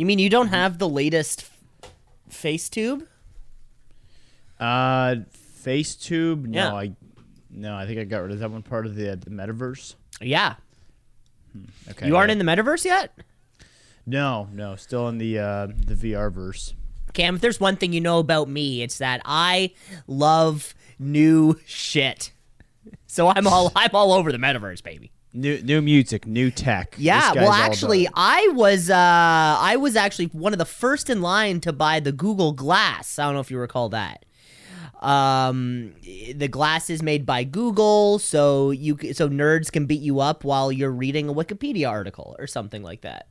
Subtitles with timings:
[0.00, 1.42] You mean you don't have the latest
[1.82, 1.90] f-
[2.30, 3.06] FaceTube?
[4.58, 5.16] Uh,
[5.62, 6.46] FaceTube.
[6.46, 6.74] No, Yeah.
[6.74, 6.92] I
[7.50, 9.96] no, I think I got rid of that one part of the the metaverse.
[10.22, 10.54] Yeah.
[11.90, 13.12] Okay, You aren't in the metaverse yet?
[14.06, 16.72] No, no, still in the uh the VR verse.
[17.12, 19.72] Cam, if there's one thing you know about me, it's that I
[20.06, 22.32] love new shit.
[23.06, 25.12] So I'm all I'm all over the metaverse, baby.
[25.32, 26.94] New new music, new tech.
[26.98, 28.08] Yeah, well actually.
[28.14, 32.10] I was uh I was actually one of the first in line to buy the
[32.12, 33.18] Google Glass.
[33.18, 34.24] I don't know if you recall that.
[35.00, 40.42] Um the glass is made by Google, so you so nerds can beat you up
[40.44, 43.28] while you're reading a Wikipedia article or something like that.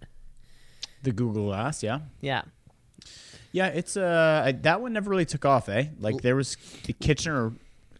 [1.03, 1.99] the Google Glass, yeah.
[2.21, 2.43] Yeah.
[3.51, 5.87] Yeah, it's uh that one never really took off, eh?
[5.99, 7.51] Like there was the Kitchener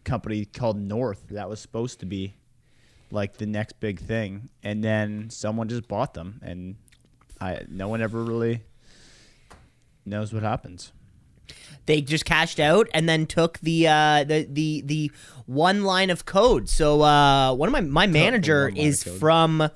[0.04, 2.34] company called North that was supposed to be
[3.10, 6.76] like the next big thing, and then someone just bought them, and
[7.40, 8.62] I no one ever really
[10.06, 10.92] knows what happens.
[11.86, 15.10] they just cashed out and then took the uh the the the
[15.46, 16.68] one line of code.
[16.68, 19.68] So uh one of my my manager is from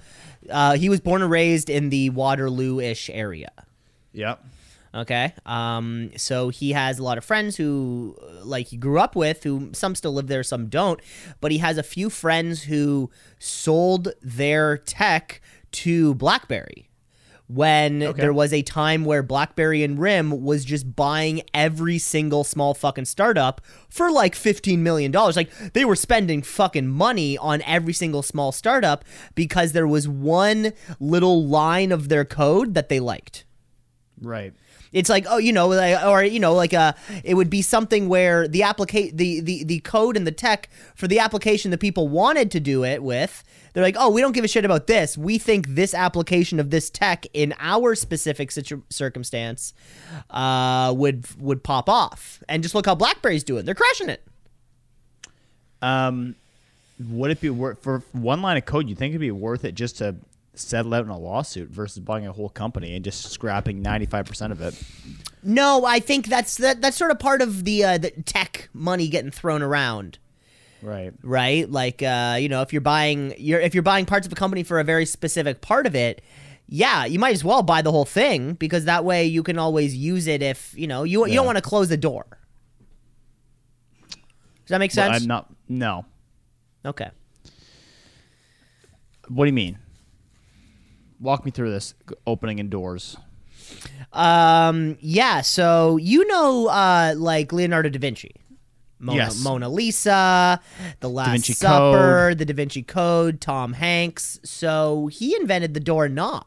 [0.51, 3.51] uh he was born and raised in the waterloo-ish area.
[4.13, 4.45] Yep.
[4.95, 9.17] Okay um so he has a lot of friends who uh, like he grew up
[9.17, 11.01] with who some still live there some don't
[11.41, 15.41] but he has a few friends who sold their tech
[15.73, 16.89] to blackberry
[17.47, 18.23] when Okay.
[18.23, 23.05] there was a time where BlackBerry and RIM was just buying every single small fucking
[23.05, 25.13] startup for like $15 million.
[25.13, 30.73] Like they were spending fucking money on every single small startup because there was one
[30.99, 33.45] little line of their code that they liked.
[34.19, 34.55] Right.
[34.95, 38.09] It's like, oh, you know, like, or you know, like uh it would be something
[38.09, 42.09] where the applica- the, the the code and the tech for the application that people
[42.09, 45.19] wanted to do it with, they're like, oh, we don't give a shit about this.
[45.19, 49.75] We think this application of this tech in our specific situ- circumstance
[50.31, 52.43] uh, would would pop off.
[52.49, 54.23] And just look how BlackBerry's doing; they're crushing it.
[55.83, 56.37] Um,
[57.11, 58.89] would it be worth for one line of code?
[58.89, 60.15] You think it'd be worth it just to
[60.59, 64.27] settle out in a lawsuit versus buying a whole company and just scrapping ninety five
[64.27, 64.81] percent of it?
[65.43, 69.09] No, I think that's that, that's sort of part of the uh, the tech money
[69.09, 70.19] getting thrown around.
[70.83, 71.15] Right.
[71.23, 71.71] right?
[71.71, 74.63] Like uh, you know, if you're buying you're if you're buying parts of a company
[74.63, 76.23] for a very specific part of it,
[76.67, 79.95] yeah, you might as well buy the whole thing because that way you can always
[79.95, 82.27] use it if, you know, you you don't want to close the door.
[84.11, 85.23] Does that make Well, sense?
[85.23, 85.53] I'm not.
[85.69, 86.07] No.
[86.85, 87.11] okay.
[89.29, 89.79] What do you mean?
[91.21, 91.95] Walk me through this
[92.27, 93.17] opening and doors.
[94.13, 98.33] Um yeah, so you know uh like Leonardo da Vinci.
[99.01, 99.43] Mona, Yes.
[99.43, 100.61] Mona Lisa,
[101.01, 104.39] The Last Supper, The Da Vinci Code, Tom Hanks.
[104.45, 106.47] So he invented the doorknob.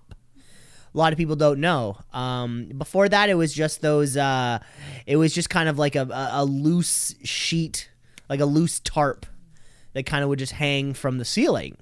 [0.95, 1.97] A lot of people don't know.
[2.13, 4.17] Um, before that, it was just those.
[4.17, 4.57] Uh,
[5.05, 7.91] it was just kind of like a, a loose sheet,
[8.27, 9.27] like a loose tarp,
[9.93, 11.77] that kind of would just hang from the ceiling.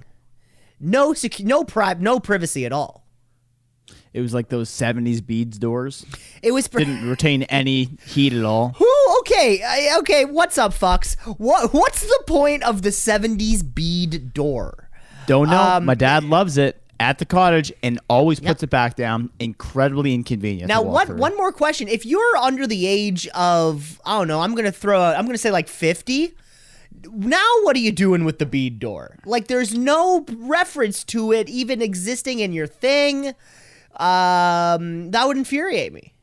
[0.80, 3.04] No sec- no pri- no privacy at all.
[4.14, 6.06] It was like those '70s beads doors.
[6.42, 8.70] It was for Didn't retain any heat at all.
[8.78, 9.18] Who?
[9.20, 10.24] Okay, I- okay.
[10.26, 11.16] What's up, fucks?
[11.38, 11.74] What?
[11.74, 14.90] What's the point of the '70s bead door?
[15.28, 15.62] Don't know.
[15.62, 19.30] Um, My dad loves it at the cottage and always puts it back down.
[19.40, 20.70] Incredibly inconvenient.
[20.70, 21.18] Now, one through.
[21.18, 25.02] one more question: If you're under the age of, I don't know, I'm gonna throw,
[25.04, 26.34] I'm gonna say like 50.
[27.14, 29.18] Now, what are you doing with the bead door?
[29.26, 33.28] Like, there's no reference to it even existing in your thing.
[33.98, 36.14] Um, that would infuriate me.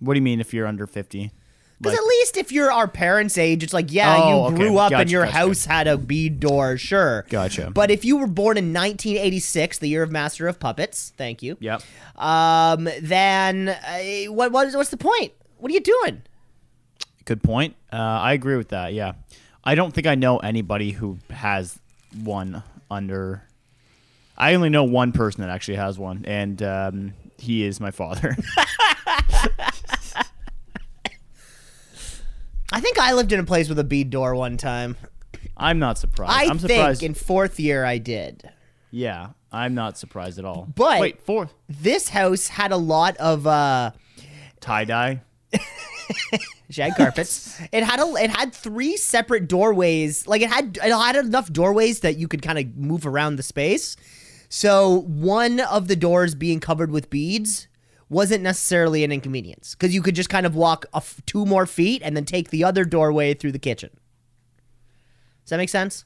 [0.00, 1.30] What do you mean if you're under 50?
[1.78, 4.56] Because Like- at least if you're our parents' age, it's like, yeah, Oh, you okay.
[4.56, 7.24] grew up and your gotcha, house had a bead door, sure.
[7.30, 7.70] Gotcha.
[7.70, 11.56] But if you were born in 1986, the year of Master of Puppets, thank you.
[11.60, 11.82] Yep.
[12.16, 15.32] Um, then uh, what, what what's the point?
[15.56, 16.22] What are you doing?
[17.24, 17.76] Good point.
[17.90, 18.92] Uh, I agree with that.
[18.92, 19.12] Yeah.
[19.70, 21.78] I don't think I know anybody who has
[22.24, 23.44] one under.
[24.36, 28.36] I only know one person that actually has one, and um, he is my father.
[32.72, 34.96] I think I lived in a place with a bead door one time.
[35.56, 36.32] I'm not surprised.
[36.32, 37.04] I am think surprised.
[37.04, 38.50] in fourth year I did.
[38.90, 40.66] yeah, I'm not surprised at all.
[40.74, 43.92] But- wait, fourth This house had a lot of uh,
[44.58, 45.22] tie dye.
[46.70, 47.60] shag carpets.
[47.72, 50.26] it had a it had three separate doorways.
[50.26, 53.42] Like it had it had enough doorways that you could kind of move around the
[53.42, 53.96] space.
[54.48, 57.68] So one of the doors being covered with beads
[58.08, 61.64] wasn't necessarily an inconvenience because you could just kind of walk a f- two more
[61.66, 63.90] feet and then take the other doorway through the kitchen.
[65.44, 66.04] Does that make sense?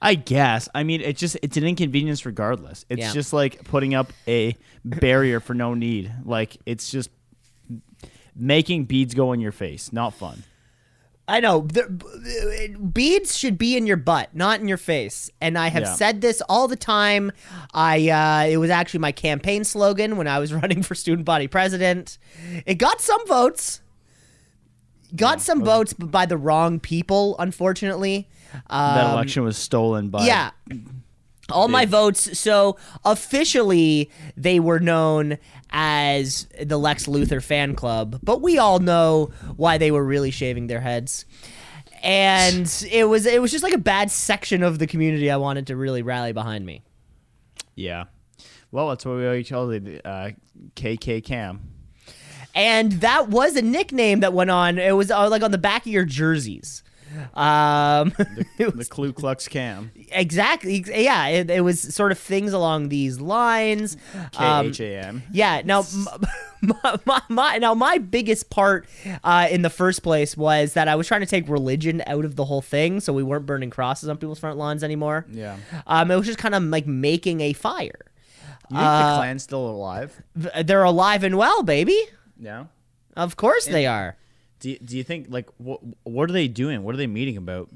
[0.00, 0.68] I guess.
[0.74, 2.84] I mean, it's just it's an inconvenience regardless.
[2.88, 3.12] It's Yeah.
[3.12, 6.12] just like putting up a barrier for no need.
[6.24, 7.10] Like it's just
[8.36, 9.92] making beads go in your face.
[9.92, 10.42] Not fun.
[11.28, 15.28] I know the, beads should be in your butt, not in your face.
[15.40, 15.94] And I have Yeah.
[15.94, 17.32] said this all the time.
[17.74, 21.48] I uh, it was actually my campaign slogan when I was running for student body
[21.48, 22.18] president.
[22.64, 23.80] It got some votes.
[25.14, 28.28] Got some votes, but by the wrong people, unfortunately.
[28.52, 30.50] That Um, election was stolen by yeah.
[31.48, 32.36] All my votes.
[32.38, 35.38] So officially, they were known
[35.70, 40.66] as the Lex Luthor fan club, but we all know why they were really shaving
[40.66, 41.24] their heads.
[42.02, 45.66] And it was it was just like a bad section of the community I wanted
[45.68, 46.82] to really rally behind me.
[47.74, 48.04] Yeah.
[48.70, 50.02] Well, that's what we always called it.
[50.04, 50.30] Uh,
[50.74, 51.72] KK Cam.
[52.54, 54.78] And that was a nickname that went on.
[54.78, 56.82] It was uh, like on the back of your jerseys.
[57.34, 58.12] Um,
[58.58, 59.90] The was- Ku Klux Cam.
[60.12, 60.84] exactly.
[60.88, 63.96] Yeah, it, it was sort of things along these lines.
[64.32, 65.22] K Um, H A M.
[65.32, 65.62] Yeah.
[65.64, 65.84] Now,
[66.62, 68.86] my, my, my now my biggest part
[69.24, 72.36] uh, in the first place was that I was trying to take religion out of
[72.36, 75.26] the whole thing, so we weren't burning crosses on people's front lawns anymore.
[75.30, 75.56] Yeah.
[75.86, 78.00] Um, it was just kind of like making a fire.
[78.70, 80.22] You think Uh, the Klan's still alive?
[80.40, 81.98] Th- They're alive and well, baby.
[82.40, 82.64] Yeah.
[83.16, 84.16] Of course they are.
[84.60, 86.82] Do you, do you think like what what are they doing?
[86.82, 87.68] What are they meeting about?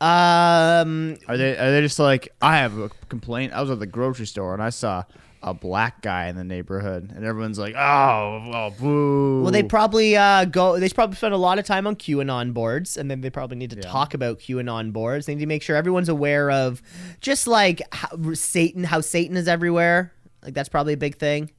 [0.00, 3.52] Um, Are they are they just like I have a complaint?
[3.52, 5.02] I was at the grocery store and I saw
[5.42, 10.16] a black guy in the neighborhood, and everyone's like, "Oh, oh boo!" well, they probably
[10.16, 10.78] uh, go.
[10.78, 13.70] They probably spend a lot of time on QAnon boards, and then they probably need
[13.70, 13.82] to Yeah.
[13.82, 15.26] talk about QAnon boards.
[15.26, 16.80] They need to make sure everyone's aware of
[17.20, 20.12] just like how, Satan, how Satan is everywhere.
[20.44, 21.50] Like that's probably a big thing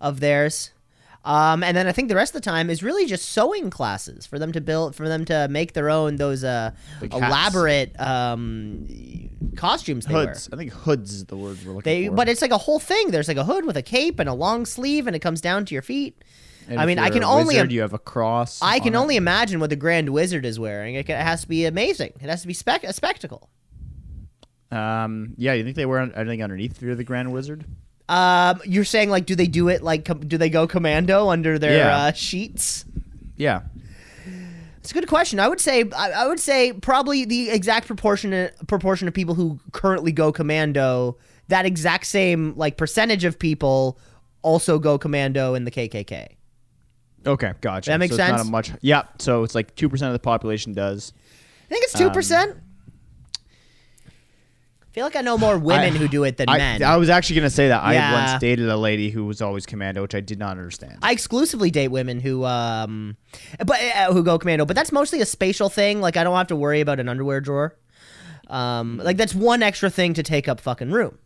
[0.00, 0.70] of theirs.
[1.24, 4.26] Um, and then I think the rest of the time is really just sewing classes
[4.26, 8.86] for them to build, for them to make their own those uh, Like elaborate um,
[9.56, 10.26] costumes they wear.
[10.26, 10.50] hoods.
[10.52, 12.14] I think hoods is the word we're looking They, for.
[12.14, 13.10] but it's like a whole thing.
[13.10, 15.64] There's like a hood with a cape and a long sleeve, and it comes down
[15.64, 16.22] to your feet.
[16.68, 18.60] And I mean, I can only im- you have a cross.
[18.62, 19.02] I can on it.
[19.02, 20.94] only imagine what the Grand Wizard is wearing.
[20.94, 22.12] It, it has to be amazing.
[22.20, 23.48] It has to be spec- a spectacle.
[24.70, 27.64] Um, yeah, you think they wear anything underneath you're the Grand Wizard?
[28.08, 31.58] Um, you're saying like, do they do it like, com- do they go commando under
[31.58, 31.96] their Yeah.
[31.96, 32.84] uh, sheets?
[33.36, 33.62] Yeah.
[34.78, 35.40] It's a good question.
[35.40, 39.58] I would say, I, I would say probably the exact proportion proportion of people who
[39.72, 41.16] currently go commando.
[41.48, 43.98] That exact same like percentage of people
[44.42, 46.26] also go commando in the KKK.
[47.26, 47.90] Okay, gotcha.
[47.90, 48.48] That makes so It's not sense?
[48.48, 48.70] a much.
[48.82, 51.14] Yeah, so it's like two percent of the population does.
[51.64, 52.58] I think it's two percent.
[54.94, 56.80] I feel like I know more women I- who do it than I, men.
[56.84, 60.02] I was actually gonna say that I once dated a lady who was always commando,
[60.02, 60.98] which I did not understand.
[61.02, 63.16] I exclusively date women who um
[63.58, 66.00] but uh, who go commando, but that's mostly a spatial thing.
[66.00, 67.74] Like I don't have to worry about an underwear drawer.
[68.46, 71.18] Um like that's one extra thing to take up fucking room.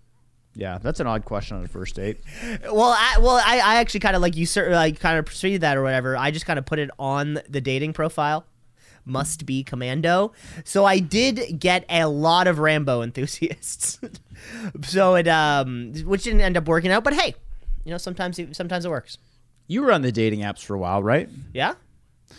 [0.54, 2.20] yeah, that's an odd question on a first date.
[2.62, 5.76] Well, I well I, I actually kind of like you like kind of preceded that
[5.76, 6.16] or whatever.
[6.16, 8.46] I just kind of put it on the dating profile.
[9.08, 10.32] Must be commando.
[10.64, 13.98] So I did get a lot of Rambo enthusiasts.
[14.82, 17.34] so it um which didn't end up working out, but hey,
[17.84, 19.18] you know sometimes it, sometimes it works.
[19.66, 21.28] You were on the dating apps for a while, right?
[21.52, 21.74] Yeah.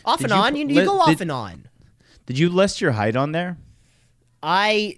[0.06, 1.68] Off Did and you on, you, you li- go off did- and on.
[2.26, 3.58] Did you list your height on there?
[4.44, 4.98] I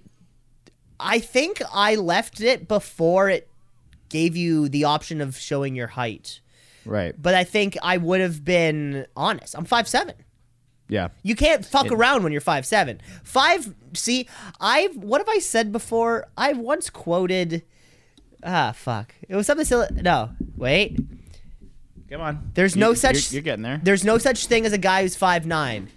[0.99, 3.47] I think I left it before it
[4.09, 6.41] gave you the option of showing your height.
[6.85, 7.15] Right.
[7.19, 9.55] But I think I would have been honest.
[9.57, 10.15] I'm five seven.
[10.91, 11.07] Yeah.
[11.23, 12.99] You can't fuck It- around when you're five seven.
[13.23, 14.27] Five see,
[14.59, 16.27] I've what have I said before?
[16.37, 17.63] I've once quoted
[18.43, 19.15] ah fuck.
[19.29, 20.99] It was something silly no, wait.
[22.09, 22.51] Come on.
[22.55, 23.79] There's You- no you're- such You're, getting there.
[23.81, 25.87] There's no such thing as a guy who's five nine.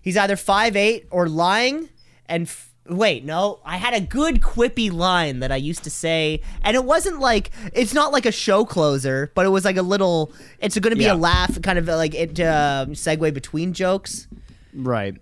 [0.00, 1.88] He's either five eight or lying.
[2.28, 6.40] And f- wait, no, I had a good quippy line that I used to say,
[6.62, 9.82] and it wasn't like it's not like a show closer, but it was like a
[9.82, 10.32] little.
[10.60, 11.14] It's going to be Yeah.
[11.14, 14.28] a laugh, kind of like it uh, segue between jokes.
[14.74, 15.14] Right.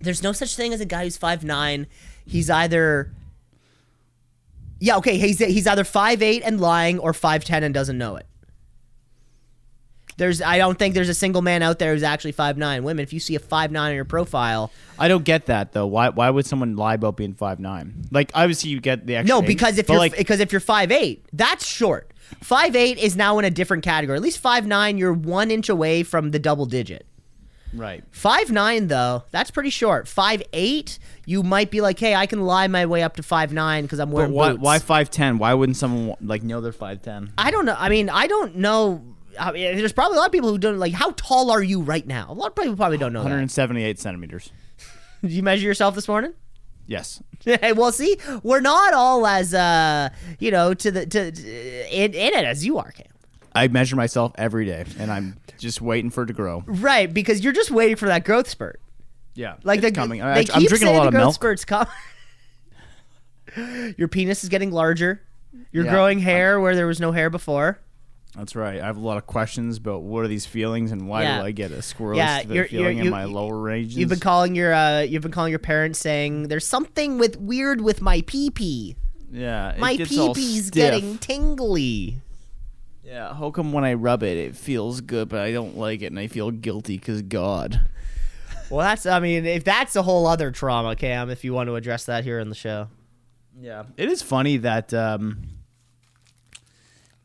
[0.00, 1.86] There's no such thing as a guy who's five nine.
[2.26, 3.12] He's either.
[4.80, 5.18] Yeah, okay.
[5.18, 8.26] He's he's either five eight and lying, or five ten and doesn't know it.
[10.18, 12.84] There's, I don't think there's a single man out there who's actually five nine.
[12.84, 15.86] Women, if you see a five nine on your profile, I don't get that though.
[15.86, 16.10] Why?
[16.10, 18.02] Why would someone lie about being five nine?
[18.10, 19.34] Like obviously you get the extra.
[19.34, 22.12] no, because if you're like because if you're five eight, that's short.
[22.42, 24.16] Five eight is now in a different category.
[24.16, 27.06] At least five nine, you're one inch away from the double digit.
[27.72, 28.02] right.
[28.10, 30.08] Five nine though, that's pretty short.
[30.08, 33.52] Five eight, you might be like, hey, I can lie my way up to five
[33.52, 34.50] nine because I'm But wearing why?
[34.50, 34.62] boots.
[34.62, 35.38] Why five ten?
[35.38, 37.32] Why wouldn't someone like know they're five ten?
[37.38, 37.76] I don't know.
[37.78, 39.04] I mean, I don't know.
[39.38, 40.92] I mean, there's probably a lot of people who don't like.
[40.92, 42.26] How tall are you right now?
[42.30, 43.20] A lot of people probably don't know.
[43.20, 43.36] One That.
[43.36, 44.50] hundred seventy eight centimeters.
[45.22, 46.34] Did you measure yourself this morning?
[46.86, 47.22] Yes.
[47.76, 52.44] well, see, we're not all as uh, you know, to the to in, in it
[52.44, 53.06] as you are, Cam.
[53.54, 56.62] I measure myself every day, and I'm just waiting for it to grow.
[56.66, 58.80] Right, because you're just waiting for that growth spurt.
[59.34, 60.22] Yeah, Like it's the, coming.
[60.22, 61.34] I, I'm drinking a lot of milk.
[61.34, 61.88] spurt's coming.
[63.96, 65.22] Your penis is getting larger.
[65.72, 65.90] You're Yeah.
[65.92, 67.80] growing hair where there was no hair before.
[68.36, 68.80] That's right.
[68.80, 71.38] I have a lot of questions about what are these feelings and why Yeah.
[71.40, 73.96] do I get a squirrely Yeah, feeling you're- you're- in you- my lower ranges?
[73.96, 77.80] You've been calling your uh, you've been calling your parents saying there's something with weird
[77.80, 78.96] with my pee pee.
[79.32, 80.74] yeah, it My gets pee all pee's stiff.
[80.74, 82.18] getting tingly.
[83.04, 86.06] Yeah, how come when I rub it, it feels good, but I don't like it,
[86.06, 87.80] and I feel guilty because God.
[88.70, 91.74] Well, that's I mean, if that's a whole other trauma, Cam, if you want to
[91.76, 92.88] address that here in the show.
[93.58, 95.38] Yeah, it is funny that um,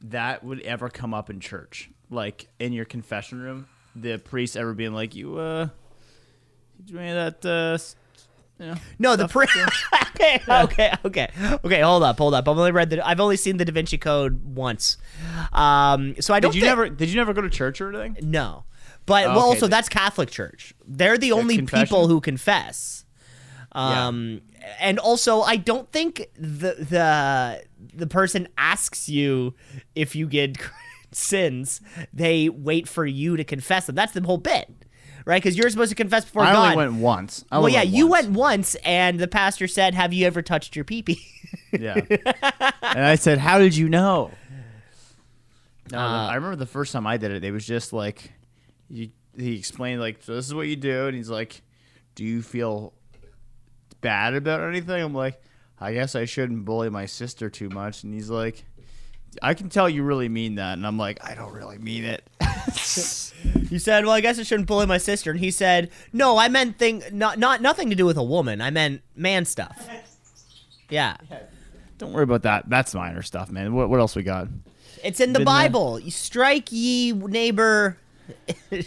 [0.03, 3.67] that would ever come up in church, like in your confession room.
[3.95, 5.67] The priest ever being like, "You, uh,
[6.79, 7.77] you doing that?" Uh,
[8.59, 9.53] you know, No, the priest.
[10.15, 11.29] okay, okay, okay,
[11.63, 11.81] okay.
[11.81, 12.47] Hold up, hold up.
[12.47, 13.05] I've only read the.
[13.07, 14.97] I've only seen the Da Vinci Code once.
[15.51, 16.51] Um, so I don't.
[16.51, 16.89] Did you thi- never?
[16.89, 18.29] Did you never go to church or anything?
[18.29, 18.63] No,
[19.05, 20.73] but Oh, well, okay, also that's Catholic Church.
[20.87, 21.85] They're the only confession?
[21.85, 23.05] people who confess.
[23.73, 24.41] Um,
[24.79, 27.63] and also I don't think the the
[27.95, 29.53] the person asks you
[29.95, 30.57] if you get
[31.11, 31.81] sins.
[32.13, 33.95] They wait for you to confess them.
[33.95, 34.69] That's the whole bit,
[35.25, 35.41] right?
[35.41, 36.63] Because you're supposed to confess before I God.
[36.65, 37.45] only went once.
[37.51, 38.25] I well, yeah, you once.
[38.25, 41.21] went once, and the pastor said, "Have you ever touched your pee pee?"
[41.71, 41.95] Yeah.
[42.81, 44.31] and I said, "How did you know?"
[45.91, 47.43] No, Uh, I remember the first time I did it.
[47.43, 48.31] It was just like,
[48.89, 51.61] you, he explained like, so "This is what you do," and he's like,
[52.15, 52.93] "Do you feel
[54.01, 55.41] bad about anything?" I'm like,
[55.83, 58.65] "I guess I shouldn't bully my sister too much," and he's like.
[59.41, 62.23] I can tell you really mean that, and I'm like, I don't really mean it.
[63.69, 66.47] You said, "Well, I guess I shouldn't bully my sister," and he said, "No, I
[66.47, 68.61] meant thing not not nothing to do with a woman.
[68.61, 69.89] I meant man stuff."
[70.89, 71.17] Yeah,
[71.97, 72.69] don't worry about that.
[72.69, 73.73] That's minor stuff, man.
[73.73, 74.47] What, what else we got?
[75.03, 75.55] it's in the Been there.
[75.55, 75.99] Bible.
[75.99, 77.97] You strike ye neighbor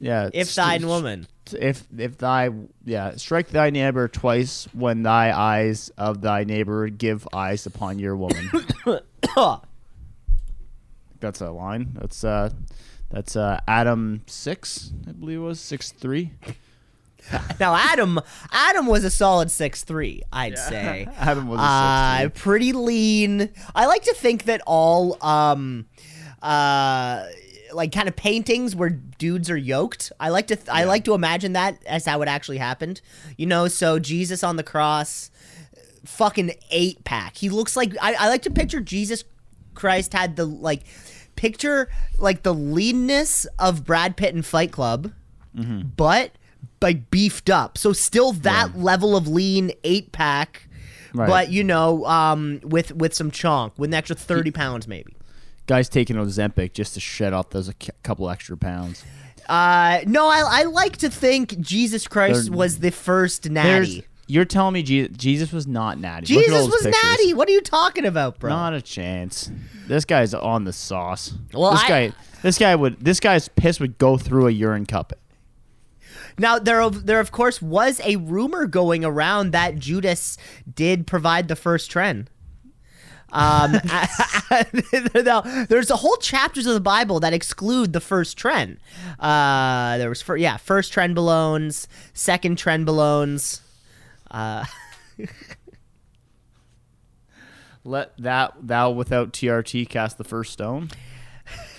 [0.00, 1.26] Yeah, if thine woman.
[1.52, 2.50] if if thy
[2.84, 8.16] yeah strike thy neighbor twice when thy eyes of thy neighbor give eyes upon your
[8.16, 8.50] woman
[11.20, 12.50] that's a line that's uh
[13.10, 16.32] that's uh adam 6 i believe it was 6 3
[17.60, 18.20] now Adam,
[18.52, 21.06] Adam was a solid six three, I'd say.
[21.18, 23.50] adam was a uh, pretty lean.
[23.74, 25.86] I like to think that all um
[26.42, 27.26] uh
[27.72, 30.12] like kind of paintings where dudes are yoked.
[30.20, 33.00] I like to th- I like to imagine that as how it actually happened.
[33.36, 35.30] You know, so Jesus on the cross
[36.04, 37.36] fucking eight pack.
[37.36, 39.24] He looks like I, I like to picture Jesus
[39.74, 40.82] Christ had the like
[41.36, 45.12] picture like the leanness of Brad Pitt in Fight Club,
[45.54, 46.32] but
[46.80, 47.76] like beefed up.
[47.78, 50.68] So still that level of lean eight pack,
[51.14, 51.26] Right.
[51.28, 55.14] but you know, um, with with some chonk, with an extra thirty pounds maybe.
[55.68, 59.04] Guys taking ozempic just to shed off those a couple extra pounds
[59.48, 64.04] Uh, no, I, I like to think Jesus Christ They're- was the first natty.
[64.26, 67.02] you're telling me Je- jesus was not natty Look at all Jesus was pictures.
[67.02, 67.32] natty.
[67.34, 68.50] What are you talking about, bro?
[68.50, 69.50] Not a chance.
[69.86, 71.32] This guy's on the sauce.
[71.54, 74.84] Well, this I- guy, this guy would, this guy's piss would go through a urine
[74.84, 75.14] cup.
[76.38, 80.36] Now there, of- there of course was a rumor going around that Judas
[80.74, 82.28] did provide the first trend.
[83.32, 83.72] Um,
[85.68, 88.78] there's a whole chapters of the Bible that exclude the first trend.
[89.18, 93.60] Uh, there was, fir- yeah, first trend belones, second trend belones.
[94.30, 94.64] Uh,
[97.84, 100.90] Let that thou without TRT cast the first stone.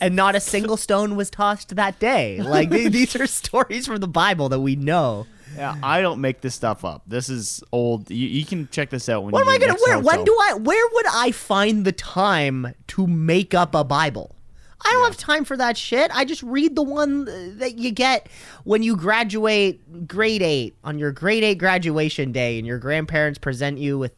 [0.00, 2.42] and not a single stone was tossed that day.
[2.42, 5.26] Like these are stories from the Bible that we know.
[5.58, 7.02] Yeah, I don't make this stuff up.
[7.06, 8.10] This is old.
[8.10, 9.32] You, you can check this out when.
[9.32, 10.00] What you am I gonna next to where?
[10.00, 10.54] When do I?
[10.54, 14.34] Where would I find the time to make up a Bible?
[14.80, 16.10] I don't have time for that shit.
[16.14, 18.28] I just read the one that you get
[18.62, 23.78] when you graduate grade eight on your grade eight graduation day, and your grandparents present
[23.78, 24.14] you with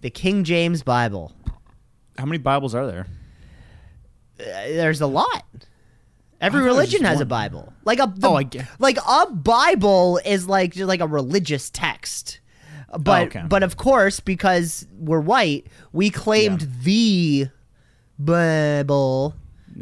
[0.00, 1.32] the King James Bible.
[2.16, 3.06] How many Bibles are there?
[4.38, 5.44] Uh, there's a lot.
[6.44, 7.26] Every I thought it was religion has a.
[7.26, 7.72] Bible.
[7.84, 11.70] Like a the- Oh, I get- like a Bible is like just like a religious
[11.70, 12.40] text.
[12.98, 13.42] But Oh, okay.
[13.48, 16.68] but of course because we're white, we claimed Yeah.
[16.82, 17.48] the
[18.18, 19.34] Bible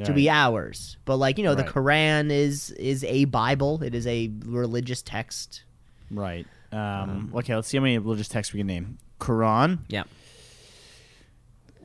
[0.04, 0.96] to be ours.
[1.04, 1.72] But like, you know, the Right.
[1.72, 3.82] Quran is is a Bible.
[3.82, 5.64] It is a religious text.
[6.10, 6.46] Right.
[6.72, 8.98] Um, okay, let's see how many religious texts we can name.
[9.20, 9.80] Quran.
[9.88, 10.04] Yeah.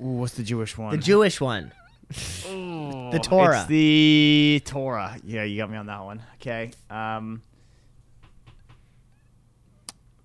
[0.01, 0.91] Ooh, what's the Jewish one?
[0.91, 1.73] The Jewish one.
[2.09, 3.59] The Torah.
[3.59, 5.17] It's the Torah.
[5.23, 6.21] Yeah, you got me on that one.
[6.35, 6.71] Okay.
[6.89, 7.41] Um,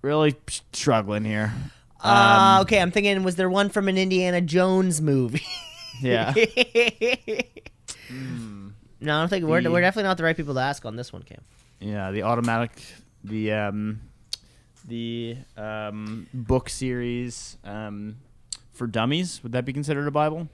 [0.01, 0.35] really
[0.71, 1.53] struggling here.
[2.01, 5.45] Uh, okay, I'm thinking, was there one from an Indiana Jones movie?
[6.01, 6.33] Yeah.
[9.03, 11.11] No, I don't think we're, we're definitely not the right people to ask on this
[11.11, 11.41] one, Cam.
[11.81, 12.71] Yeah, the automatic,
[13.21, 13.99] the um,
[14.87, 18.15] the um, book series um,
[18.71, 19.43] for dummies.
[19.43, 20.47] Would that be considered a Bible?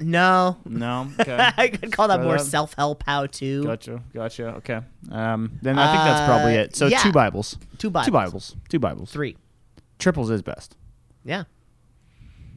[0.00, 1.10] No, No.
[1.20, 1.50] Okay.
[1.56, 3.62] I could call that more self-help how-to.
[3.64, 4.02] gotcha.
[4.14, 4.46] Gotcha.
[4.56, 4.80] Okay.
[5.10, 6.76] Um, then I think that's probably Uh, it.
[6.76, 6.98] So yeah.
[6.98, 7.56] two Bibles.
[7.78, 8.06] Two Bibles.
[8.06, 8.56] Two Bibles.
[8.70, 9.10] Two Bibles.
[9.12, 9.36] Three.
[9.98, 10.76] Triples is best.
[11.24, 11.44] Yeah.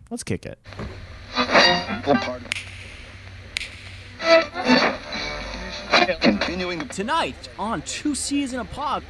[0.10, 0.60] Let's kick it.
[6.22, 9.04] Continuing Tonight on Two C's in a Pod.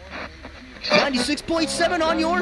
[0.84, 2.42] 96.7 on your...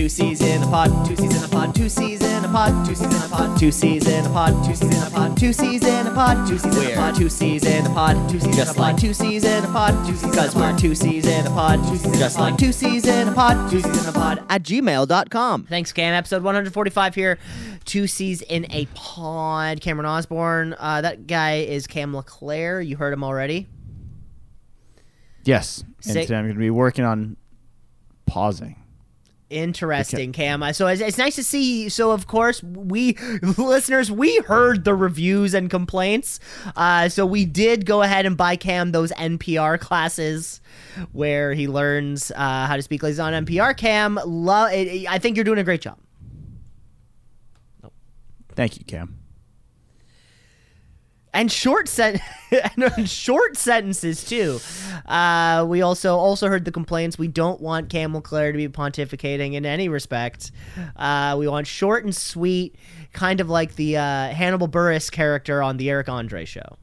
[0.00, 2.86] Two C's in a pod, two C's in a pod, two C's in a pod,
[2.86, 5.36] two C's in a pod, two C's in a pod, two C's in a pod,
[5.36, 7.78] two C's in a pod, two C's in a pod, two C's in a pod,
[7.78, 10.56] two C's in a pod, just like two C's in a pod, two C's because
[10.56, 13.70] we're two C's in a pod, two C's just like two C's in a pod,
[13.70, 15.64] two C's in a pod at gmail.com.
[15.64, 16.14] Thanks, Cam.
[16.14, 17.38] Episode 145 here.
[17.84, 19.82] Two C's in a pod.
[19.82, 20.74] Cameron Osborne.
[20.78, 22.80] Uh, that guy is Cam LeClaire.
[22.80, 23.68] You heard him already.
[25.44, 25.84] Yes.
[26.06, 27.36] And today I'm going to be working on
[28.24, 28.79] pausing.
[29.50, 30.62] Interesting, Cam.
[30.72, 31.88] So it's, it's nice to see.
[31.88, 33.14] So of course we
[33.58, 36.38] listeners we heard the reviews and complaints.
[36.76, 40.60] Uh, so we did go ahead and buy Cam those NPR classes
[41.12, 43.76] where he learns uh, how to speak lazy on NPR.
[43.76, 45.98] Cam, lo- it, it- I think you're doing a great job.
[48.54, 49.19] Thank you, Cam.
[51.32, 52.20] And short sen-
[52.76, 54.58] and short sentences too.
[55.06, 57.18] Uh, we also also heard the complaints.
[57.18, 60.50] We don't want Camel LeClaire to be pontificating in any respect.
[60.96, 62.74] Uh, we want short and sweet,
[63.12, 66.76] kind of like the uh, Hannibal Buress character on the Eric Andre show.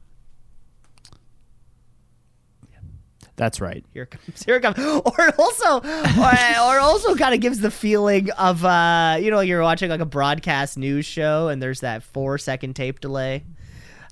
[3.36, 3.84] That's right.
[3.94, 4.42] Here it comes.
[4.42, 4.78] Here comes.
[5.06, 9.40] Or it also, or, or also kind of gives the feeling of, uh, you know,
[9.40, 13.44] you're watching like a broadcast news show and there's that four second tape delay.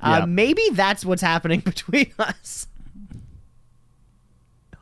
[0.00, 0.24] Uh, Yeah.
[0.26, 2.66] Maybe that's what's happening between us.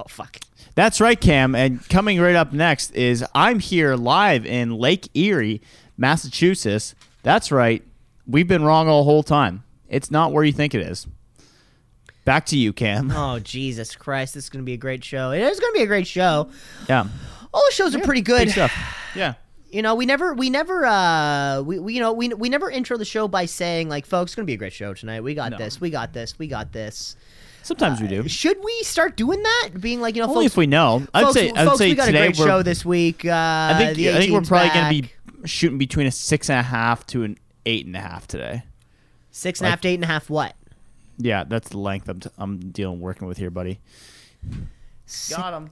[0.01, 0.39] Oh fuck.
[0.75, 1.55] That's right, Cam.
[1.55, 5.61] And coming right up next is I'm here live in Lake Erie,
[5.97, 6.95] Massachusetts.
[7.23, 7.83] That's right.
[8.27, 9.63] We've been wrong all whole time.
[9.89, 11.07] It's not where you think it is.
[12.25, 13.13] Back to you, Cam.
[13.15, 14.35] Oh Jesus Christ!
[14.35, 15.31] This is gonna be a great show.
[15.31, 16.49] It is gonna be a great show.
[16.89, 17.07] Yeah.
[17.53, 18.55] All the shows are pretty good.
[19.15, 19.35] Yeah.
[19.75, 22.97] You know, we never, we never, uh, we, we you know, we, we never intro
[22.97, 25.23] the show by saying like, folks, it's gonna be a great show tonight.
[25.23, 25.59] We got No.
[25.59, 25.81] this.
[25.81, 26.39] We got this.
[26.39, 27.17] We got this.
[27.65, 28.29] Sometimes we do.
[28.29, 29.71] Should we start doing that?
[29.81, 31.05] Being like, you know, Only folks, if we know.
[31.13, 31.51] I'd folks, say.
[31.51, 32.47] I'd folks, say we got today a great we're.
[32.47, 33.25] show this week.
[33.25, 33.97] Uh, I think.
[33.97, 35.11] the I think we're 18's probably gonna be
[35.45, 38.63] shooting between a six and a half to an eight and a half today.
[39.33, 40.31] six and a half to eight and a half.
[40.31, 40.55] What?
[41.19, 43.81] Yeah, that's the length I'm, t- I'm dealing working with here, buddy.
[45.31, 45.71] Got him.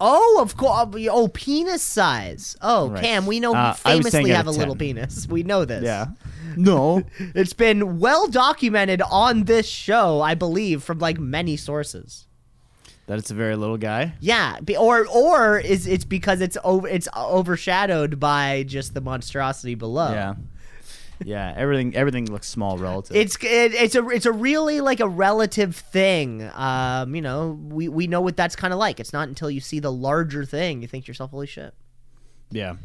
[0.00, 1.06] Oh, of course.
[1.10, 2.56] Oh, penis size.
[2.60, 3.02] Oh, Right.
[3.02, 5.26] Cam, we know Uh, you I was saying famously have a of little penis.
[5.28, 5.84] We know this.
[5.84, 6.06] Yeah.
[6.56, 7.02] No.
[7.34, 12.26] It's been well documented on this show, I believe, from like many sources.
[13.06, 14.14] that it's a very little guy.
[14.20, 20.12] Yeah, or or is it's because it's over it's overshadowed by just the monstrosity below.
[20.12, 20.34] Yeah.
[21.22, 21.52] Yeah.
[21.56, 21.94] Everything.
[21.94, 23.16] Everything looks small relative.
[23.16, 26.48] It's it, it's a it's a really like a relative thing.
[26.54, 29.00] Um, you know, we we know what that's kind of like.
[29.00, 31.74] It's not until you see the larger thing you think to yourself, "Holy shit!"
[32.50, 32.76] Yeah.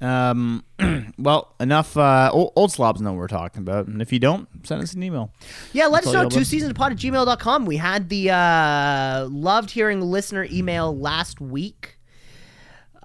[0.00, 0.64] Um.
[1.18, 1.96] well, enough.
[1.96, 4.92] Uh, old, old slobs know what we're talking about, and if you don't, send us
[4.92, 5.32] an email.
[5.72, 6.28] Yeah, let us know.
[6.28, 7.66] Two seasons pod at gmail.com.
[7.66, 11.97] We had the uh, loved hearing listener email last week.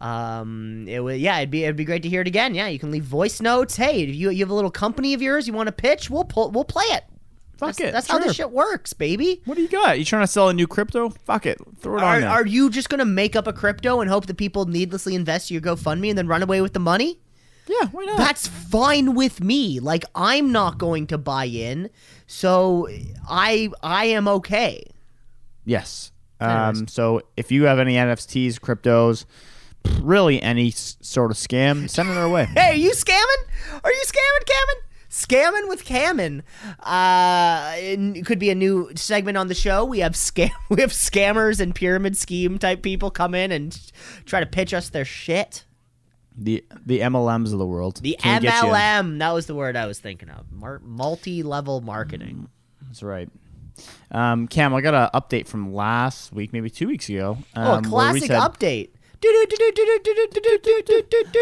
[0.03, 2.53] Um, it was yeah, it'd be it'd be great to hear it again.
[2.53, 3.77] Yeah, you can leave voice notes.
[3.77, 6.25] Hey, if you you have a little company of yours you want to pitch, we'll
[6.25, 7.05] pull we'll play it.
[7.55, 7.93] Fuck that's, it.
[7.93, 9.41] That's how this shit works, baby.
[9.45, 9.97] What do you got?
[9.97, 11.09] You trying to sell a new crypto?
[11.09, 11.57] Fuck it.
[11.79, 12.29] Throw it on Are, there.
[12.29, 15.53] are you just gonna make up a crypto and hope that people needlessly invest in
[15.55, 17.21] your GoFundMe and then run away with the money?
[17.67, 17.87] yeah.
[17.87, 18.17] Why not?
[18.17, 19.79] That's fine with me.
[19.79, 21.89] Like I'm not going to buy in,
[22.27, 22.89] so
[23.29, 24.83] I I am okay.
[25.63, 26.11] Yes.
[26.41, 29.23] Um, so if you have any NFTs, cryptos,
[30.02, 32.46] really any s- sort of scam, send it our way.
[32.54, 33.82] Hey, are you scamming?
[33.84, 34.80] Are you scamming, Cammon?
[35.10, 36.41] Scamming with Cammon.
[36.80, 39.86] Uh, it could be a new segment on the show.
[39.86, 43.80] We have scam, we have scammers and pyramid scheme type people come in and
[44.26, 45.65] try to pitch us their shit.
[46.36, 47.98] The the MLMs of the world.
[47.98, 50.52] The Can get you- MLM, that was the word I was thinking of.
[50.52, 52.50] Mar- multi-level marketing.
[52.88, 53.30] That's right.
[54.12, 57.38] Um, Cam, I got an update from last week, maybe two weeks ago.
[57.56, 58.89] oh, a um, where we classic said- update.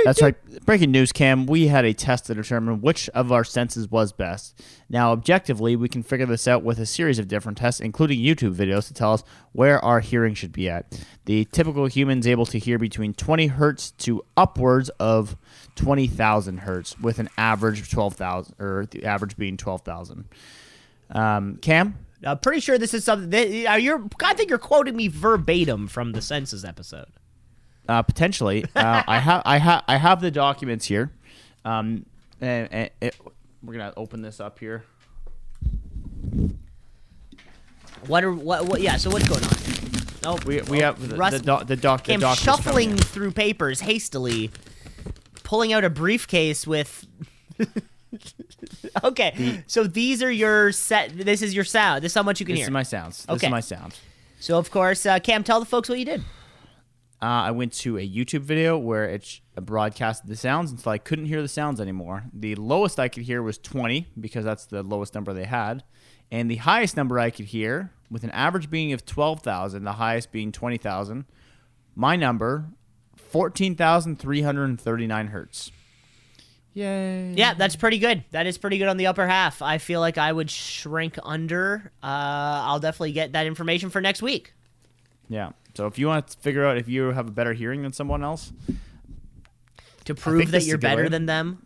[0.05, 0.65] That's right.
[0.65, 1.45] Breaking news, Cam.
[1.45, 4.61] We had a test to determine which of our senses was best.
[4.89, 8.53] Now, objectively, we can figure this out with a series of different tests, including YouTube
[8.53, 11.03] videos, to tell us where our hearing should be at.
[11.25, 15.37] The typical human is able to hear between 20 hertz to upwards of
[15.75, 20.25] 20,000 hertz, with an average of 12,000, or the average being 12,000.
[21.09, 24.07] Um, Cam, I'm pretty sure this is something that uh, you're.
[24.23, 27.07] I think you're quoting me verbatim from the census episode.
[27.91, 31.11] Uh, potentially, uh, I have I have I have the documents here,
[31.65, 32.05] um,
[32.39, 33.17] and, and it,
[33.61, 34.85] we're gonna open this up here.
[38.07, 38.65] What are what?
[38.65, 38.95] what yeah.
[38.95, 39.51] So what's going on?
[40.23, 43.81] Oh, We we have the, Russ the, doc the doc the came shuffling through papers
[43.81, 44.51] hastily,
[45.43, 47.05] pulling out a briefcase with.
[49.03, 51.11] okay, so these are your set.
[51.17, 52.05] This is your sound.
[52.05, 52.65] This is how much you can This hear.
[52.67, 53.25] This is my sounds.
[53.25, 53.47] This Okay.
[53.47, 53.99] is my sound.
[54.39, 56.23] so of course, uh, Cam, tell the folks what you did.
[57.21, 60.97] Uh, I went to a YouTube video where it sh- broadcasted the sounds until I
[60.97, 62.23] couldn't hear the sounds anymore.
[62.33, 65.83] The lowest I could hear was 20 because that's the lowest number they had,
[66.31, 70.31] and the highest number I could hear, with an average being of 12,000, the highest
[70.31, 71.25] being 20,000.
[71.95, 72.69] My number,
[73.17, 75.71] 14,339 hertz.
[76.73, 77.33] Yay!
[77.35, 78.23] Yeah, that's pretty good.
[78.31, 79.61] That is pretty good on the upper half.
[79.61, 81.91] I feel like I would shrink under.
[82.01, 84.53] Uh, I'll definitely get that information for next week.
[85.31, 85.51] Yeah.
[85.75, 88.23] So if you want to figure out if you have a better hearing than someone
[88.23, 88.51] else,
[90.05, 91.63] To prove that you're better than them,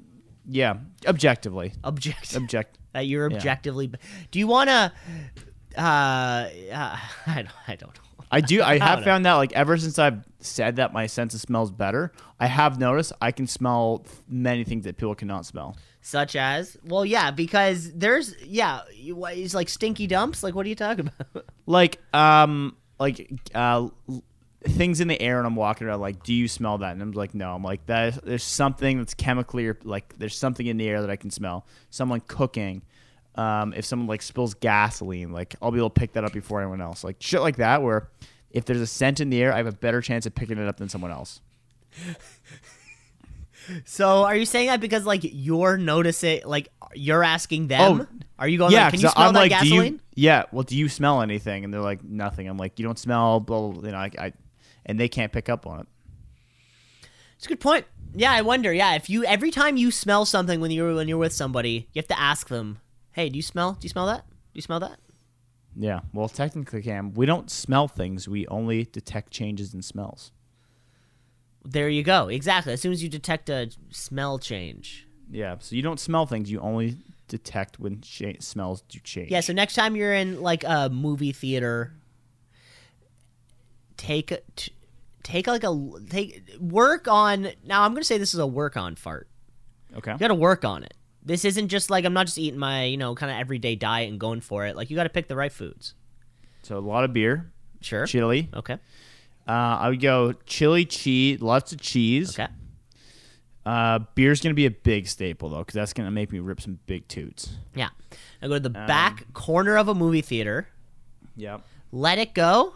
[0.48, 0.76] yeah,
[1.08, 2.78] objectively, object object.
[2.94, 3.92] that you're objectively.
[4.30, 4.92] Do you want to?
[5.76, 6.98] Uh, uh,
[7.28, 7.50] I don't.
[7.68, 8.26] I don't know.
[8.32, 8.62] I do.
[8.62, 9.06] I have know.
[9.06, 12.80] found that like ever since I've said that my sense of smells better, I have
[12.80, 15.76] noticed I can smell many things that people cannot smell.
[16.02, 20.44] Such as, well, yeah, because there's, yeah, it's like stinky dumps.
[20.44, 21.46] Like, what are you talking about?
[21.66, 23.88] Like um like uh
[24.64, 26.94] things in the air and I'm walking around like do you smell that?
[26.94, 27.54] And I'm like no.
[27.54, 31.16] I'm like there's something that's chemically or like there's something in the air that I
[31.16, 31.66] can smell.
[31.90, 32.82] Someone cooking
[33.36, 36.62] um if someone like spills gasoline like I'll be able to pick that up before
[36.62, 37.04] anyone else.
[37.04, 38.10] Like shit like that where
[38.50, 40.68] if there's a scent in the air I have a better chance of picking it
[40.68, 41.42] up than someone else
[43.86, 48.02] So, are you saying that because like you're noticing, like you're asking them?
[48.02, 48.72] Oh, are you going?
[48.72, 49.94] yeah, like, can you smell I'm that like, gasoline?
[49.94, 50.00] you?
[50.16, 51.64] Yeah, well, do you smell anything?
[51.64, 52.48] And they're like, nothing.
[52.48, 54.34] I'm like, you don't smell, blah, blah, blah, you know, I, I,
[54.86, 55.88] and they can't pick up on it.
[57.38, 57.86] It's a good point.
[58.14, 58.72] Yeah, I wonder.
[58.72, 62.00] Yeah, if you every time you smell something when you're when you're with somebody, you
[62.00, 62.80] have to ask them,
[63.12, 63.74] "Hey, do you smell?
[63.74, 64.26] Do you smell that?
[64.28, 65.00] Do you smell that?"
[65.76, 68.30] Yeah, well, technically, Cam, we don't smell things.
[68.30, 70.32] We only detect changes in smells.
[71.66, 72.28] There you go.
[72.30, 72.74] Exactly.
[72.74, 75.08] As soon as you detect a smell change.
[75.32, 76.52] Yeah, so you don't smell things.
[76.52, 76.98] You only
[77.28, 79.32] detect when cha- smells do change.
[79.32, 79.40] Yeah.
[79.40, 81.94] So next time you're in like a movie theater,
[83.98, 84.72] take a- t-
[85.24, 87.50] take like a take work on.
[87.66, 89.28] Now I'm gonna say this is a work on fart.
[89.96, 90.12] Okay.
[90.12, 90.94] You got to work on it.
[91.24, 94.10] This isn't just like I'm not just eating my you know kind of everyday diet
[94.10, 94.76] and going for it.
[94.76, 95.96] Like you got to pick the right foods.
[96.64, 97.52] So a lot of beer,
[97.82, 98.06] Sure.
[98.06, 98.50] chili.
[98.54, 98.78] Okay.
[99.48, 102.38] Uh, I would go chili, cheese, lots of cheese.
[102.40, 102.52] Okay.
[103.66, 106.80] Uh, beer's gonna be a big staple though, because that's gonna make me rip some
[106.86, 107.56] big toots.
[107.76, 107.90] Yeah.
[108.42, 110.68] Now go to the Um, back corner of a movie theater,
[111.36, 111.62] Yep.
[111.92, 112.76] let it go,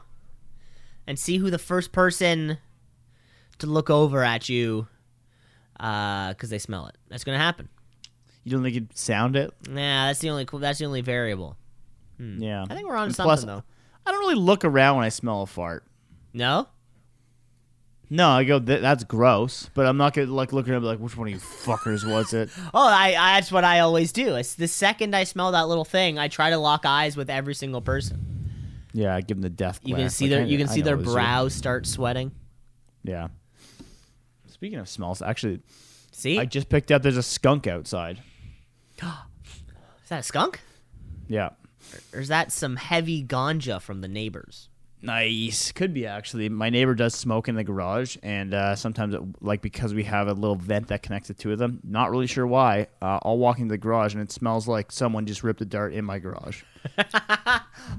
[1.05, 2.57] and see who the first person
[3.59, 4.87] to look over at you
[5.77, 6.95] because they smell it.
[7.09, 7.69] That's gonna happen.
[8.43, 9.51] You don't think you'd sound it?
[9.67, 11.55] Nah, that's the only that's the only variable.
[12.19, 12.65] Yeah.
[12.65, 12.71] Hmm.
[12.71, 13.63] I think we're on something plus, though.
[14.05, 15.83] I don't really look around when I smell a fart.
[16.33, 16.67] No.
[18.11, 18.59] No, I go.
[18.59, 19.69] Th- that's gross.
[19.75, 22.49] But I'm not gonna like looking and like, which one of you fuckers was it?
[22.73, 24.35] Oh, I, I that's what I always do.
[24.35, 27.53] It's the second I smell that little thing, I try to lock eyes with every
[27.53, 28.25] single person.
[28.93, 29.79] Yeah, I give them the death.
[29.83, 30.09] You can glare.
[30.09, 31.13] see Like, their I- you can I see know their it was you.
[31.13, 32.31] brows start sweating.
[33.03, 33.27] Yeah.
[34.47, 35.61] Speaking of smells, actually,
[36.11, 36.39] See?
[36.39, 37.01] I just picked up.
[37.03, 38.19] There's a skunk outside.
[39.01, 40.59] is that a skunk?
[41.27, 41.49] Yeah.
[42.13, 44.68] Or is that some heavy ganja from the neighbors?
[45.01, 45.71] Nice.
[45.71, 46.49] Could be actually.
[46.49, 50.27] My neighbor does smoke in the garage, and uh, sometimes, it, like because we have
[50.27, 52.87] a little vent that connects the two of them, not really sure why.
[53.01, 55.93] Uh, I'll walk into the garage, and it smells like someone just ripped a dart
[55.93, 56.63] in my garage.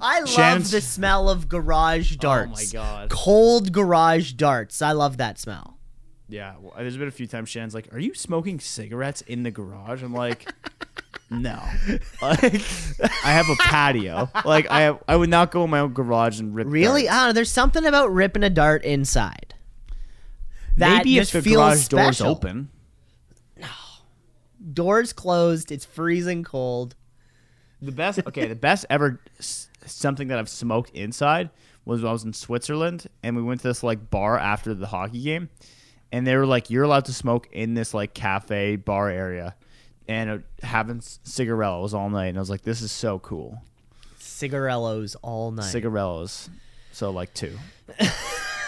[0.01, 2.75] I love the smell of garage darts.
[2.75, 3.11] Oh my God.
[3.11, 4.83] Cold garage darts.
[4.83, 5.79] I love that smell.
[6.29, 9.51] Yeah, well, there's been a few times Shannon's like, "Are you smoking cigarettes in the
[9.51, 10.49] garage?" I'm like,
[11.31, 11.62] "No,
[12.23, 12.62] like,
[13.25, 14.29] I have a patio.
[14.44, 16.66] Like, I have, I would not go in my own garage and rip.
[16.68, 17.05] Really?
[17.05, 17.14] darts.
[17.14, 17.33] I don't know.
[17.35, 19.55] There's something about ripping a dart inside.
[20.77, 22.29] That Maybe if the garage door's special.
[22.33, 22.70] open.
[24.73, 25.73] Doors closed.
[25.73, 26.94] It's freezing cold.
[27.83, 29.20] The best, okay, the best ever
[29.87, 31.49] something that I've smoked inside
[31.87, 34.87] was when I was in Switzerland and we went to this like bar after the
[34.87, 35.49] hockey game,
[36.12, 39.57] and they were like, "You're allowed to smoke in this like cafe bar area,"
[40.11, 42.27] and having c- cigarillos all night.
[42.27, 43.62] And I was like, "This is so cool."
[44.18, 45.70] Cigarellos all night.
[45.70, 46.51] Cigarillos,
[46.92, 47.57] so like two.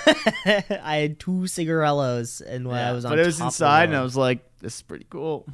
[0.07, 3.96] I had two cigarellos, and when I was on but it was inside, and.
[3.96, 5.46] I was like, "This is pretty cool."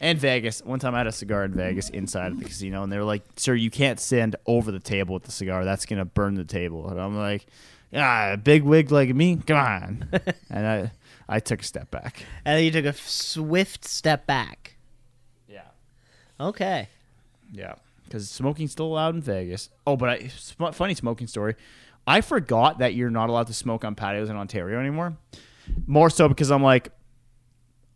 [0.00, 0.60] And Vegas.
[0.62, 3.04] One time I had a cigar in Vegas inside of the casino, and they were
[3.04, 5.64] like, "Sir, you can't stand over the table with the cigar.
[5.64, 7.46] That's gonna burn the table." And I'm like,
[7.94, 10.08] "Ah, a big wig like me, come on!"
[10.50, 10.92] and I,
[11.28, 12.24] I took a step back.
[12.44, 14.73] and then you took a swift step back.
[16.40, 16.88] Okay.
[17.52, 19.70] yeah, because smoking's still allowed in Vegas.
[19.86, 21.54] Oh, but I sm- funny smoking story.
[22.06, 25.16] I forgot that you're not allowed to smoke on patios in Ontario anymore.
[25.86, 26.90] More so because I'm like,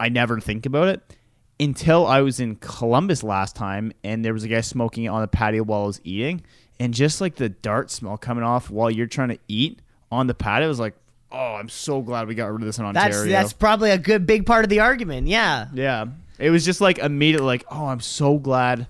[0.00, 1.16] I never think about it
[1.60, 5.28] until I was in Columbus last time, and there was a guy smoking on the
[5.28, 6.42] patio while I was eating,
[6.80, 10.34] and just like the dart smell coming off while you're trying to eat on the
[10.34, 10.94] patio was like,
[11.30, 13.10] oh, I'm so glad we got rid of this in Ontario.
[13.10, 15.26] That's that's probably a good big part of the argument.
[15.26, 15.66] Yeah.
[15.74, 16.06] yeah,
[16.38, 18.86] it was just like immediately like, oh, I'm so glad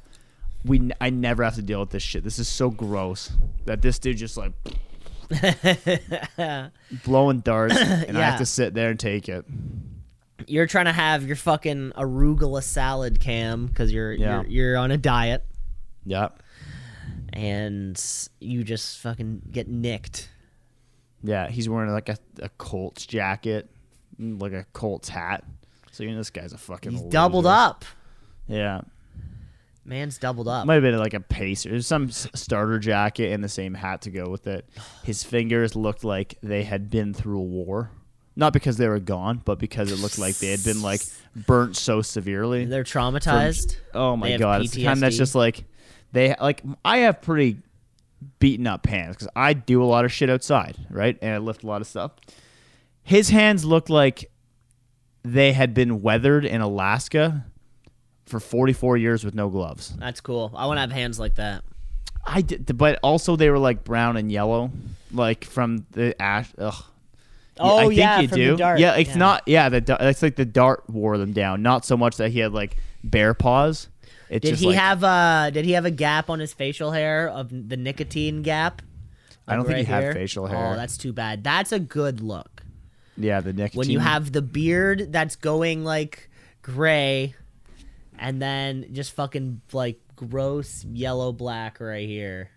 [0.65, 2.25] we n- I never have to deal with this shit.
[2.25, 3.33] This is so gross
[3.65, 4.53] that this dude just like
[7.05, 8.31] blowing darts, and I Yeah.
[8.31, 9.45] have to sit there and take it.
[10.47, 14.43] You're trying to have your fucking arugula salad cam because you're, Yeah.
[14.43, 15.45] you're you're on a diet
[16.05, 16.29] Yeah,
[17.33, 18.03] and
[18.41, 20.29] you just fucking get nicked.
[21.23, 21.49] yeah.
[21.49, 23.69] He's wearing like a, a Colts jacket,
[24.19, 25.45] like a Colts hat.
[25.99, 26.93] So you know this guy's a fucking.
[26.93, 27.11] He's loser.
[27.11, 27.85] doubled up.
[28.47, 28.83] Yeah,
[29.85, 30.65] Man's doubled up.
[30.65, 34.11] might have been like a pacer, some s- starter jacket and the same hat to
[34.11, 34.69] go with it.
[35.03, 37.91] His fingers looked like they had been through a war.
[38.37, 41.01] Not because they were gone, but because it looked like they had been like
[41.35, 42.65] burnt so severely.
[42.67, 43.77] They're traumatized.
[43.93, 45.19] Oh They my have god, it's the kind that's PTSD.
[45.19, 45.65] just like
[46.13, 47.59] they like I have pretty
[48.39, 51.19] beaten up hands because I do a lot of shit outside, right?
[51.21, 52.13] And I lift a lot of stuff.
[53.03, 54.31] His hands looked like
[55.23, 57.45] they had been weathered in Alaska
[58.27, 59.95] for 44 years with no gloves.
[59.99, 60.53] That's cool.
[60.55, 61.65] I want to have hands like that.
[62.25, 64.71] I did, but also they were like brown and yellow,
[65.13, 66.51] like from the ash.
[66.59, 66.75] Ugh.
[67.61, 68.63] Oh, I think yeah, you from the do.
[68.79, 69.17] Yeah, it's Yeah.
[69.17, 69.43] not.
[69.47, 71.63] Yeah, the it's like the dart wore them down.
[71.63, 73.89] Not so much that he had like bare paws.
[74.29, 77.29] It's Did he like, have uh did he have a gap on his facial hair
[77.29, 78.83] of the nicotine gap?
[79.47, 80.73] I don't think he had facial hair.
[80.73, 81.43] Oh, that's too bad.
[81.43, 82.58] That's a good look.
[83.19, 83.79] Yeah, the nicotine.
[83.79, 86.31] When you have the beard that's going like
[86.63, 87.35] gray
[88.19, 92.51] and then just fucking like gross yellow black right here.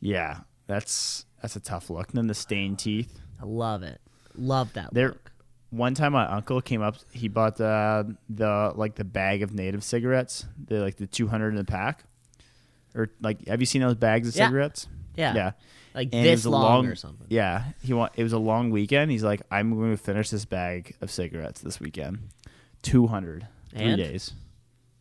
[0.00, 2.08] yeah, that's that's a tough look.
[2.08, 3.20] And then the stained teeth.
[3.40, 4.00] I love it.
[4.36, 5.32] Love that There, look.
[5.70, 6.96] one time my uncle came up.
[7.12, 10.46] He bought the the like the bag of native cigarettes.
[10.66, 12.04] The like the two hundred in the pack.
[12.94, 14.46] Or like, have you seen those bags of Yeah.
[14.46, 14.86] cigarettes?
[15.16, 15.34] Yeah.
[15.34, 15.50] Yeah.
[15.94, 17.26] Like And this a long, or something.
[17.30, 18.12] Yeah, he want.
[18.16, 19.10] It was a long weekend.
[19.10, 22.18] He's like, I'm going to finish this bag of cigarettes this weekend.
[22.82, 23.46] Two hundred.
[23.70, 23.96] Three And?
[23.98, 24.32] days.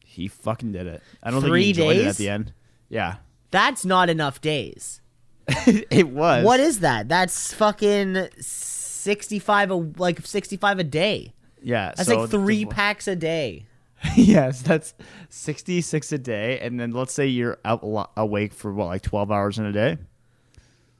[0.05, 1.01] He fucking did it.
[1.23, 2.07] I don't Three think he enjoyed it days?
[2.11, 2.53] at the end.
[2.89, 3.15] Yeah,
[3.51, 4.99] That's not enough days.
[5.47, 6.43] it was.
[6.43, 7.07] What is that?
[7.09, 11.33] That's fucking 65 a like 65 a day.
[11.63, 13.65] Yeah, That's so like 3 the- packs a day.
[14.15, 14.95] yes, that's
[15.29, 17.81] sixty-six a day, and then let's say you're out
[18.17, 19.99] awake for what, like twelve hours in a day.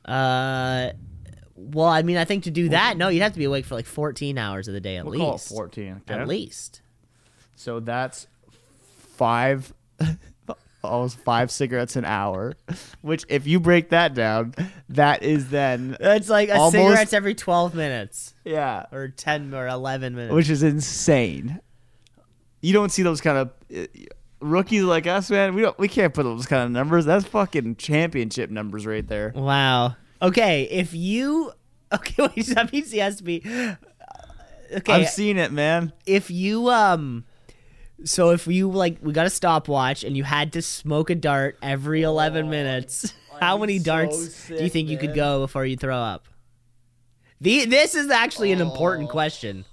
[0.06, 0.92] Uh,
[1.56, 3.76] well, I mean, I think to do that, no, you'd have to be awake for
[3.76, 5.50] like 14 hours of the day at We'll call it least.
[5.50, 6.02] fourteen.
[6.08, 6.82] At least.
[7.56, 8.28] So that's
[9.16, 9.72] five,
[10.84, 12.54] almost five cigarettes an hour.
[13.02, 14.56] Which, if you break that down,
[14.90, 19.68] that is then It's like a Almost- cigarettes every 12 minutes yeah, or 10 or
[19.68, 20.34] 11 minutes.
[20.34, 21.60] which is insane.
[22.62, 23.52] You don't see those kind of
[24.42, 25.54] rookies like us, man.
[25.56, 25.78] We don't.
[25.80, 27.06] We can't put those kind of numbers.
[27.06, 29.32] That's fucking championship numbers right there.
[29.36, 29.96] wow.
[30.22, 31.52] Okay, if you
[31.94, 33.42] Okay, wait, that means he has to be
[34.74, 35.92] Okay, I've seen it, man.
[36.06, 37.26] if you um
[38.04, 41.58] so if you like we got a stopwatch and you had to smoke a dart
[41.62, 45.66] every 11 minutes how many so darts do you sick, think you could go before
[45.66, 46.28] you throw up
[47.42, 49.66] the, this is actually an important question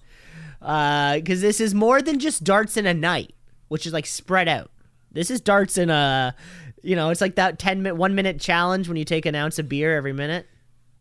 [0.61, 3.35] uh, because this is more than just darts in a night
[3.69, 4.71] which is like spread out
[5.13, 6.35] this is darts in a
[6.83, 9.59] you know it's like that 10 minute one minute challenge when you take an ounce
[9.59, 10.47] of beer every minute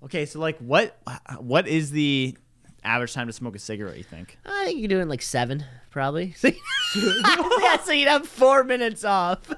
[0.03, 0.95] Okay, so like, what?
[1.39, 2.37] What is the
[2.83, 3.97] average time to smoke a cigarette?
[3.97, 4.37] You think?
[4.45, 6.35] i think you do it in like seven probably
[6.95, 9.49] yeah so you'd have four minutes off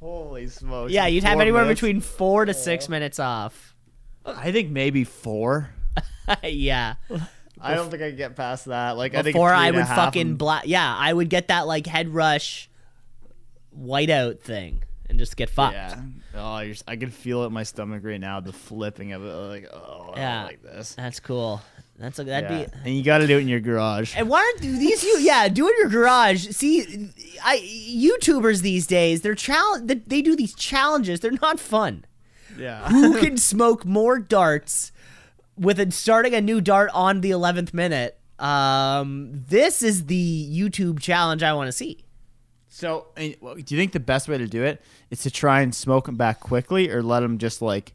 [0.00, 0.92] Holy smokes!
[0.92, 1.80] Yeah, you'd have anywhere minutes?
[1.80, 3.74] between four to six minutes off.
[4.26, 5.70] I think maybe four.
[6.44, 6.94] yeah.
[7.64, 8.92] I don't think I can get past that.
[8.96, 11.66] Like I think Before I a would fucking and- bla Yeah, I would get that
[11.66, 12.68] like head rush
[13.78, 15.74] whiteout thing and just get fucked.
[15.74, 16.00] Yeah.
[16.36, 18.40] Oh, you're, I can feel it in my stomach right now.
[18.40, 19.28] The flipping of it.
[19.32, 20.36] Like, oh, I Yeah.
[20.38, 20.94] don't like this.
[20.94, 21.62] That's cool.
[21.98, 22.64] That's a, that'd Yeah.
[22.66, 22.72] be.
[22.88, 24.14] And you got to do it in your garage.
[24.16, 25.18] And why aren't these you?
[25.20, 26.48] Yeah, do it in your garage.
[26.48, 27.10] See,
[27.42, 29.86] I YouTubers these days they're challenge.
[30.06, 31.20] They do these challenges.
[31.20, 32.04] They're not fun.
[32.58, 32.88] Yeah.
[32.88, 34.90] Who can smoke more darts
[35.56, 38.18] with a, starting a new dart on the eleventh minute?
[38.38, 42.04] Um, this is the YouTube challenge I want to see.
[42.68, 46.06] So, do you think the best way to do it is to try and smoke
[46.06, 47.94] them back quickly, or let them just like,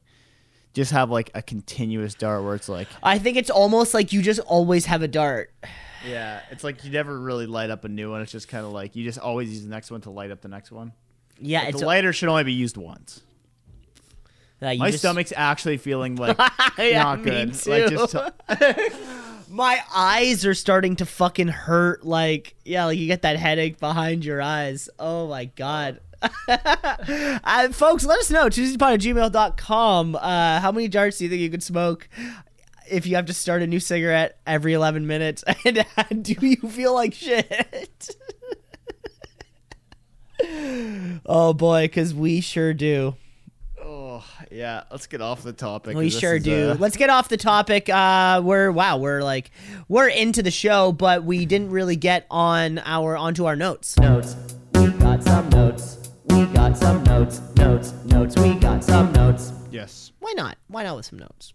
[0.74, 4.22] just have like a continuous dart where it's like, I think it's almost like you
[4.22, 5.52] just always have a dart.
[6.08, 8.22] yeah, it's like you never really light up a new one.
[8.22, 10.40] It's just kind of like you just always use the next one to light up
[10.40, 10.94] the next one.
[11.42, 13.22] Yeah, Like, it's the lighter should only be used once.
[14.62, 16.38] Uh, you My just- stomach's actually feeling like
[16.78, 17.54] Yeah, not me good.
[17.54, 17.70] too.
[17.70, 18.34] Like just to-
[19.52, 22.06] My eyes are starting to fucking hurt.
[22.06, 24.90] Like, yeah, like you get that headache behind your eyes.
[25.00, 26.02] Oh my god.
[26.48, 28.46] uh, folks, let us know.
[28.48, 30.16] TuesdayPod at gmail.com.
[30.16, 32.08] Uh, how many darts do you think you could smoke
[32.92, 35.44] if you have to start a new cigarette every 11 minutes?
[35.66, 38.16] And do you feel like shit?
[41.26, 43.16] oh boy, because we sure do.
[44.52, 44.84] Yeah.
[44.92, 45.96] Let's get off the topic.
[45.96, 46.72] We sure do.
[46.72, 47.90] uh, Let's get off the topic.
[47.90, 49.52] Uh, we're wow, we're like
[49.88, 53.98] we're into the show, but we didn't really get on our onto our notes.
[53.98, 54.36] Notes.
[54.74, 56.10] We got some notes.
[56.26, 57.42] We got some notes.
[57.56, 57.94] Notes.
[58.06, 58.36] Notes.
[58.38, 59.52] We got some notes.
[59.72, 60.12] yes.
[60.20, 60.58] Why not?
[60.68, 61.54] Why not with some notes?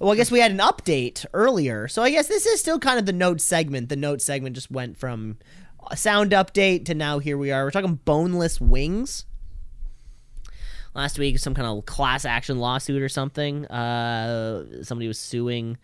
[0.00, 2.98] Well, I guess we had an update earlier, so I guess this is still kind
[2.98, 3.88] of the note segment.
[3.88, 5.38] The note segment just went from
[5.90, 7.64] a sound update to now here we are.
[7.64, 9.26] We're talking boneless wings.
[10.94, 13.66] Last week, some kind of class action lawsuit or something.
[13.66, 15.78] Uh, somebody was suing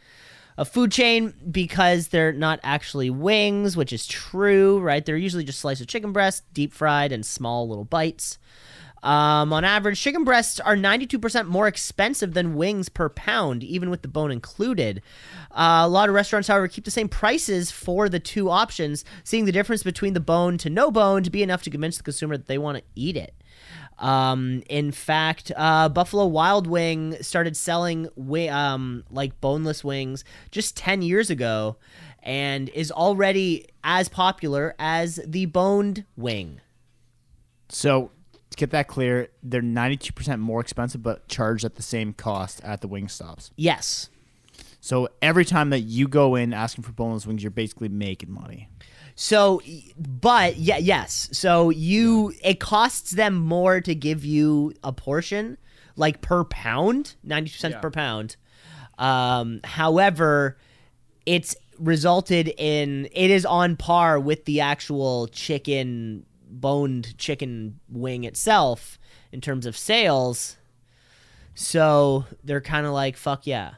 [0.58, 5.04] a food chain because they're not actually wings, which is true, right?
[5.04, 8.38] They're usually just slices of chicken breast, deep fried, and small little bites.
[9.02, 14.02] Um, on average, chicken breasts are 92% more expensive than wings per pound, even with
[14.02, 15.02] the bone included.
[15.52, 19.44] Uh, a lot of restaurants, however, keep the same prices for the two options, seeing
[19.44, 22.36] the difference between the bone to no bone to be enough to convince the consumer
[22.36, 23.34] that they want to eat it.
[23.98, 30.76] Um, in fact, uh, Buffalo Wild Wing started selling wi- um, like boneless wings just
[30.76, 31.76] 10 years ago
[32.22, 36.60] and is already as popular as the boned wing.
[37.68, 38.10] So
[38.50, 42.12] to get that clear, they're ninety two percent more expensive, but charged at the same
[42.12, 43.50] cost at the wing stops.
[43.56, 44.10] Yes.
[44.80, 48.68] So every time that you go in asking for boneless wings, you're basically making money.
[49.20, 49.60] So,
[49.98, 51.28] but yeah, yes.
[51.32, 55.58] So you, it costs them more to give you a portion,
[55.96, 57.80] like per pound, ninety cents Yeah.
[57.80, 58.36] per pound.
[58.96, 60.56] Um, however,
[61.26, 69.00] it's resulted in it is on par with the actual chicken boned chicken wing itself
[69.32, 70.56] in terms of sales.
[71.56, 73.74] So they're kind of like, fuck yeah.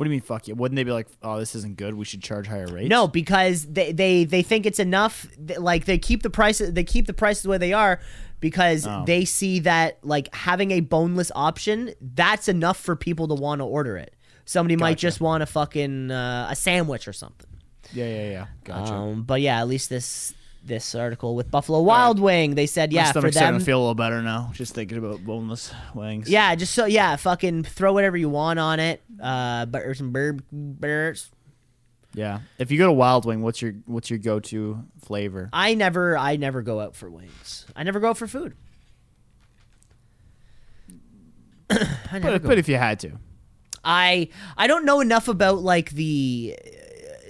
[0.00, 0.54] What do you mean, fuck you?
[0.54, 1.92] Wouldn't they be like, oh, this isn't good.
[1.92, 2.88] We should charge higher rates?
[2.88, 5.26] No, because they, they they think it's enough.
[5.58, 8.00] Like they keep the prices they keep the prices the way they are
[8.40, 9.04] because Oh.
[9.06, 13.66] they see that like having a boneless option that's enough for people to want to
[13.66, 14.14] order it.
[14.46, 17.50] Somebody might just want a fucking uh, a sandwich or something.
[17.92, 18.46] Yeah, yeah, yeah.
[18.64, 18.94] Gotcha.
[18.94, 22.96] Um, but yeah, at least this this article with Buffalo Wild Wing, they said My
[23.00, 23.60] yeah for stomach's starting them.
[23.60, 24.50] to feel a little better now.
[24.54, 26.28] Just thinking about boneless wings.
[26.28, 29.02] yeah, just so yeah, fucking throw whatever you want on it.
[29.22, 31.30] Uh, butter some bird burgers.
[32.14, 32.40] yeah.
[32.58, 35.48] If you go to Wild Wing, what's your what's your go to flavor?
[35.52, 37.66] I never I never go out for wings.
[37.74, 38.54] I never go out for food.
[42.12, 43.12] But, but if you had to,
[43.84, 46.56] I I don't know enough about like the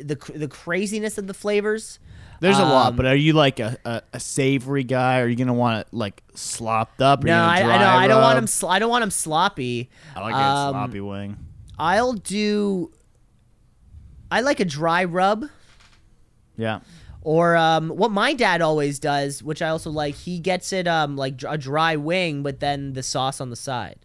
[0.02, 1.98] the the craziness of the flavors.
[2.40, 2.88] There's a lot.
[2.90, 5.20] Um, But are you like a, a, a savory guy?
[5.20, 7.22] Are you gonna want it like slopped up?
[7.22, 8.36] No, you I, gonna I know dry I don't want rub?
[8.42, 8.46] them.
[8.46, 9.90] Sl- I don't want them sloppy.
[10.16, 11.36] I like um, a sloppy wing.
[11.78, 12.90] I'll do.
[14.30, 15.46] I like a dry rub.
[16.56, 16.80] Yeah.
[17.22, 21.16] Or um, what my dad always does, which I also like, he gets it um,
[21.16, 23.98] like dr- a dry wing, but then the sauce on the side.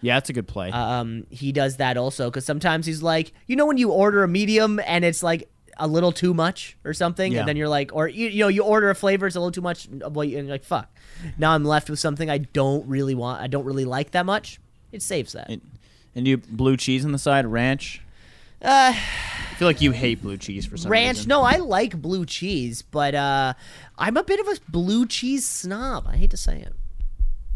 [0.00, 0.70] Yeah, that's a good play.
[0.72, 4.28] um, he does that also because sometimes he's like, you know, when you order a
[4.28, 7.40] medium and it's like a little too much or something, Yeah.
[7.40, 9.52] and then you're like, or you, you know, you order a flavor, it's a little
[9.52, 10.88] too much, well, and you're like, fuck.
[11.38, 14.60] Now I'm left with something I don't really want, I don't really like that much.
[14.92, 15.48] It saves that.
[15.48, 15.60] and,
[16.14, 18.02] and you blue cheese on the side, ranch.
[18.60, 21.28] Uh, I feel like you hate blue cheese for some ranch, reason.
[21.30, 23.54] no, I like blue cheese, but uh,
[23.98, 26.06] I'm a bit of a blue cheese snob.
[26.06, 26.72] I hate to say it.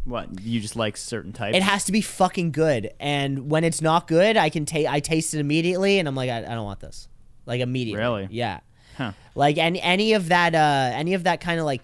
[0.04, 0.40] What?
[0.40, 1.56] You just like certain types?
[1.56, 5.00] It has to be fucking good, and when it's not good, I can take I
[5.00, 7.08] taste it immediately, and I'm like, I, I don't want this,
[7.46, 8.00] like immediately.
[8.00, 8.28] Really?
[8.30, 8.60] Yeah.
[8.96, 9.12] Huh.
[9.34, 11.82] Like any any of that uh any of that kind of like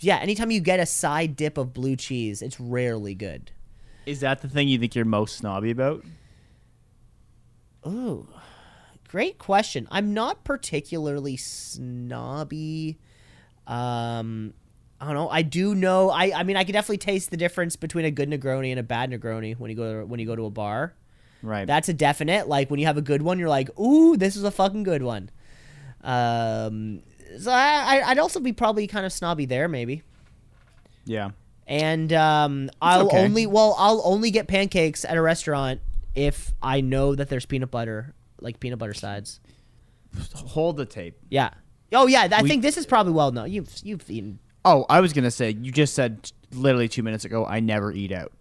[0.00, 3.50] yeah, anytime you get a side dip of blue cheese, it's rarely good.
[4.04, 6.04] Is that the thing you think you're most snobby about?
[7.86, 8.28] Ooh.
[9.08, 9.86] Great question.
[9.90, 12.98] I'm not particularly snobby.
[13.66, 14.54] Um
[14.98, 15.28] I don't know.
[15.28, 18.30] I do know I I mean I can definitely taste the difference between a good
[18.30, 20.94] Negroni and a bad Negroni when you go to, when you go to a bar.
[21.42, 21.66] Right.
[21.66, 22.48] That's a definite.
[22.48, 25.02] Like when you have a good one, you're like, "Ooh, this is a fucking good
[25.02, 25.30] one."
[26.02, 27.02] Um,
[27.38, 30.02] so I, I'd also be probably kind of snobby there, maybe.
[31.04, 31.30] yeah.
[31.68, 33.24] And um, I'll okay.
[33.24, 35.80] only well, I'll only get pancakes at a restaurant
[36.14, 39.40] if I know that there's peanut butter, like peanut butter sides.
[40.34, 41.18] Hold the tape.
[41.28, 41.50] Yeah.
[41.92, 43.50] Oh yeah, I We- think this is probably well known.
[43.50, 44.38] You've you've eaten.
[44.64, 47.44] Oh, I was gonna say you just said literally two minutes ago.
[47.44, 48.32] I never eat out.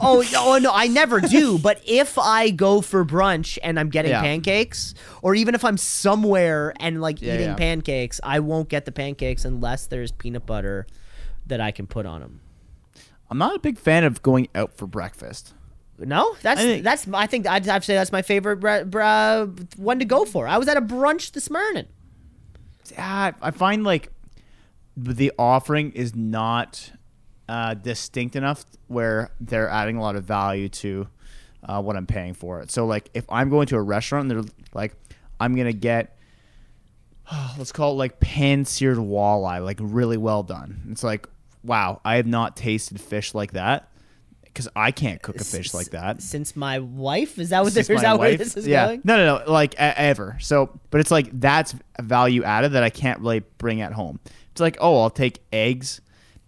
[0.00, 1.58] Oh, oh no, I never do.
[1.58, 4.20] But if I go for brunch and I'm getting Yeah.
[4.22, 7.54] pancakes, or even if I'm somewhere and like Yeah, eating yeah.
[7.54, 10.86] pancakes, I won't get the pancakes unless there's peanut butter
[11.46, 12.40] that I can put on them.
[13.30, 15.54] I'm not a big fan of going out for breakfast.
[15.98, 17.06] No, that's I think- that's.
[17.12, 20.48] I think I'd, I'd say that's my favorite bre- bre- one to go for.
[20.48, 21.86] I was at a brunch this morning.
[22.98, 24.10] I find like
[24.96, 26.92] the offering is not
[27.52, 31.06] uh, distinct enough where they're adding a lot of value to
[31.64, 32.70] uh, what I'm paying for it.
[32.70, 34.94] So like if I'm going to a restaurant and they're like
[35.38, 36.16] I'm gonna get
[37.58, 40.88] let's call it like pan seared walleye, like really well done.
[40.90, 41.28] It's like
[41.62, 43.90] wow, I have not tasted fish like that
[44.44, 46.22] because I can't cook a fish like that.
[46.22, 48.86] Since my wife is that what this, is that where wife- this is yeah.
[48.86, 49.02] going?
[49.04, 49.52] No, no, no.
[49.52, 50.38] Like e- ever.
[50.40, 54.20] So, but it's like that's value added that I can't really bring at home.
[54.52, 56.00] It's like, oh, I'll take eggs,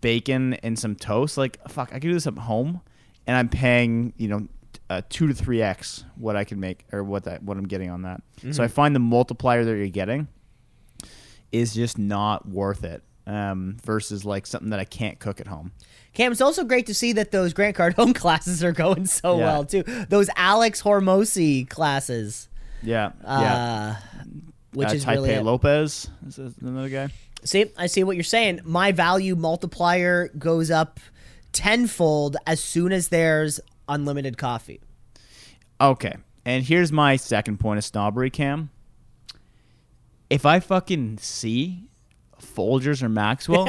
[0.05, 1.37] bacon, and some toast.
[1.37, 2.81] Like, fuck, I can do this at home,
[3.27, 4.49] and I'm paying, you know,
[4.91, 7.91] uh, two to three x what I can make or what that what I'm getting
[7.91, 8.23] on that.
[8.39, 8.53] Mm-hmm.
[8.53, 10.29] So I find the multiplier that you're getting
[11.53, 13.03] is just not worth it.
[13.27, 15.73] Um, versus like something that I can't cook at home.
[16.13, 19.45] Cam, it's also great to see that those Grant Cardone classes are going so Yeah.
[19.47, 19.83] well too.
[20.11, 22.51] Those Alex Hormozi classes,
[22.83, 23.31] Yeah, yeah.
[23.31, 23.95] uh,
[24.75, 25.39] which uh, is Taipei really.
[25.41, 27.09] Lopez is another guy.
[27.45, 28.61] See, I see what you're saying.
[28.65, 30.99] My value multiplier goes up
[31.53, 34.81] tenfold as soon as there's unlimited coffee.
[35.81, 36.17] Okay.
[36.45, 38.71] And here's my second point of snobbery, Cam.
[40.31, 41.85] If I fucking see
[42.41, 43.69] Folgers or Maxwell,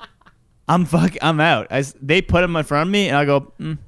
[0.68, 1.66] I'm fuck I'm out.
[1.70, 3.78] I they put them in front of me and I go, mm,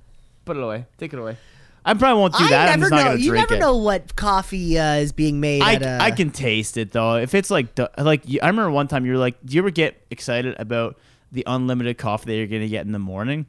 [0.45, 0.87] put it away.
[0.99, 1.37] Take it away.
[1.85, 2.69] I probably won't do that.
[2.69, 3.05] I I'm never just not know.
[3.13, 3.61] gonna You drink never it.
[3.61, 5.63] know what coffee uh, is being made.
[5.63, 7.17] I, at a, I can taste it though.
[7.17, 9.61] If it's like the- like you- I remember one time you were like, do you
[9.63, 10.99] ever get excited about
[11.33, 13.47] the unlimited coffee that you're gonna get in the morning?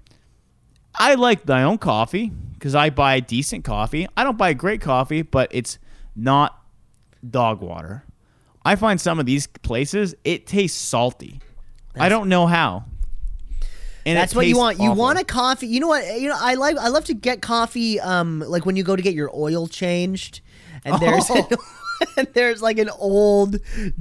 [0.96, 4.08] I like my own coffee because I buy decent coffee.
[4.16, 5.78] I don't buy great coffee, but it's
[6.16, 6.62] not
[7.30, 8.04] dog water.
[8.64, 11.40] I find some of these places it tastes salty.
[11.98, 12.86] I don't know how.
[14.06, 14.80] And That's what you want.
[14.80, 14.96] You awful.
[15.04, 15.68] want a coffee.
[15.68, 16.20] You know what?
[16.20, 16.78] You know I like.
[16.78, 18.00] I love to get coffee.
[18.00, 20.42] Um, like when you go to get your oil changed,
[20.84, 21.48] and there's Oh.
[22.18, 23.58] and there's like an old,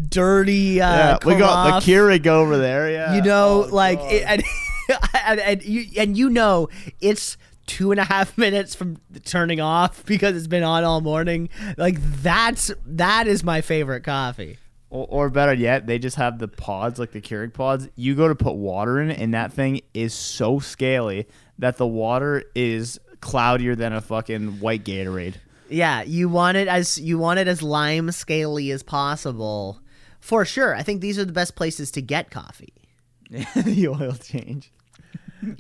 [0.08, 0.80] dirty.
[0.80, 2.90] Uh, Yeah, we got the Keurig over there.
[2.90, 4.42] Yeah, You know, Oh, like it, and,
[5.26, 6.68] and and you and you know
[7.00, 7.36] it's
[7.66, 11.48] two and a half minutes from turning off because it's been on all morning.
[11.76, 14.56] Like that's that is my favorite coffee.
[14.90, 17.88] Or, or better yet, they just have the pods, like the Keurig pods.
[17.94, 21.28] You go to put water in it, and that thing is so scaly
[21.58, 25.34] that the water is cloudier than a fucking white Gatorade.
[25.68, 29.80] Yeah, you want it as you want it as lime scaly as possible.
[30.18, 30.74] For sure.
[30.74, 32.74] I think these are the best places to get coffee.
[33.30, 34.72] the oil change.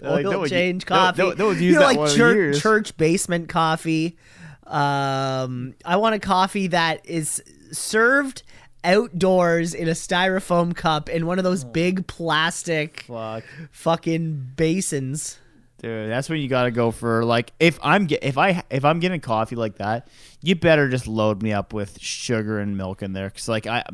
[0.02, 1.22] Like, Oil one- change no- coffee.
[1.22, 4.18] No, no one's you know, that like church, church basement coffee.
[4.66, 8.42] Um, I want a coffee that is served
[8.84, 11.68] outdoors in a styrofoam cup in one of those oh.
[11.68, 13.44] big plastic Fuck.
[13.70, 15.38] fucking basins.
[15.78, 19.00] Dude, that's when you gotta go for like if I'm get if I if I'm
[19.00, 20.08] getting coffee like that,
[20.42, 23.84] you better just load me up with sugar and milk in there, cause like I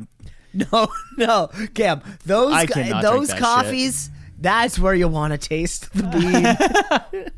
[0.72, 2.03] No, no, Cam.
[2.24, 4.11] Those I cannot drink those that coffees.
[4.39, 6.03] That's where you want to taste the
[7.12, 7.30] bean.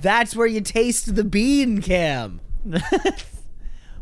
[0.00, 2.40] that's where you taste the bean, Cam.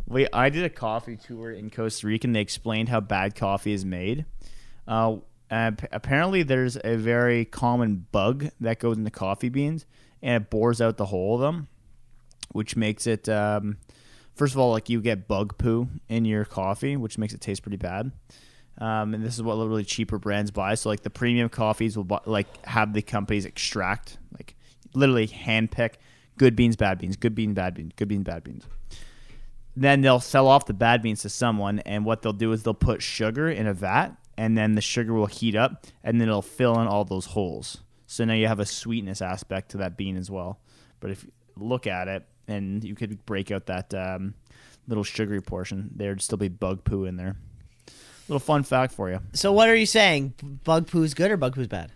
[0.07, 3.73] Wait, I did a coffee tour in Costa Rica and they explained how bad coffee
[3.73, 4.27] is made.
[4.87, 5.17] Uh,
[5.51, 9.87] apparently, there's a very common bug that goes into coffee beans
[10.23, 11.69] and it bores out the whole of them,
[12.51, 13.79] which makes it, um,
[14.35, 17.63] first of all, like you get bug poo in your coffee, which makes it taste
[17.63, 18.13] pretty bad.
[18.79, 20.75] Um, and this is what literally cheaper brands buy.
[20.75, 24.57] So, like the premium coffees will buy, like have the companies extract, like
[24.95, 25.95] literally handpick
[26.39, 28.67] good beans, bad beans, good beans, bad beans, good beans, bad beans
[29.77, 32.75] then they'll sell off the bad beans to someone, and what they'll do is they'll
[32.75, 36.43] put sugar in a vat, and then the sugar will heat up, and then it'll
[36.43, 37.79] fill in all those holes.
[38.07, 40.61] So now you have a sweetness aspect to that bean as well.
[41.01, 44.35] But if you look at it, and you could break out that um,
[44.89, 47.37] little sugary portion, there'd still be bug poo in there.
[48.29, 50.35] Little fun fact for you: So what are you saying?
[50.65, 51.91] Bug poo's good or bug poo's bad?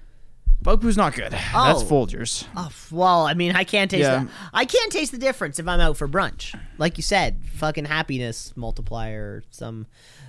[0.63, 1.33] Bug poo's not good.
[1.33, 1.87] That's Oh.
[1.89, 2.47] Folgers.
[2.57, 4.25] Oh, well, I mean, I can't taste Yeah.
[4.25, 4.29] that.
[4.53, 6.59] I can't taste the difference if I'm out for brunch.
[6.79, 9.87] Like you said, fucking happiness multiplier, some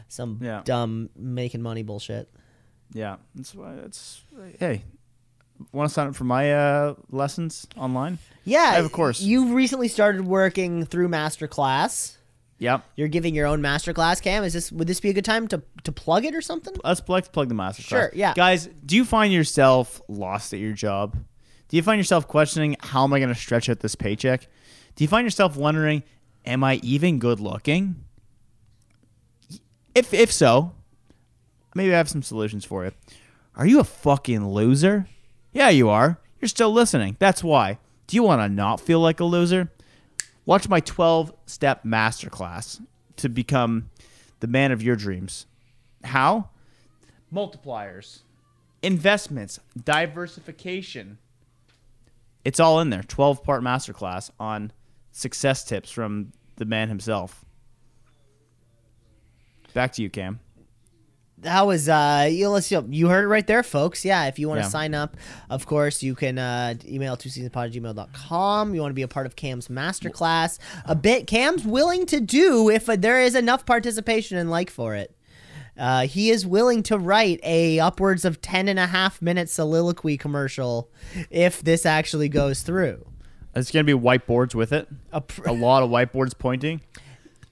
[0.09, 0.61] some Yeah.
[0.63, 2.29] dumb making money bullshit.
[2.93, 3.75] Yeah, that's why.
[3.75, 4.21] That's
[4.59, 4.83] hey.
[5.71, 8.19] Want to sign up for my uh, lessons online?
[8.45, 9.19] Yeah, I have a course.
[9.21, 12.16] You've recently started working through Masterclass.
[12.59, 12.83] Yep.
[12.95, 14.43] You're giving your own masterclass, Cam.
[14.43, 16.73] Is this would this be a good time to to plug it or something?
[16.83, 18.33] Let's plug, plug the master Sure, yeah.
[18.33, 21.17] Guys, do you find yourself lost at your job?
[21.67, 24.47] Do you find yourself questioning how am I going to stretch out this paycheck?
[24.95, 26.03] Do you find yourself wondering,
[26.45, 28.03] am I even good looking?
[29.93, 30.73] If if so,
[31.75, 32.91] maybe I have some solutions for you.
[33.55, 35.07] Are you a fucking loser?
[35.51, 36.19] Yeah, you are.
[36.39, 37.17] You're still listening.
[37.19, 37.79] That's why.
[38.07, 39.71] Do you want to not feel like a loser?
[40.47, 42.81] Watch my 12 step masterclass
[43.17, 43.89] to become
[44.39, 45.45] the man of your dreams.
[46.05, 46.51] How?
[47.31, 48.21] Multipliers,
[48.81, 51.17] investments, diversification.
[52.45, 53.03] It's all in there.
[53.03, 54.71] 12 part masterclass on
[55.11, 57.43] success tips from the man himself.
[59.73, 60.39] Back to you, Cam.
[61.41, 64.03] That was uh you let's you heard it right there, folks.
[64.03, 64.69] Yeah, if you want to Yeah.
[64.69, 65.15] sign up,
[65.51, 68.73] of course you can uh email twoceesinapod at gmail.com.
[68.73, 70.57] You want to be a part of Cam's masterclass.
[70.85, 75.13] A bit Cam's willing to do if there is enough participation and like for it.
[75.77, 80.17] Uh, he is willing to write a upwards of 10 and a half minute soliloquy
[80.17, 80.89] commercial
[81.29, 83.05] if this actually goes through.
[83.55, 84.87] It's going to be whiteboards with it.
[85.11, 86.81] A pr- A lot of whiteboards pointing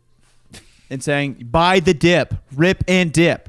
[0.90, 3.48] and saying, buy the dip, rip and dip.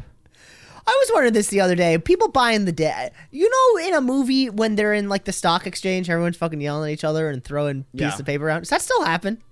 [0.89, 1.99] I was wondering this the other day.
[1.99, 3.13] People buying the debt.
[3.33, 6.91] You know, in a movie when they're in like the stock exchange, everyone's fucking yelling
[6.91, 8.19] at each other and throwing pieces Yeah.
[8.21, 8.61] of paper around.
[8.61, 9.43] Does that still happen?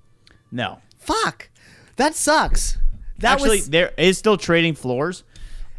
[0.53, 0.78] No.
[0.99, 1.51] Fuck.
[1.97, 2.78] That sucks.
[3.18, 3.70] That Actually, was.
[3.70, 5.24] there is still trading floors.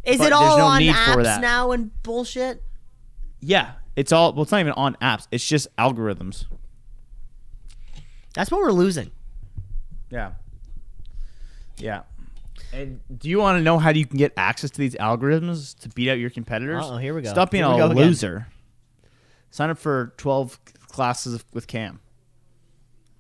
[0.04, 2.62] Is it all no on apps now and bullshit?
[3.40, 3.74] Yeah.
[3.96, 5.28] It's all, well, it's not even on apps.
[5.32, 6.46] It's just algorithms.
[8.34, 9.12] That's what we're losing.
[10.10, 10.34] Yeah.
[11.78, 12.02] Yeah.
[12.76, 15.90] And do you want to know how you can get access to these algorithms to
[15.90, 16.84] beat out your competitors?
[16.84, 17.30] Uh-oh, here we go.
[17.30, 17.96] Stop being a go again.
[17.96, 18.48] loser.
[19.50, 20.60] Sign up for 12
[20.90, 22.02] classes with Cam.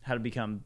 [0.02, 0.64] How to become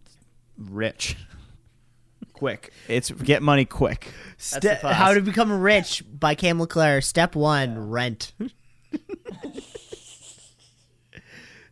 [0.58, 1.16] rich.
[2.34, 2.72] quick.
[2.88, 4.12] It's get money quick.
[4.52, 7.02] That's Ste- How to Become Rich by Cam LeClaire.
[7.02, 8.34] Step one, rent.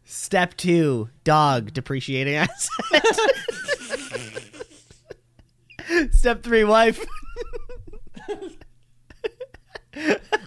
[0.05, 3.05] Step two, dog depreciating asset.
[6.11, 7.03] Step three, wife.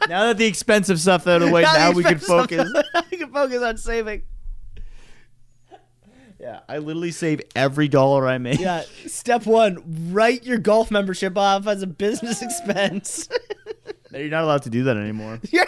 [0.09, 2.71] now that the expensive stuff out of the way, Now now, we can focus.
[3.11, 4.23] we can focus on saving.
[6.39, 8.61] yeah, I literally save every dollar I make.
[8.61, 8.83] Yeah.
[9.07, 13.29] Step one, write your golf membership off as a business expense.
[14.13, 15.39] You're not allowed to do that anymore.
[15.45, 15.59] too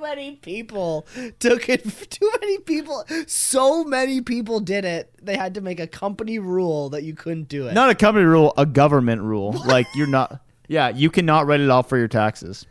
[0.00, 1.06] many people
[1.38, 1.84] took it.
[2.10, 3.04] Too many people.
[3.26, 5.12] So many people did it.
[5.22, 7.74] They had to make a company rule that you couldn't do it.
[7.74, 9.52] Not a company rule, a government rule.
[9.66, 10.40] Like you're not.
[10.68, 12.66] Yeah, you cannot write it off for your taxes.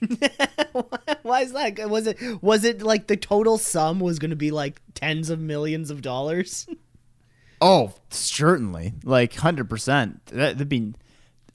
[1.22, 1.88] Why is that?
[1.88, 5.40] Was it was it like the total sum was going to be like tens of
[5.40, 6.66] millions of dollars?
[7.60, 8.92] Oh, certainly.
[9.04, 10.26] Like hundred percent.
[10.26, 10.92] That'd be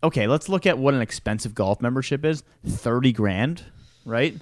[0.01, 0.25] okay.
[0.25, 2.41] Let's look at what an expensive golf membership is.
[2.65, 3.65] Thirty grand,
[4.05, 4.35] right?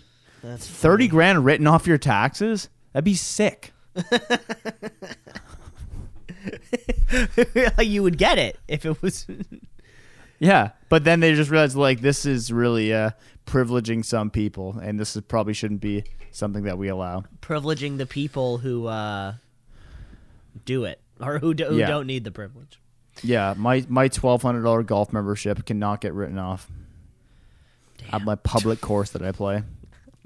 [0.43, 2.69] That's Thirty grand written off your taxes.
[2.93, 3.73] That'd be sick.
[7.79, 9.25] you would get it if it was.
[10.39, 13.09] Yeah, but then they just realized like this is really uh,
[13.47, 17.23] privileging some people, and this is probably shouldn't be something that we allow.
[17.41, 19.33] privileging the people who uh,
[20.63, 21.87] do it or who, do, who Yeah.
[21.87, 22.79] don't need the privilege.
[23.23, 26.69] Yeah, my my twelve hundred dollar golf membership cannot get written off.
[28.11, 29.63] At my public course that I play.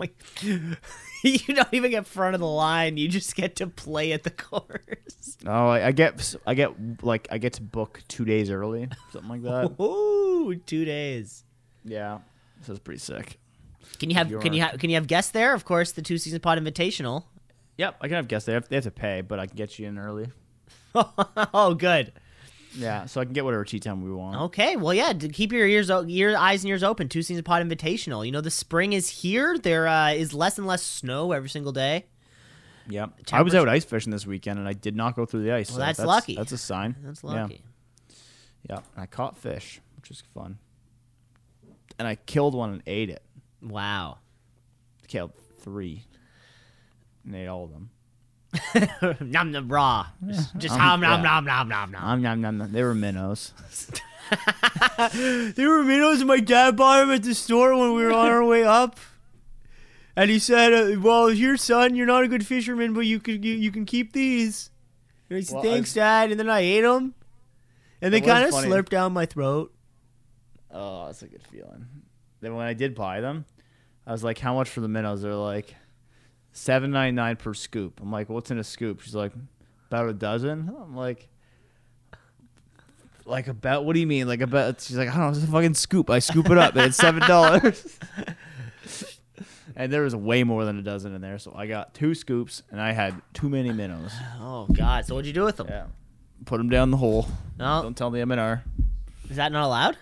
[0.02, 4.24] Like you don't even get front of the line; you just get to play at
[4.24, 5.38] the course.
[5.46, 9.30] Oh, I, I get I get like I get to book two days early, something
[9.30, 9.80] like that.
[9.84, 11.44] Ooh, two days.
[11.86, 12.18] yeah,
[12.64, 13.40] so it's pretty sick.
[14.00, 15.54] Can you have can you have can you have guests there?
[15.54, 17.26] Of course, the Two C's in a Pod invitational.
[17.78, 18.48] Yep, I can have guests.
[18.48, 20.30] They have, they have to pay, but I can get you in early.
[20.96, 22.12] oh, good.
[22.74, 24.38] Yeah, so I can get whatever tea time we want.
[24.44, 25.12] Okay, well, yeah.
[25.12, 27.10] to keep your ears, o- your eyes and ears open.
[27.10, 28.26] Two C's in a Pod invitational.
[28.26, 29.58] You know, the spring is here.
[29.58, 32.06] There uh, is less and less snow every single day.
[32.88, 33.12] Yep.
[33.32, 35.70] I was out ice fishing this weekend and I did not go through the ice.
[35.70, 36.36] Well, so that's lucky.
[36.36, 36.96] That's a sign.
[37.04, 37.30] That's Yeah.
[37.44, 37.64] lucky.
[38.70, 38.80] Yeah.
[38.98, 40.58] I caught fish, which was fun.
[42.00, 43.22] And I killed one and ate it.
[43.62, 44.18] Wow.
[45.08, 46.06] Killed three.
[47.26, 47.92] And ate all of them.
[49.22, 50.08] nom nom raw.
[50.28, 51.30] Just, just Um, nom nom yeah.
[51.32, 52.04] nom nom nom nom.
[52.04, 52.72] Um, nom, nom, nom.
[52.72, 53.54] They were minnows.
[55.56, 58.30] There were minnows, and my dad bought them at the store when we were on
[58.30, 58.98] our way up.
[60.16, 63.44] And he said, uh, "Well, here, son, you're not a good fisherman, but you can
[63.44, 64.70] you, you can keep these."
[65.30, 67.14] And I said, Well, "Thanks, I've- Dad." And then I ate them,
[68.02, 69.74] and they kind of slurped down my throat.
[70.70, 71.86] Oh, that's a good feeling.
[72.42, 73.46] Then when I did buy them,
[74.08, 75.76] I was like, "How much for the minnows?" They're like
[76.52, 78.00] seven ninety nine per scoop.
[78.02, 79.32] I'm like, "What's in a scoop?" She's like,
[79.90, 81.28] "About a dozen." I'm like,
[83.26, 83.86] "Like about?
[83.86, 84.28] What do you mean?
[84.28, 85.30] Like about?" She's like, "I don't know.
[85.30, 86.10] It's a fucking scoop.
[86.10, 88.00] I scoop it up, and it's seven dollars."
[89.76, 92.64] and there was way more than a dozen in there, so I got two scoops,
[92.72, 94.12] and I had too many minnows.
[94.40, 95.06] Oh God!
[95.06, 95.68] So what'd you do with them?
[95.70, 95.86] Yeah,
[96.46, 97.28] put them down the hole.
[97.58, 98.62] No, Don't tell the MNR.
[99.30, 99.98] is that not allowed?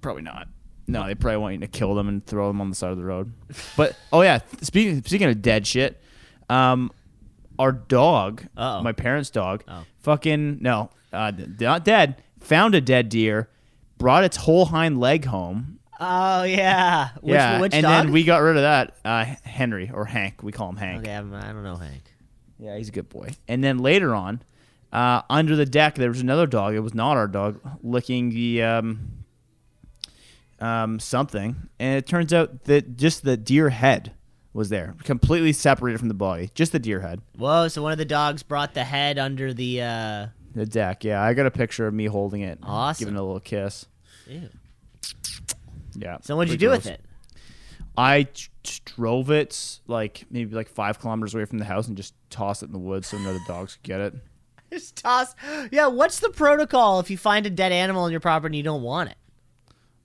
[0.00, 0.48] Probably not.
[0.86, 2.98] No, they probably want you to kill them and throw them on the side of
[2.98, 3.32] the road.
[3.76, 6.00] But oh yeah, speaking speaking of dead shit,
[6.50, 6.90] um,
[7.58, 8.82] our dog, Uh-oh.
[8.82, 9.84] my parents' dog, Oh.
[10.00, 12.22] fucking no, uh, not dead.
[12.40, 13.48] Found a dead deer,
[13.96, 15.78] brought its whole hind leg home.
[15.98, 17.10] Oh yeah.
[17.20, 18.04] Which, yeah, which and dog?
[18.06, 18.96] then we got rid of that.
[19.04, 21.02] Uh, Henry or Hank, we call him Hank.
[21.04, 22.02] Okay, I'm, I don't know Hank.
[22.58, 23.30] Yeah, he's a good boy.
[23.48, 24.42] And then later on,
[24.92, 26.74] uh, under the deck, there was another dog.
[26.74, 29.23] It was not our dog, licking the um,
[30.60, 31.56] um, something.
[31.78, 34.12] And it turns out that just the deer head
[34.52, 36.50] was there, completely separated from the body.
[36.54, 37.20] Just the deer head.
[37.36, 37.68] Whoa!
[37.68, 39.82] So one of the dogs brought the head under the.
[39.82, 41.02] uh The deck.
[41.04, 43.00] Yeah, I got a picture of me holding it, Awesome.
[43.04, 43.86] giving it a little kiss.
[44.28, 44.48] Ew.
[45.96, 46.18] Yeah.
[46.22, 46.94] So what'd you do with gross.
[46.94, 47.00] it?
[47.96, 51.96] I t- t- drove it like maybe like five kilometers away from the house and
[51.96, 54.14] just tossed it in the woods so none of the dogs could get it.
[54.72, 55.36] Just toss.
[55.70, 55.86] Yeah.
[55.86, 58.82] What's the protocol if you find a dead animal on your property and you don't
[58.82, 59.16] want it?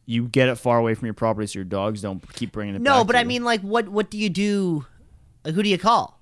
[0.09, 2.79] You get it far away from your property so your dogs don't keep bringing it.
[2.79, 2.83] Back.
[2.83, 3.27] No, but I you.
[3.27, 4.85] mean, like, what what do you do?
[5.45, 6.19] Like, who do you call?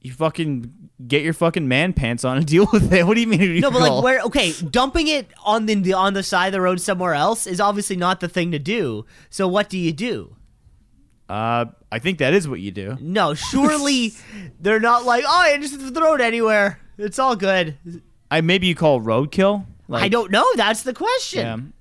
[0.00, 0.72] you fucking
[1.06, 3.06] get your fucking man pants on and deal with it.
[3.06, 3.40] What do you mean?
[3.42, 3.96] you No, but call?
[3.96, 4.20] like, where?
[4.22, 7.60] Okay, dumping it on the, the on the side of the road somewhere else is
[7.60, 9.04] obviously not the thing to do.
[9.30, 10.36] So what do you do?
[11.28, 12.96] Uh, I think that is what you do.
[13.00, 14.14] No, surely
[14.60, 16.80] they're not like, oh, I just throw it anywhere.
[16.96, 17.76] It's all good.
[18.30, 19.66] I maybe you call roadkill.
[19.88, 20.46] Like, I don't know.
[20.56, 21.72] That's the question.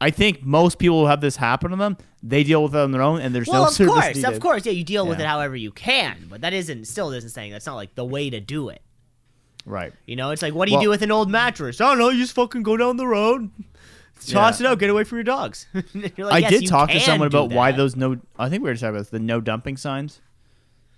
[0.00, 0.06] Yeah.
[0.06, 2.90] I think most people who have this happen to them, they deal with it on
[2.92, 4.24] their own, and there's Well, no of service course, needed.
[4.32, 7.30] of course, yeah, you deal with it however you can, but that isn't still isn't
[7.30, 8.82] saying that's not like the way to do it.
[9.64, 9.92] Right.
[10.06, 11.80] You know, it's like, what do you Well- do with an old mattress?
[11.80, 12.08] Oh, I don't know.
[12.10, 13.50] You just fucking go down the road,
[14.28, 14.68] toss Yeah.
[14.68, 15.66] it out, get away from your dogs.
[15.92, 18.18] You're like, I yes, did talk to someone about why those no.
[18.38, 20.20] I think we were just talking about this, the no dumping signs.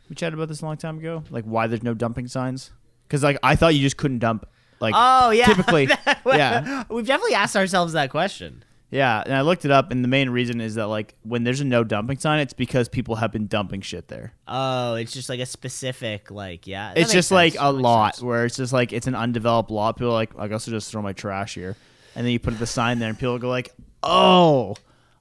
[0.09, 1.23] We chatted about this a long time ago.
[1.31, 2.71] Like why there's no dumping signs.
[3.07, 4.47] Because like I thought you just couldn't dump.
[4.81, 5.89] Like Oh yeah, typically,
[6.27, 6.85] yeah.
[6.91, 8.65] We've definitely asked ourselves that question.
[8.91, 11.61] Yeah, and I looked it up, and the main reason is that like when there's
[11.61, 14.33] a no dumping sign, it's because people have been dumping shit there.
[14.47, 16.95] Oh, it's just like a specific, like, yeah.
[16.97, 17.55] it's just sense.
[17.55, 18.23] like a lot sense.
[18.23, 19.97] where it's just like it's an undeveloped lot.
[19.97, 21.77] People are like, I guess I'll just throw my trash here,
[22.15, 23.73] and then you put the sign there, and people go like,
[24.03, 24.77] Oh,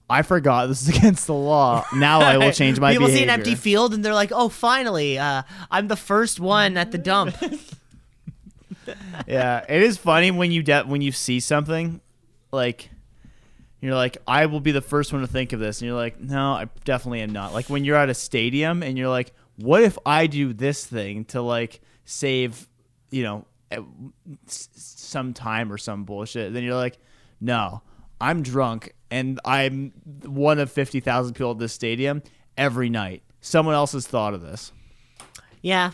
[0.10, 1.86] I forgot this is against the law.
[1.94, 3.26] Now I will change my People behavior.
[3.26, 6.92] see an empty field and they're like, "Oh, finally, uh, I'm the first one at
[6.92, 7.36] the dump."
[9.28, 12.00] yeah, it is funny when you de- when you see something
[12.52, 12.90] like
[13.88, 16.20] you're like, I will be the first one to think of this, and you're like,
[16.20, 17.54] no, I definitely am not.
[17.54, 21.26] Like when you're at a stadium and you're like, what if I do this thing
[21.26, 22.68] to like save,
[23.10, 23.46] you know,
[24.46, 26.54] some time or some bullshit?
[26.54, 26.98] Then you're like,
[27.42, 27.82] no,
[28.22, 32.22] I'm drunk and I'm one of fifty thousand people at this stadium
[32.58, 33.24] every night.
[33.42, 34.72] Someone else has thought of this.
[35.62, 35.92] yeah,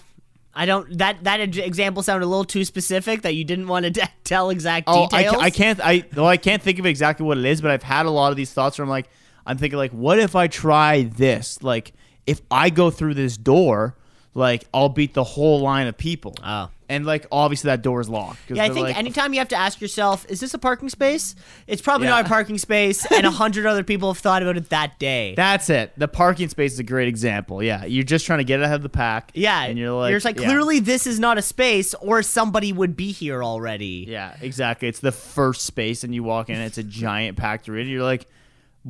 [0.55, 0.97] I don't.
[0.99, 4.49] That that example sounded a little too specific that you didn't want to de- tell
[4.51, 5.35] exact Oh, I, details.
[5.35, 5.79] ca- I can't.
[5.81, 8.31] I well, I can't think of exactly what it is, but I've had a lot
[8.31, 9.09] of these thoughts where I'm like,
[9.45, 11.63] I'm thinking like, what if I try this?
[11.63, 11.93] Like,
[12.27, 13.95] if I go through this door,
[14.35, 16.35] like I'll beat the whole line of people.
[16.43, 16.69] Oh.
[16.93, 18.39] And like obviously that door is locked.
[18.49, 21.35] Yeah, I think like, anytime you have to ask yourself, "Is this a parking space?"
[21.67, 22.15] It's probably Yeah.
[22.15, 25.33] not a parking space, and a hundred other people have thought about it that day.
[25.35, 25.91] that's it.
[25.97, 27.61] The parking space is a great example.
[27.63, 29.31] Yeah, you're just trying to get ahead of the pack.
[29.33, 30.45] yeah, and you're like, just like yeah.
[30.45, 34.05] clearly this is not a space, or somebody would be here already.
[34.07, 34.87] Yeah, exactly.
[34.87, 37.89] It's the first space, and you walk in, it's a giant packed arena.
[37.89, 38.27] You're like,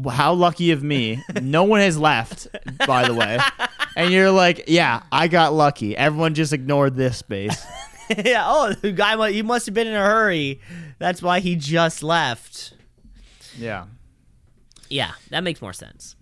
[0.09, 1.23] how lucky of me.
[1.41, 2.47] No one has left,
[2.87, 3.39] by the way.
[3.95, 5.95] And you're like, yeah, I got lucky.
[5.95, 7.63] Everyone just ignored this space.
[8.25, 8.43] yeah.
[8.47, 10.59] Oh, the guy, he must have been in a hurry.
[10.99, 12.73] That's why he just left.
[13.57, 13.85] Yeah.
[14.89, 16.15] Yeah, that makes more sense.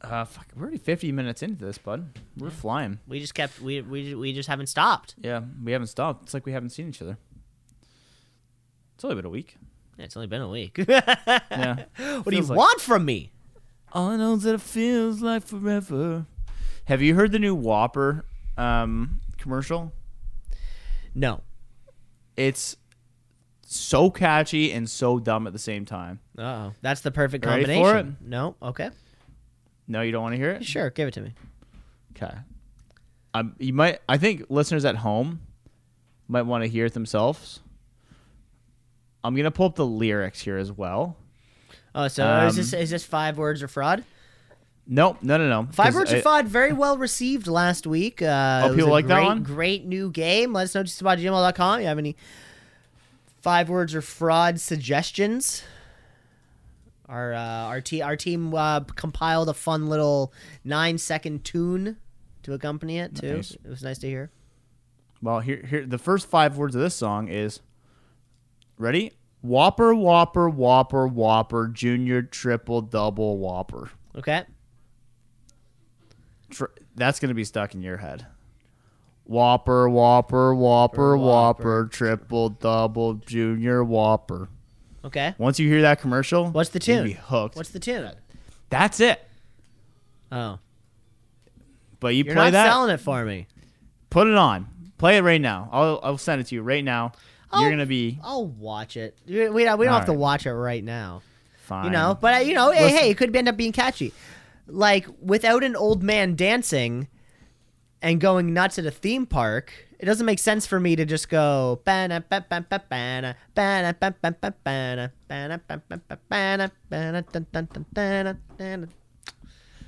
[0.00, 2.18] Uh, fuck, we're already 50 minutes into this, bud.
[2.36, 2.98] We're flying.
[3.08, 5.14] We just kept we we we just haven't stopped.
[5.18, 6.24] Yeah, we haven't stopped.
[6.24, 7.16] It's like we haven't seen each other.
[8.94, 9.56] It's only been a week.
[9.96, 10.76] Yeah, it's only been a week.
[10.88, 11.84] Yeah.
[11.96, 13.32] what do you like- want from me?
[13.92, 16.26] All I know is that it feels like forever.
[16.86, 18.24] Have you heard the new Whopper
[18.58, 19.92] um, commercial?
[21.14, 21.42] No.
[22.36, 22.76] It's
[23.66, 26.20] so catchy and so dumb at the same time.
[26.38, 28.16] Oh, that's the perfect Ready combination.
[28.16, 28.28] for it?
[28.28, 28.56] No.
[28.62, 28.90] Okay.
[29.86, 30.64] No, you don't want to hear it?
[30.64, 30.90] Sure.
[30.90, 31.34] Give it to me.
[32.16, 32.34] Okay.
[33.34, 33.98] Um, you might.
[34.08, 35.40] I think listeners at home
[36.28, 37.60] might want to hear it themselves.
[39.22, 41.16] I'm gonna pull up the lyrics here as well.
[41.94, 44.04] Oh, so is Um, this is this five words or fraud?
[44.86, 45.68] Nope, no, no, no.
[45.72, 48.20] Five words or I- fraud, very well received last week.
[48.20, 49.42] Uh, Oh, people like that great, one?
[49.42, 50.52] Great new game.
[50.52, 51.80] Let us know just about gmail.com.
[51.80, 52.16] You have any
[53.40, 55.62] five words or fraud suggestions?
[57.08, 60.32] Our uh, our, te- our team uh, compiled a fun little
[60.64, 61.96] nine second tune
[62.42, 63.36] to accompany it too.
[63.36, 63.50] Nice.
[63.52, 64.30] It was nice to hear.
[65.22, 67.60] Well, here, here, the first five words of this song is
[68.78, 69.12] ready.
[69.40, 73.90] Whopper, Whopper, Whopper, Whopper, Junior, Triple, Double, Whopper.
[74.16, 74.44] Okay.
[76.50, 76.64] Tr-
[76.96, 78.26] that's gonna be stuck in your head.
[79.24, 81.18] Whopper, Whopper, Whopper, Whopper.
[81.18, 84.48] Whopper, Triple, Double, Junior, Whopper.
[85.04, 85.34] Okay.
[85.38, 87.06] Once you hear that commercial, What's the you'll tune?
[87.06, 87.56] Be hooked.
[87.56, 88.10] What's the tune?
[88.70, 89.22] That's it.
[90.32, 90.58] Oh,
[92.00, 92.66] But you you're play not that.
[92.70, 93.46] selling it for me.
[94.10, 94.66] Put it on.
[94.98, 95.68] Play it right now.
[95.72, 97.12] I'll I'll send it to you right now.
[97.52, 97.60] Oh.
[97.60, 99.16] You're gonna be I'll watch it.
[99.26, 101.22] We we don't, we don't have to watch it right now.
[101.56, 101.86] fine.
[101.86, 104.12] You know, but uh, you know, Listen- hey, it could end up being catchy.
[104.66, 107.08] Like without an old man dancing
[108.00, 111.28] and going nuts at a theme park, it doesn't make sense for me to just
[111.28, 111.80] go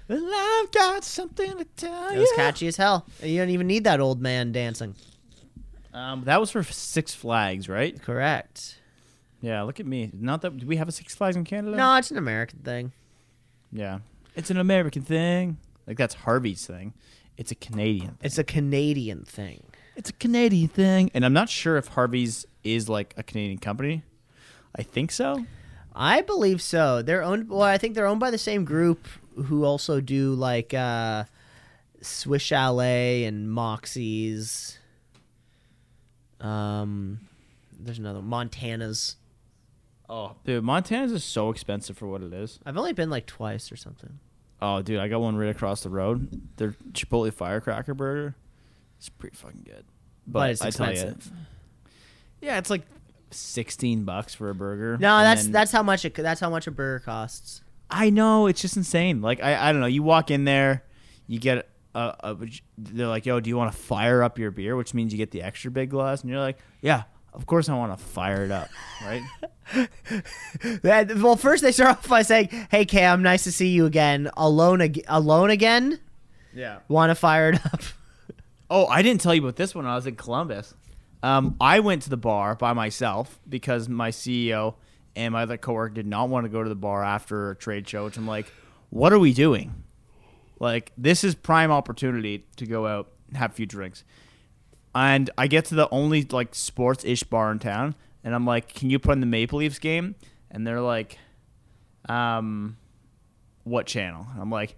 [0.09, 3.07] I've got something to tell It was catchy as hell.
[3.23, 4.95] You don't even need that old man dancing.
[5.93, 8.01] Um, that was for Six Flags, right?
[8.01, 8.81] Correct.
[9.41, 9.63] Yeah.
[9.63, 10.11] Look at me.
[10.13, 11.77] Not that do we have a Six Flags in Canada?
[11.77, 12.93] No, it's an American thing.
[13.73, 13.99] Yeah.
[14.37, 15.57] It's an American thing.
[15.87, 16.95] Like that's Harvey's thing.
[17.37, 18.09] It's a Canadian.
[18.09, 18.19] Thing.
[18.23, 19.65] It's a Canadian thing.
[19.97, 21.11] It's a Canadian thing.
[21.15, 24.03] And I'm not sure if Harvey's is like a Canadian company.
[24.75, 25.47] I think so.
[25.95, 27.01] I believe so.
[27.01, 27.49] They're owned.
[27.49, 29.09] Well, I think they're owned by the same group
[29.47, 31.25] who also do like uh,
[32.03, 34.79] Swiss Chalet and Moxie's.
[36.41, 37.21] Um,
[37.73, 39.17] there's another Montana's.
[40.09, 42.61] Oh, dude, Montana's is so expensive for what it is.
[42.67, 44.21] I've only been like twice or something.
[44.61, 46.41] Oh, dude, I got one right across the road.
[46.57, 48.35] Their Chipotle firecracker burger.
[48.99, 49.85] It's pretty fucking good.
[50.27, 51.31] But, it's I tell expensive.
[52.41, 52.83] yeah, it's like
[53.31, 54.97] sixteen bucks for a burger.
[54.99, 56.15] No, that's then- that's how much it.
[56.15, 57.63] That's how much a burger costs.
[57.91, 59.21] I know it's just insane.
[59.21, 59.87] Like I, I don't know.
[59.87, 60.83] You walk in there,
[61.29, 62.37] you get a, a
[62.77, 65.31] they're like, "Yo, do you want to fire up your beer?" Which means you get
[65.31, 67.05] the extra big glass, and you're like, "Yeah,
[67.37, 68.69] of course I want to fire it up."
[69.05, 69.23] Right?
[70.83, 74.31] That- Well, first they start off by saying, "Hey Cam, nice to see you again.
[74.37, 76.01] Alone, ag- alone again.
[76.55, 76.79] yeah.
[76.89, 77.81] Want to fire it up?"
[78.69, 79.87] Oh, I didn't tell you about this one.
[79.87, 80.75] I was in Columbus.
[81.23, 84.75] Um, I went to the bar by myself because my CEO
[85.15, 87.89] and my other coworker did not want to go to the bar after a trade
[87.89, 88.07] show.
[88.07, 88.47] Which I'm like,
[88.91, 89.73] what are we doing?
[90.59, 94.03] Like, this is prime opportunity to go out and have a few drinks.
[94.97, 97.95] And I get to the only like sports ish bar in town,
[98.25, 100.15] and I'm like, "Can you put in the Maple Leafs game?"
[100.51, 101.19] And they're like,
[102.09, 102.79] "Um,
[103.65, 104.75] what channel?" And I'm like,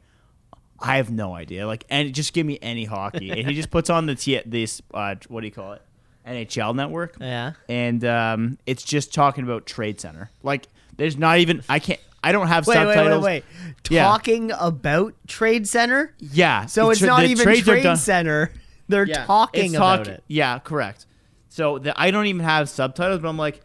[0.80, 1.66] I have no idea.
[1.66, 3.30] Like, and just give me any hockey.
[3.30, 5.82] and he just puts on the t- this uh, what do you call it?
[6.26, 7.16] NHL Network.
[7.20, 7.52] Yeah.
[7.68, 10.30] And um, it's just talking about Trade Center.
[10.42, 10.66] Like,
[10.96, 12.00] there's not even I can't.
[12.22, 13.24] I don't have Wait, wait, subtitles.
[13.24, 13.90] wait, wait.
[13.90, 14.02] Yeah.
[14.02, 16.12] Talking about Trade Center?
[16.18, 16.66] Yeah.
[16.66, 18.50] So it's not the even Trade Center.
[18.88, 20.24] They're Yeah, talking about talk- it.
[20.28, 21.06] Yeah, correct.
[21.48, 23.60] So the, I don't even have subtitles, but I'm like,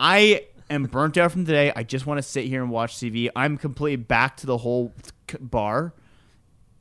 [0.00, 1.72] I am burnt out from today.
[1.74, 3.28] I just want to sit here and watch TV.
[3.34, 4.92] I'm completely back to the whole
[5.40, 5.92] bar,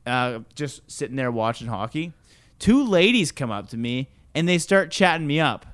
[0.06, 2.14] uh, just sitting there watching hockey.
[2.60, 5.66] Two ladies come up to me and they start chatting me up,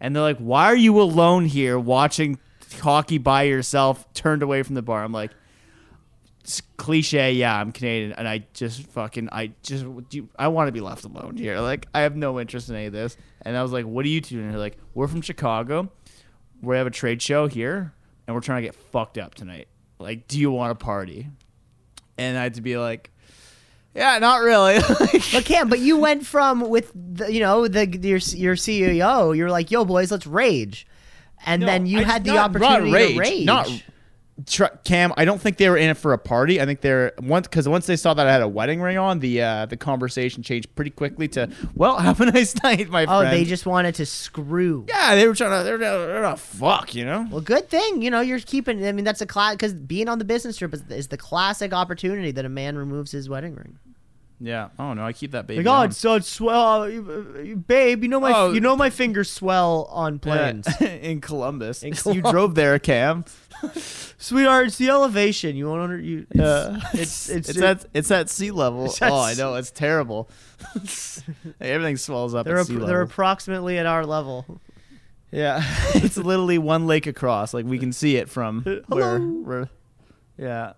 [0.00, 2.38] and they're like, "Why are you alone here watching
[2.80, 5.32] hockey by yourself, turned away from the bar?" I'm like
[6.76, 10.80] cliche, yeah, I'm Canadian, and I just fucking, I just, do, I want to be
[10.80, 11.58] left alone here.
[11.60, 13.16] Like, I have no interest in any of this.
[13.42, 14.46] And I was like, what are you two doing?
[14.46, 15.90] And they're like, we're from Chicago.
[16.62, 17.92] We have a trade show here,
[18.26, 19.68] and we're trying to get fucked up tonight.
[19.98, 21.28] Like, do you want to party?
[22.18, 23.10] And I had to be like,
[23.94, 24.78] yeah, not really.
[25.32, 29.36] But Cam, but you went from with the, you know the your your CEO.
[29.36, 30.86] You're like, yo, boys, let's rage,
[31.46, 33.44] and No, then you I- had the not- not opportunity rage, to rage.
[33.46, 33.74] not- Tr-
[34.84, 36.60] Cam, I don't think they were in it for a party.
[36.60, 39.18] I think they're once because once they saw that I had a wedding ring on,
[39.20, 43.20] the uh, the conversation changed pretty quickly to, "Well, have a nice night, my Oh,
[43.20, 44.86] friend." they just wanted to screw.
[44.88, 47.26] yeah, they were trying to, they're, they're, they're not fuck, you know.
[47.30, 48.84] Well, good thing you know you're keeping.
[48.86, 51.72] I mean, that's a class because being on the business trip is, is the classic
[51.72, 53.78] opportunity that a man removes his wedding ring.
[54.44, 54.70] Yeah.
[54.76, 55.62] Oh no, I keep that baby.
[55.62, 55.86] Like, oh, on.
[55.86, 58.02] it's so it's swell, uh, babe.
[58.02, 58.52] You know my, Oh.
[58.52, 60.66] you know my fingers swell on planes.
[60.80, 61.84] Yeah, in Columbus.
[61.84, 63.24] In you drove there, Cam.
[64.18, 65.54] Sweetheart, it's the elevation.
[65.54, 66.04] You want to?
[66.04, 66.80] You, it's, Yeah.
[66.92, 68.92] it's it's It's at it's at sea level.
[69.00, 70.28] Oh, I know it's terrible.
[71.60, 72.88] Everything swells up they're at sea level.
[72.88, 74.60] they're approximately at our level.
[75.30, 75.62] yeah,
[75.94, 77.54] it's literally one lake across.
[77.54, 79.20] Like we can see it from where.
[79.20, 79.68] where
[80.36, 80.72] yeah.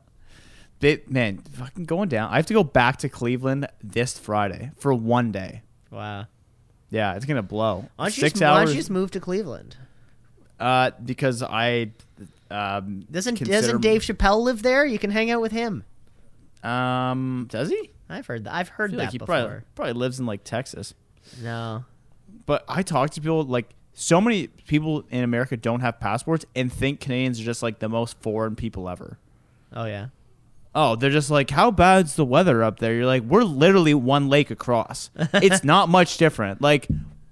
[0.85, 2.31] They, man, fucking going down.
[2.31, 5.63] I have to go back to Cleveland this Friday for one day.
[5.91, 6.27] Wow.
[6.91, 7.89] Yeah, it's gonna blow.
[7.97, 8.71] Why don't, you Six just, why don't hours.
[8.71, 9.77] you just move to Cleveland?
[10.61, 11.93] uh, because I
[12.51, 14.85] um Doesn't consider- doesn't Dave Chappelle live there?
[14.85, 15.85] You can hang out with him.
[16.63, 17.91] um does he?
[18.09, 18.55] I've heard that.
[18.55, 19.35] I've I heard feel that like he before.
[19.35, 20.95] probably probably lives in like Texas.
[21.43, 21.85] No.
[22.47, 26.71] But I talk to people like so many people in America don't have passports and
[26.73, 29.19] think Canadians are just like the most foreign people ever.
[29.73, 30.09] Oh yeah.
[30.75, 32.95] Oh, they're just like, how bad's the weather up there?
[32.95, 35.11] You're like, we're literally one lake across.
[35.35, 36.61] it's not much different.
[36.61, 36.89] Like,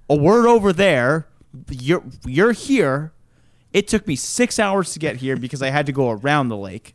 [0.09, 1.26] a word over there,
[1.70, 3.12] you're you're here.
[3.72, 6.57] It took me six hours to get here because I had to go around the
[6.57, 6.95] lake.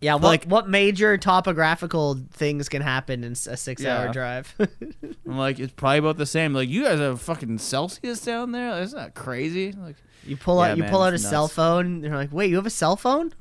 [0.00, 0.14] Yeah.
[0.14, 4.12] What Like- what major topographical things can happen in a six hour Yeah.
[4.12, 4.54] drive?
[5.28, 6.54] I'm like, it's probably about the same.
[6.54, 8.80] Like, you guys have fucking Celsius down there.
[8.80, 9.72] Isn't that crazy?
[9.72, 11.54] Like, you pull Yeah, out you man, pull out a it's cell nuts.
[11.54, 12.00] phone.
[12.00, 13.32] They're like, wait, you have a cell phone?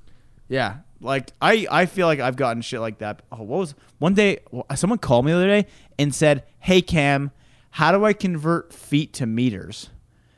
[0.49, 3.21] Yeah, like I, I feel like I've gotten shit like that.
[3.31, 4.39] Oh, what was one day?
[4.75, 5.67] Someone called me the other day
[5.99, 7.31] and said, "Hey Cam,
[7.71, 9.89] how do I convert feet to meters?"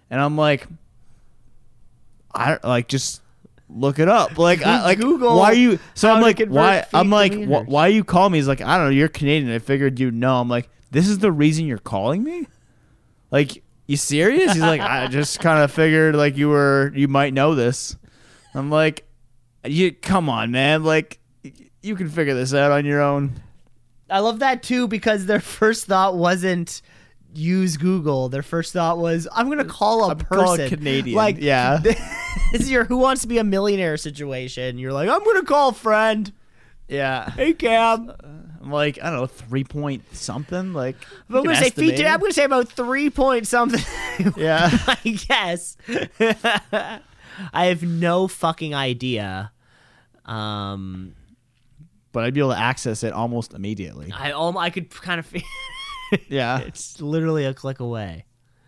[0.10, 0.68] And I'm like,
[2.34, 3.22] I don't like just
[3.70, 4.38] look it up.
[4.38, 5.80] Like, I, like Google Why are you?
[5.94, 6.86] So I'm like, why?
[6.94, 8.38] I'm like, wh- why you call me?
[8.38, 8.92] He's like, I don't know.
[8.92, 9.54] You're Canadian.
[9.54, 10.40] I figured you'd know.
[10.40, 12.48] I'm like, this is the reason you're calling me.
[13.32, 14.54] Like, you serious?
[14.54, 17.96] He's like, I just kind of figured like you were, you might know this.
[18.54, 19.06] I'm like,
[19.66, 20.84] you come on, man.
[20.84, 21.20] Like,
[21.82, 23.42] you can figure this out on your own.
[24.10, 26.82] I love that too because their first thought wasn't
[27.34, 28.30] use Google.
[28.30, 30.46] Their first thought was I'm gonna uh, call a I'm person.
[30.46, 31.16] called Canadian.
[31.16, 31.78] Like Yeah.
[31.84, 34.78] this is your Who Wants to Be a Millionaire situation.
[34.78, 36.32] You're like I'm gonna call a friend.
[36.88, 37.30] Yeah.
[37.30, 38.10] Hey Cam.
[38.10, 38.14] Uh,
[38.62, 40.74] I'm like, I don't know, three point something.
[40.74, 40.96] Like,
[41.30, 42.04] I'm gonna say feet.
[42.06, 43.80] I'm gonna say about three point something.
[44.36, 44.70] Yeah.
[44.88, 44.98] I
[45.28, 45.78] guess.
[47.54, 49.52] I have no fucking idea.
[50.26, 51.16] Um,
[52.12, 54.12] but I'd be able to access it almost immediately.
[54.12, 55.42] I um, I could kind of feel
[56.28, 56.60] Yeah.
[56.60, 58.26] it's literally a click away.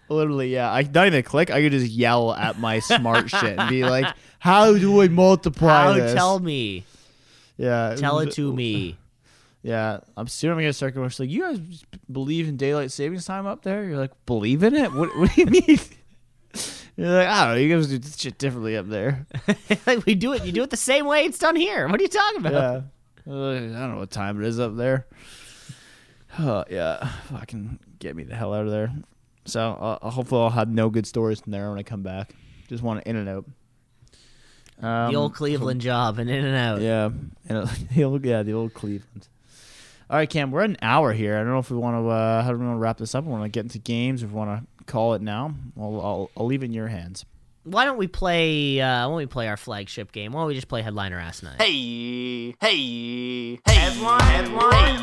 [0.09, 0.71] Literally, yeah.
[0.71, 1.49] I not even click.
[1.51, 5.83] I could just yell at my smart shit and be like, "How do I multiply
[5.83, 6.83] How this?" tell me?
[7.57, 8.97] yeah, Tell it to me.
[9.63, 10.51] Yeah, I'm soon.
[10.51, 11.09] I'm gonna start going.
[11.17, 13.85] Like, you guys believe in daylight savings time up there?
[13.85, 14.91] You're like, believe in it?
[14.91, 15.15] What?
[15.17, 15.79] What do you mean?
[16.97, 17.59] You're like, I don't know.
[17.59, 19.25] You guys do this shit differently up there.
[19.87, 20.45] like we do it.
[20.45, 21.87] You do it the same way it's done here.
[21.87, 22.53] What are you talking about?
[22.53, 22.81] Yeah.
[23.31, 25.07] Uh, I don't know what time it is up there.
[26.39, 27.07] Oh, yeah.
[27.29, 28.91] Fucking get me the hell out of there.
[29.45, 29.61] So
[30.01, 32.33] uh, hopefully I'll have no good stories from there when I come back.
[32.67, 33.45] Just want to in and out.
[34.81, 36.81] Um, the old Cleveland job and in and out.
[36.81, 37.09] Yeah,
[37.47, 39.27] and uh, the old yeah the old Cleveland.
[40.09, 41.37] All right, Cam, we're at an hour here.
[41.37, 43.15] I don't know if we want to uh, how do we want to wrap this
[43.15, 43.23] up.
[43.23, 44.23] We want to get into games.
[44.23, 47.25] If we want to call it now, I'll, I'll I'll leave it in your hands.
[47.63, 48.81] Why don't we play?
[48.81, 50.31] Uh, why don't we play our flagship game?
[50.31, 51.61] Why don't we just play headliner ass night?
[51.61, 54.97] Hey, hey, hey, headline, headline,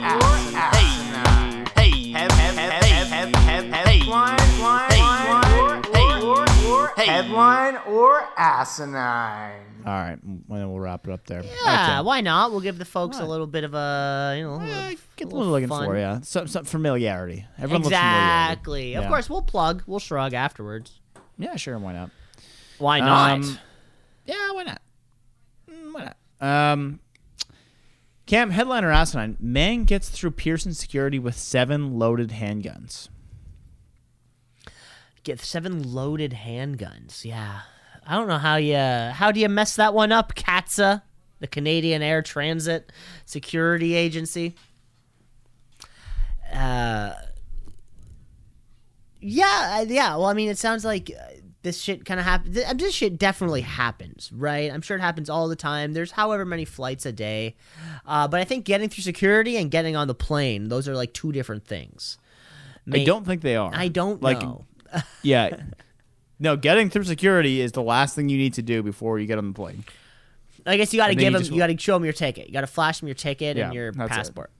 [0.74, 4.37] hey, hey, hey, head, head, head, head, head, headline, headline, hey,
[7.08, 9.62] headline or asinine.
[9.86, 11.42] All right, and then we'll wrap it up there.
[11.42, 12.06] Yeah, Okay.
[12.06, 12.50] why not?
[12.50, 15.24] We'll give the folks a little bit of a, you know, a Eh, little, get
[15.24, 15.84] a what we're looking fun.
[15.86, 16.20] for, yeah.
[16.22, 17.46] Some some familiarity.
[17.58, 18.52] Everyone loves familiarity.
[18.52, 18.94] Exactly.
[18.94, 19.08] Of Yeah.
[19.08, 19.82] course, we'll plug.
[19.86, 21.00] We'll shrug afterwards.
[21.38, 21.78] Yeah, sure.
[21.78, 22.10] Why not?
[22.78, 23.30] Why not?
[23.32, 23.58] Um,
[24.26, 24.82] yeah, why not?
[25.70, 26.72] Mm, Why not?
[26.72, 27.00] Um,
[28.26, 33.08] Cam headliner asinine man gets through Pearson security with seven loaded handguns.
[35.24, 37.24] Get seven loaded handguns.
[37.24, 37.60] Yeah.
[38.06, 41.02] I don't know how you how do you mess that one up, CATSA,
[41.40, 42.90] the Canadian Air Transit
[43.26, 44.54] Security Agency.
[46.52, 47.12] Uh
[49.20, 50.14] yeah, uh, yeah.
[50.16, 52.54] Well, I mean, it sounds like uh, this shit kind of happens.
[52.54, 54.72] This shit definitely happens, right?
[54.72, 55.92] I'm sure it happens all the time.
[55.92, 57.56] There's however many flights a day,
[58.06, 61.12] uh, but I think getting through security and getting on the plane, those are like
[61.12, 62.16] two different things.
[62.86, 63.72] I Ma- don't think they are.
[63.74, 64.40] I don't like.
[64.40, 64.64] know.
[65.22, 65.56] Yeah.
[66.40, 69.38] No, getting through security is the last thing you need to do before you get
[69.38, 69.84] on the plane.
[70.66, 71.40] I guess you got to give you them.
[71.40, 72.46] just- You got to show them your ticket.
[72.46, 74.14] You got to flash them your ticket Yeah, and your that's it.
[74.14, 74.50] passport.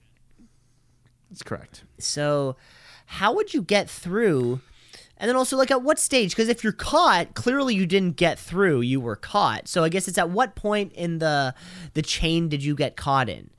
[1.30, 1.84] That's correct.
[1.98, 2.56] So,
[3.06, 4.60] how would you get through?
[5.18, 6.30] And then also, like, at what stage?
[6.30, 8.82] Because if you're caught, clearly you didn't get through.
[8.82, 9.66] You were caught.
[9.68, 11.54] So I guess it's at what point in the
[11.94, 13.50] the chain did you get caught in?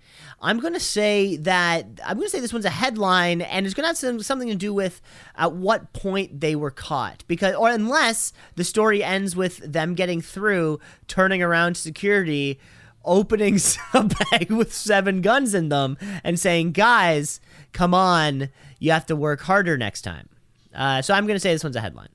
[0.42, 3.98] I'm gonna say that I'm gonna say this one's a headline, and it's gonna have
[3.98, 5.02] some, something to do with
[5.36, 10.22] at what point they were caught, because or unless the story ends with them getting
[10.22, 12.60] through, turning around security,
[13.04, 13.60] opening
[13.94, 17.42] a bag with seven guns in them, and saying, "Guys,
[17.74, 20.30] come on, you have to work harder next time."
[20.74, 22.10] Uh, so I'm gonna say this one's a headline.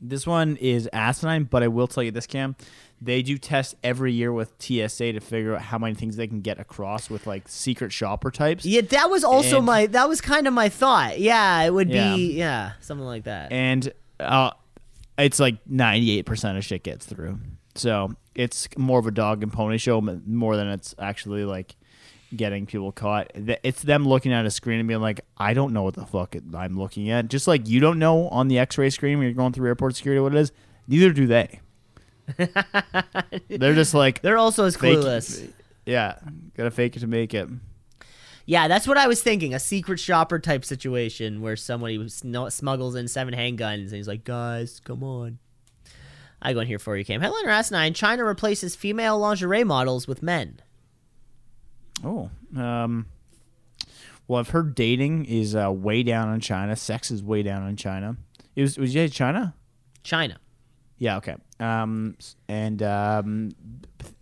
[0.00, 2.56] This one is asinine, but I will tell you this, Cam.
[3.02, 6.42] They do test every year with TSA to figure out how many things they can
[6.42, 8.66] get across with like secret shopper types.
[8.66, 11.18] Yeah, that was also And- my that was kind of my thought.
[11.18, 12.14] Yeah, it would Yeah.
[12.14, 13.52] be yeah something like that.
[13.52, 13.90] and
[14.20, 14.50] uh,
[15.18, 17.38] it's like 98% of shit gets through.
[17.74, 21.76] So it's more of a dog and pony show more than it's actually like
[22.36, 23.30] getting people caught.
[23.34, 26.36] It's them looking at a screen and being like, I don't know what the fuck
[26.54, 27.28] I'm looking at.
[27.28, 29.96] Just like you don't know on the x ray screen when you're going through airport
[29.96, 30.52] security what it is,
[30.86, 31.60] neither do they.
[33.48, 35.50] They're just like, They're also as fake- clueless.
[35.86, 36.18] Yeah,
[36.56, 37.48] gotta fake it to make it.
[38.46, 39.54] Yeah, that's what I was thinking.
[39.54, 44.80] A secret shopper type situation where somebody smuggles in seven handguns and he's like, guys,
[44.84, 45.38] come on.
[46.42, 47.20] I go in here for you, Cam.
[47.20, 50.60] Headline or asinine China replaces female lingerie models with men.
[52.02, 53.06] Oh, um,
[54.26, 56.74] well, I've heard dating is uh, way down in China.
[56.76, 58.16] Sex is way down in China.
[58.56, 59.54] It was was you say China?
[60.02, 60.38] China.
[61.00, 61.34] Yeah, okay.
[61.58, 62.14] Um,
[62.46, 63.52] and um,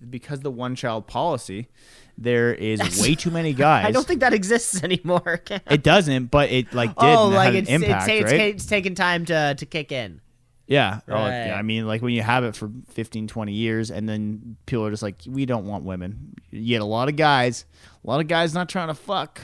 [0.09, 1.69] because the one child policy,
[2.17, 3.85] there is way too many guys.
[3.85, 5.43] I don't think that exists anymore.
[5.71, 8.55] It doesn't, but it like did oh, like had it's, an impact, it's, it's, right?
[8.55, 10.21] it's taken time to, to kick in.
[10.69, 11.01] yeah.
[11.09, 11.47] Oh, Right.
[11.49, 11.57] yeah.
[11.59, 14.91] I mean, like when you have it for 15, 20 years, and then people are
[14.91, 16.35] just like, we don't want women.
[16.53, 17.65] You get a lot of guys,
[18.05, 19.41] a lot of guys not trying to fuck.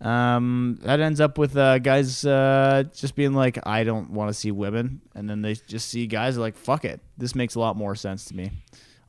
[0.00, 4.34] Um, that ends up with uh, guys uh, just being like, I don't want to
[4.34, 7.76] see women, and then they just see guys like, fuck it, this makes a lot
[7.76, 8.52] more sense to me.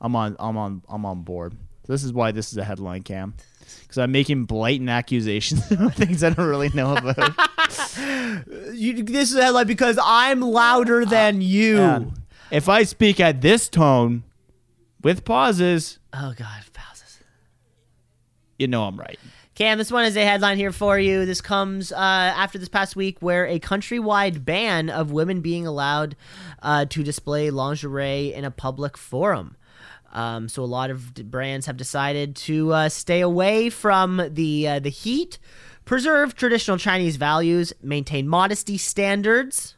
[0.02, 1.56] I'm on, I'm on, I'm on board.
[1.88, 3.36] This is why this is a headline, Cam,
[3.82, 7.34] because I'm making blatant accusations of things I don't really know about.
[8.74, 11.78] You, this is a headline because I'm louder than you.
[11.80, 12.14] And
[12.52, 14.24] if I speak at this tone
[15.04, 16.64] with pauses, Oh, God.
[16.74, 17.20] Pauses.
[18.58, 19.20] you know I'm right.
[19.60, 21.26] Cam, this one is a headline here for you.
[21.26, 26.16] This comes uh, after this past week where a countrywide ban of women being allowed
[26.62, 29.58] uh, to display lingerie in a public forum.
[30.14, 34.80] Um, so a lot of brands have decided to uh, stay away from the uh,
[34.80, 35.40] the heat,
[35.84, 39.76] preserve traditional Chinese values, maintain modesty standards,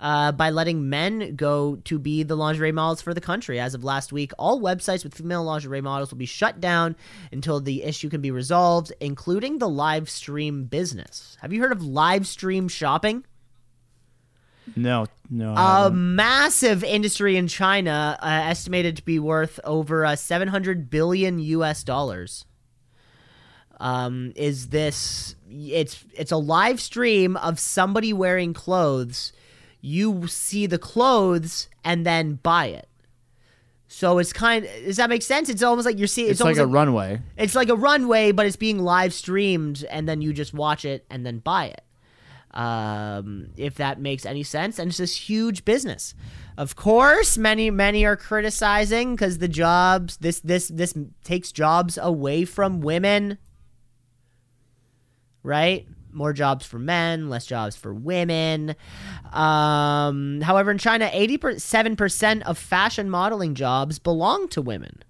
[0.00, 3.60] uh, by letting men go to be the lingerie models for the country.
[3.60, 6.96] As of last week, all websites with female lingerie models will be shut down
[7.30, 11.36] until the issue can be resolved, including the live stream business.
[11.42, 13.24] Have you heard of live stream shopping?
[14.76, 15.54] No, no.
[15.54, 21.82] A massive industry in China, uh, estimated to be worth over uh, 700 billion US
[21.84, 22.46] dollars.
[23.80, 25.34] Um, is this?
[25.50, 29.32] It's it's a live stream of somebody wearing clothes.
[29.80, 32.88] You see the clothes and then buy it.
[33.92, 34.68] So it's kind.
[34.84, 35.48] Does that make sense?
[35.48, 36.30] It's almost like you're seeing.
[36.30, 37.20] it's, It's, like a runway.
[37.36, 41.04] it's like a runway, but it's being live streamed, and then you just watch it
[41.10, 41.82] and then buy it.
[42.52, 46.14] Um, if that makes any sense, and it's this huge business.
[46.56, 52.44] Of course, many many are criticizing because the jobs this this this takes jobs away
[52.44, 53.38] from women.
[55.42, 58.76] Right, more jobs for men, less jobs for women.
[59.32, 65.02] Um, however, in China, eighty-seven percent of fashion modeling jobs belong to women.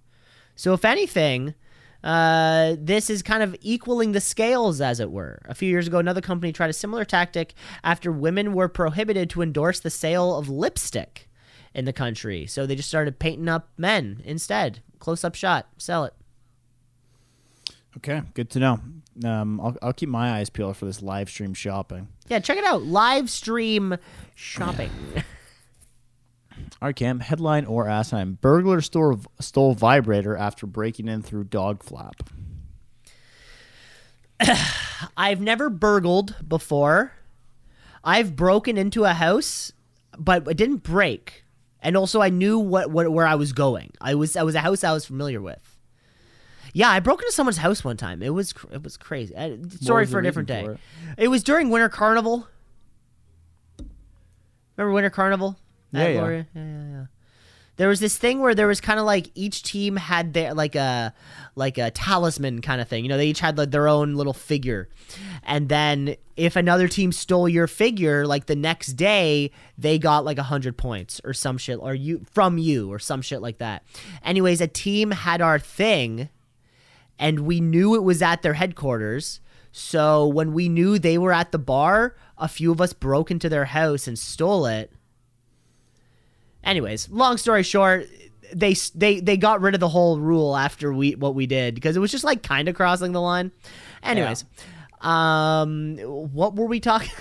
[0.56, 1.54] So, if anything,
[2.04, 5.42] uh, this is kind of equaling the scales, as it were.
[5.46, 9.42] A few years ago, another company tried a similar tactic after women were prohibited to
[9.42, 11.28] endorse the sale of lipstick
[11.74, 12.46] in the country.
[12.46, 14.80] So they just started painting up men instead.
[14.98, 16.14] Close up shot, sell it.
[17.96, 18.80] Okay, good to know.
[19.24, 22.08] Um, I'll, I'll keep my eyes peeled for this live stream shopping.
[22.28, 22.82] Yeah, check it out.
[22.82, 23.96] Live stream
[24.34, 24.90] shopping.
[26.80, 27.20] All right, Cam.
[27.20, 32.30] Headline or asinine: Burglar store stole vibrator after breaking in through dog flap.
[35.16, 37.12] I've never burgled before.
[38.02, 39.72] I've broken into a house,
[40.18, 41.44] but it didn't break.
[41.82, 43.92] And also, I knew what, what where I was going.
[44.00, 45.69] I was I was a house I was familiar with.
[46.72, 48.22] Yeah, I broke into someone's house one time.
[48.22, 49.34] It was it was crazy.
[49.34, 50.60] Uh, Story was for a different day.
[50.60, 50.78] reason
[51.18, 51.28] It?
[51.28, 52.46] was during Winter Carnival.
[54.76, 55.58] Remember Winter Carnival?
[55.92, 56.28] Yeah, yeah.
[56.28, 56.62] Yeah, yeah,
[56.92, 57.04] yeah.
[57.76, 60.74] there was this thing where there was kind of like each team had their like
[60.76, 61.12] a
[61.56, 63.04] like a talisman kind of thing.
[63.04, 64.88] You know, they each had like their own little figure.
[65.42, 70.38] And then if another team stole your figure, like the next day, they got like
[70.38, 73.82] a hundred points or some shit, or you from you or some shit like that.
[74.22, 76.28] Anyways, a team had our thing,
[77.20, 79.40] and we knew it was at their headquarters.
[79.70, 83.48] So when we knew they were at the bar, a few of us broke into
[83.48, 84.90] their house and stole it.
[86.64, 88.08] Anyways, long story short,
[88.52, 91.96] they they they got rid of the whole rule after we what we did because
[91.96, 93.52] it was just like kind of crossing the line.
[94.02, 94.44] Anyways,
[95.00, 97.12] um, what were we talking?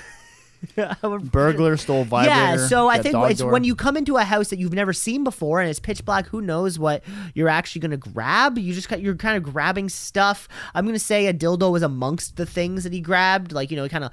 [1.31, 2.35] Burglar stole vibrator.
[2.35, 3.51] Yeah, so I think it's door.
[3.51, 6.27] when you come into a house that you've never seen before and it's pitch black.
[6.27, 7.03] Who knows what
[7.33, 8.57] you're actually gonna grab?
[8.57, 10.47] You just you're kind of grabbing stuff.
[10.75, 13.51] I'm gonna say a dildo was amongst the things that he grabbed.
[13.51, 14.11] Like you know, he kind of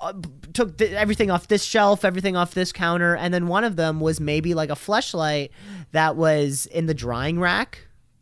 [0.00, 0.12] uh,
[0.52, 4.00] took th- everything off this shelf, everything off this counter, and then one of them
[4.00, 5.50] was maybe like a fleshlight
[5.92, 7.78] that was in the drying rack.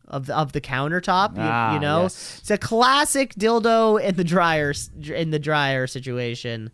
[0.07, 2.39] Of the, of the countertop, you, Ah, you know, yes.
[2.43, 6.71] it's a classic dildo in the dryer in the dryer situation.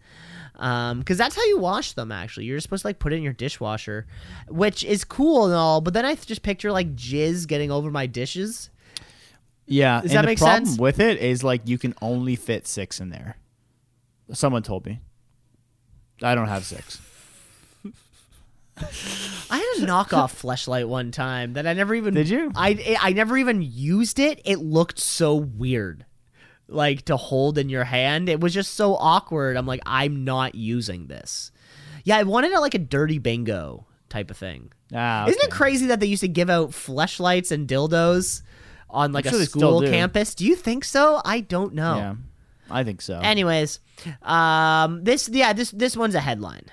[0.61, 2.13] Um, because that's how you wash them.
[2.13, 4.07] Actually, you're supposed to like put it in your dishwasher,
[4.49, 5.81] which is cool and all.
[5.81, 8.71] But then I just picture like jizz getting over my dishes.
[9.67, 10.79] Yeah, Does and that the make problem sense?
[10.79, 13.37] with it is like you can only fit six in there.
[14.33, 15.01] Someone told me.
[16.23, 17.01] I don't have six.
[18.77, 22.51] I had a knockoff fleshlight one time that I never even Did you?
[22.55, 24.41] I I never even used it.
[24.45, 26.05] It looked so weird,
[26.73, 28.29] like to hold in your hand.
[28.29, 29.57] It was just so awkward.
[29.57, 31.53] I'm like, I'm not using this.
[32.05, 34.73] Yeah, I wanted it like a dirty bingo type of thing.
[34.95, 38.43] Ah, Isn't it crazy that they used to give out fleshlights and dildos
[38.89, 39.91] on like I'm a school do.
[39.91, 40.35] campus?
[40.35, 41.21] Do you think so?
[41.25, 41.97] I don't know.
[41.97, 42.15] Yeah,
[42.71, 43.21] I think so.
[43.21, 43.81] Anyways,
[44.23, 46.65] um, this yeah this this one's a headline.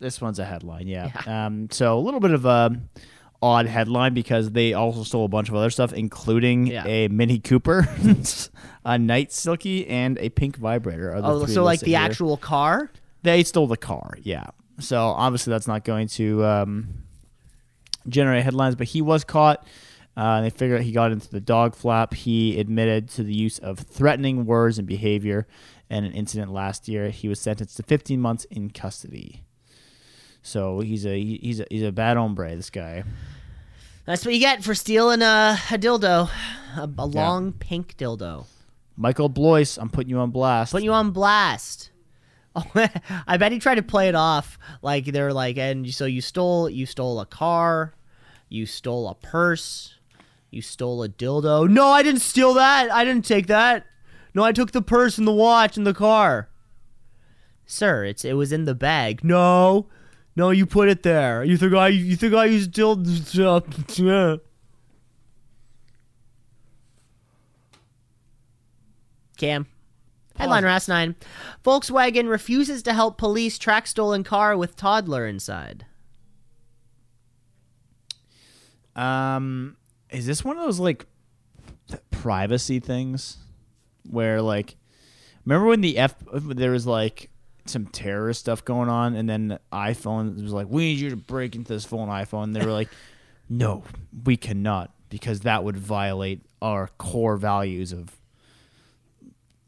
[0.00, 1.10] This one's a headline, yeah.
[1.26, 2.80] Um, so a little bit of a
[3.40, 6.84] odd headline because they also stole a bunch of other stuff, including Yeah.
[6.86, 7.86] a Mini Cooper,
[8.84, 11.14] a Night Silky, and a pink vibrator.
[11.22, 11.98] Oh, so like the here.
[11.98, 12.90] actual car?
[13.22, 14.46] They stole the car, yeah.
[14.80, 16.88] So obviously that's not going to um,
[18.08, 19.66] generate headlines, but he was caught.
[20.16, 22.14] Uh, they figured he got into the dog flap.
[22.14, 25.46] He admitted to the use of threatening words and behavior
[25.90, 27.10] in an incident last year.
[27.10, 29.44] He was sentenced to 15 months in custody.
[30.48, 32.56] So he's a he's a he's a bad hombre.
[32.56, 33.04] This guy.
[34.06, 36.30] That's what you get for stealing a, a dildo,
[36.74, 38.46] a, a long pink dildo.
[38.96, 40.72] Michael Blois, I'm putting you on blast.
[40.72, 41.90] Putting you on blast.
[42.56, 42.88] Oh,
[43.28, 46.68] I bet he tried to play it off like they're like, and so you stole
[46.68, 47.94] you stole a car,
[48.48, 49.94] you stole a purse,
[50.50, 51.68] you stole a dildo.
[51.68, 52.90] No, I didn't steal that.
[52.90, 53.86] I didn't take that.
[54.34, 56.48] No, I took the purse and the watch and the car.
[57.64, 59.22] Sir, it's it was in the bag.
[59.22, 59.86] No,
[60.38, 61.42] no, you put it there.
[61.42, 64.40] You think I you think I used dildo?
[69.36, 69.66] Cam.
[70.36, 71.16] Headline or asinine.
[71.64, 75.84] Volkswagen refuses to help police track stolen car with toddler inside.
[78.94, 79.76] Um,
[80.10, 81.06] is this one of those like
[82.12, 83.38] privacy things
[84.08, 84.76] where like,
[85.44, 87.28] remember when the F there was like
[87.68, 91.54] some terrorist stuff going on, and then iPhone was like, "We need you to break
[91.54, 92.88] into this phone, iPhone." They were like,
[93.48, 93.84] "No,
[94.24, 98.10] we cannot because that would violate our core values of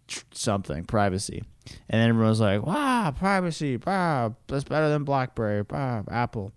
[0.08, 1.42] tr- something privacy."
[1.88, 3.76] And then everyone was like, "Wow, privacy!
[3.76, 6.52] Wow, that's better than BlackBerry, wow, Apple."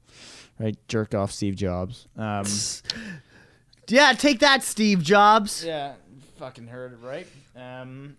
[0.60, 2.08] Right, jerk off Steve Jobs.
[2.18, 2.46] Um,
[3.90, 5.64] Yeah, take that, Steve Jobs.
[5.66, 5.94] yeah,
[6.38, 7.28] fucking heard it right.
[7.56, 8.16] Um,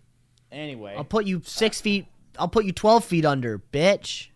[0.51, 2.05] anyway, I'll put you six feet.
[2.37, 4.29] I'll put you 12 feet under, bitch.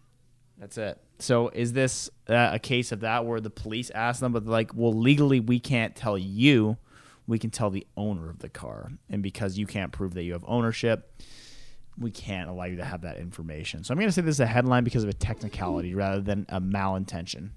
[0.57, 0.99] that's it.
[1.19, 4.71] So, is this uh, a case of that where the police ask them, but like,
[4.73, 6.77] well, legally, we can't tell you.
[7.27, 10.33] We can tell the owner of the car, and because you can't prove that you
[10.33, 11.21] have ownership,
[11.97, 13.83] we can't allow you to have that information.
[13.83, 16.45] So, I'm going to say this is a headline because of a technicality rather than
[16.47, 17.49] a malintention.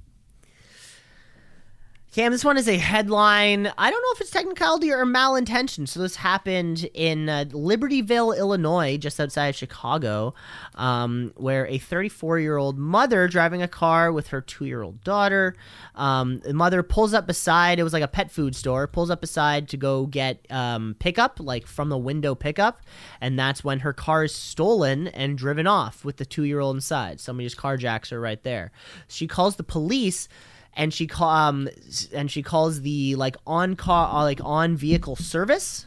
[2.12, 3.72] Cam, this one is a headline.
[3.78, 5.88] I don't know if it's technicality or malintention.
[5.88, 10.34] So this happened in uh, Libertyville, Illinois, just outside of Chicago,
[10.74, 15.56] um, where a 34-year-old mother driving a car with her two-year-old daughter.
[15.94, 17.78] Um, the mother pulls up beside.
[17.78, 18.86] It was like a pet food store.
[18.86, 22.82] Pulls up beside to go get um, pickup, like from the window pickup,
[23.22, 27.20] and that's when her car is stolen and driven off with the two-year-old inside.
[27.20, 28.70] Somebody just carjacks her right there.
[29.08, 30.28] She calls the police
[30.74, 31.68] and she call um
[32.12, 35.86] and she calls the like on car uh, like on vehicle service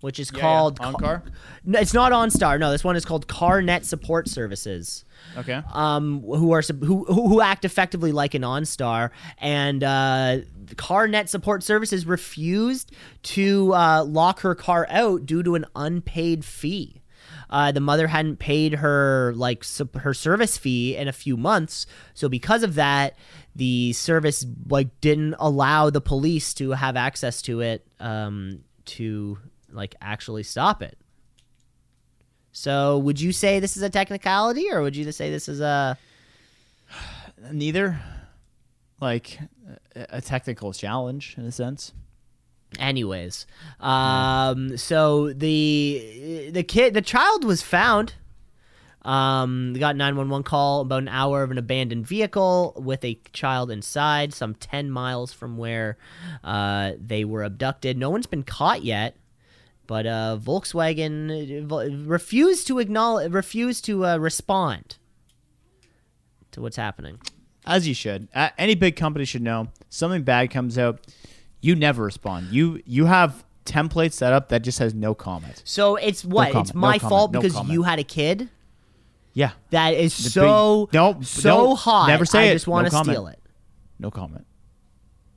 [0.00, 1.22] which is called On car?
[1.64, 2.58] no, it's not OnStar.
[2.58, 5.04] No, this one is called CarNet Support Services,
[5.36, 5.62] Okay.
[5.72, 10.38] um, who are who who who act effectively like an OnStar, and uh,
[10.74, 12.90] CarNet Support Services refused
[13.22, 17.01] to uh, lock her car out due to an unpaid fee.
[17.52, 19.62] Uh, the mother hadn't paid her like
[19.96, 23.14] her service fee in a few months, so because of that,
[23.54, 29.38] the service like didn't allow the police to have access to it um, to
[29.70, 30.96] like actually stop it.
[32.52, 35.98] So, would you say this is a technicality, or would you say this is a
[37.52, 38.00] Neither.
[39.00, 39.40] Like
[39.96, 41.92] a technical challenge in a sense.
[42.78, 43.46] Anyways?
[43.80, 48.14] Um, so the the kid, the child was found.
[49.02, 53.04] Um, they got nine one one call about an hour of an abandoned vehicle with
[53.04, 55.98] a child inside, some ten miles from where
[56.44, 57.96] uh, they were abducted.
[57.96, 59.16] No one's been caught yet.
[59.88, 64.96] But uh, Volkswagen uh, refused to acknowledge, refused to uh, respond
[66.52, 67.18] to what's happening.
[67.66, 68.28] As you should.
[68.34, 69.68] Uh, any big company should know.
[69.88, 71.00] Something bad comes out,
[71.62, 72.48] you never respond.
[72.50, 75.62] You you have templates set up that just has no comment.
[75.64, 76.48] So it's what?
[76.52, 77.72] comment, it's no my comment, fault no because comment.
[77.72, 78.48] you had a kid
[79.32, 79.52] Yeah.
[79.70, 82.08] that is The so big- Nope, so nope, hot.
[82.08, 83.14] never say I it, just want to comment.
[83.16, 83.38] steal it.
[84.00, 84.44] No comment.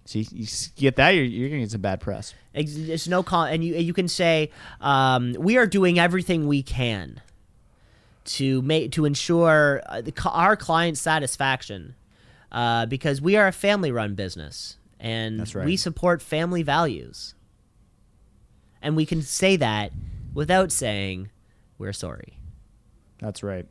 [0.08, 0.46] See, you
[0.76, 2.34] get that, you're, you're gonna get some bad press.
[2.54, 6.62] Ex- It's no con, and you you can say um, we are doing everything we
[6.64, 7.22] can
[8.26, 11.94] to make to ensure uh, our client satisfaction
[12.52, 15.66] uh, because we are a family run business and right.
[15.66, 17.36] we support family values,
[18.82, 19.92] and we can say that
[20.34, 21.30] without saying
[21.78, 22.40] we're sorry.
[23.20, 23.66] That's right.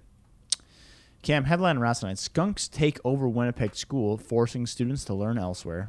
[1.23, 5.89] Cam, headline or asinine: Skunks take over Winnipeg school, forcing students to learn elsewhere.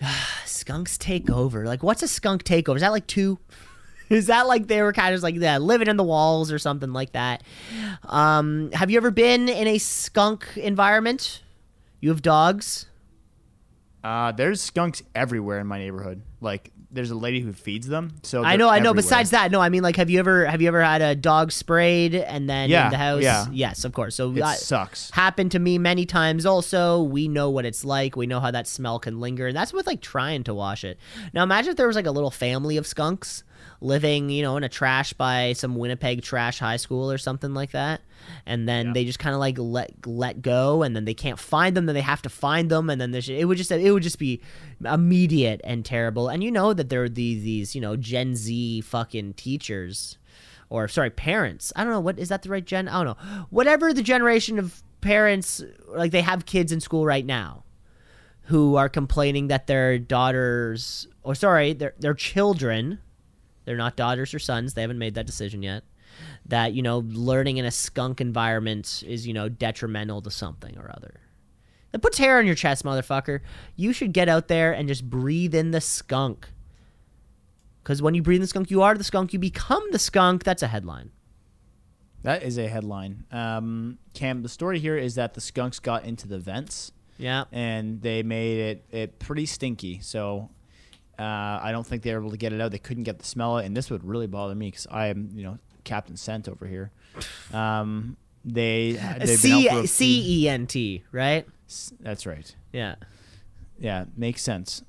[0.44, 1.66] Skunks take over.
[1.66, 2.76] Like, what's a skunk takeover?
[2.76, 3.38] Is that like two?
[4.08, 6.92] Is that like they were kind of like yeah, living in the walls or something
[6.92, 7.42] like that?
[8.04, 11.42] Um, have you ever been in a skunk environment?
[12.00, 12.86] You have dogs.
[14.04, 16.22] Uh, there's skunks everywhere in my neighborhood.
[16.40, 18.12] Like, there's a lady who feeds them.
[18.22, 18.90] So I know, I know.
[18.90, 18.94] everywhere.
[18.94, 21.50] Besides that, no, I mean, like, have you ever have you ever had a dog
[21.50, 23.22] sprayed and then Yeah, in the house?
[23.22, 23.46] yeah.
[23.50, 24.14] Yes, of course.
[24.14, 25.10] So it I- sucks.
[25.10, 28.68] happened to me many times also we know what it's like we know how that
[28.68, 30.98] smell can linger and that's with like trying to wash it
[31.34, 33.42] now imagine if there was like a little family of skunks
[33.80, 37.72] living you know in a trash by some winnipeg trash high school or something like
[37.72, 38.00] that
[38.46, 38.92] and then Yeah.
[38.94, 41.94] they just kind of like let let go and then they can't find them then
[41.94, 44.40] they have to find them and then there's it would just it would just be
[44.84, 46.28] immediate and terrible.
[46.28, 50.18] And you know that there are these these you know gen z fucking teachers
[50.68, 51.72] or sorry parents.
[51.76, 53.44] I don't know what is that the right gen i don't know.
[53.50, 57.62] Whatever the generation of parents like they have kids in school right now
[58.44, 62.98] who are complaining that their daughters or sorry their their children
[63.64, 65.84] they're not daughters or sons they haven't made that decision yet
[66.46, 70.90] that you know learning in a skunk environment is you know detrimental to something or
[70.94, 71.20] other.
[71.92, 73.40] That puts hair on your chest motherfucker.
[73.76, 76.48] You should get out there and just breathe in the skunk.
[77.82, 79.32] Because when you breathe in the skunk you are the skunk.
[79.32, 80.44] You become the skunk.
[80.44, 81.10] That's a headline.
[82.22, 83.24] That is a headline.
[83.30, 87.44] Um, Cam, the story here is that the skunks got into the vents yeah.
[87.52, 90.00] and they made it, it pretty stinky.
[90.00, 90.50] So
[91.18, 92.72] uh, I don't think they were able to get it out.
[92.72, 93.66] They couldn't get the smell, it.
[93.66, 96.90] And this would really bother me because I am, you know, Captain Scent over here.
[97.54, 101.46] Um, they they've been out for a few- C E N T right
[102.00, 102.54] That's right.
[102.72, 102.96] yeah
[103.78, 104.82] Yeah, makes sense.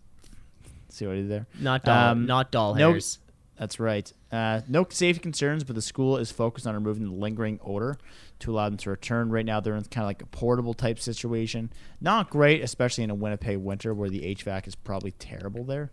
[0.90, 1.48] See what I did there?
[1.60, 3.19] not doll Um, not doll no- hairs
[3.57, 4.11] That's right.
[4.32, 7.98] Uh, no safety concerns, but the school is focused on removing the lingering odor
[8.40, 9.30] to allow them to return.
[9.32, 11.72] Right now, they're in kind of like a portable type situation.
[12.02, 15.91] Not great, especially in a Winnipeg winter where the HVAC is probably terrible there.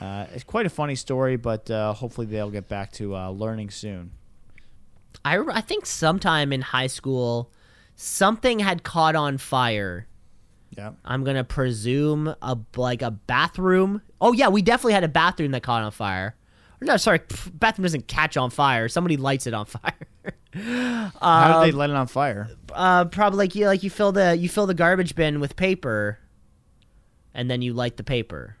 [0.00, 3.70] Uh, it's quite a funny story, but uh, hopefully they'll get back to uh, learning
[3.70, 4.10] soon.
[5.24, 7.50] I, I think sometime in high school
[7.96, 10.06] something had caught on fire.
[10.76, 10.92] Yeah.
[11.04, 14.02] i'm gonna presume a like a bathroom.
[14.20, 16.36] Oh yeah we definitely had a bathroom that caught on fire.
[16.80, 17.20] No sorry
[17.54, 18.88] bathroom doesn't catch on fire.
[18.88, 19.92] Somebody lights it on fire.
[21.20, 22.48] How did they light it on fire?
[22.72, 26.18] uh probably like you like you fill the you fill the garbage bin with paper
[27.34, 28.56] and then you light the paper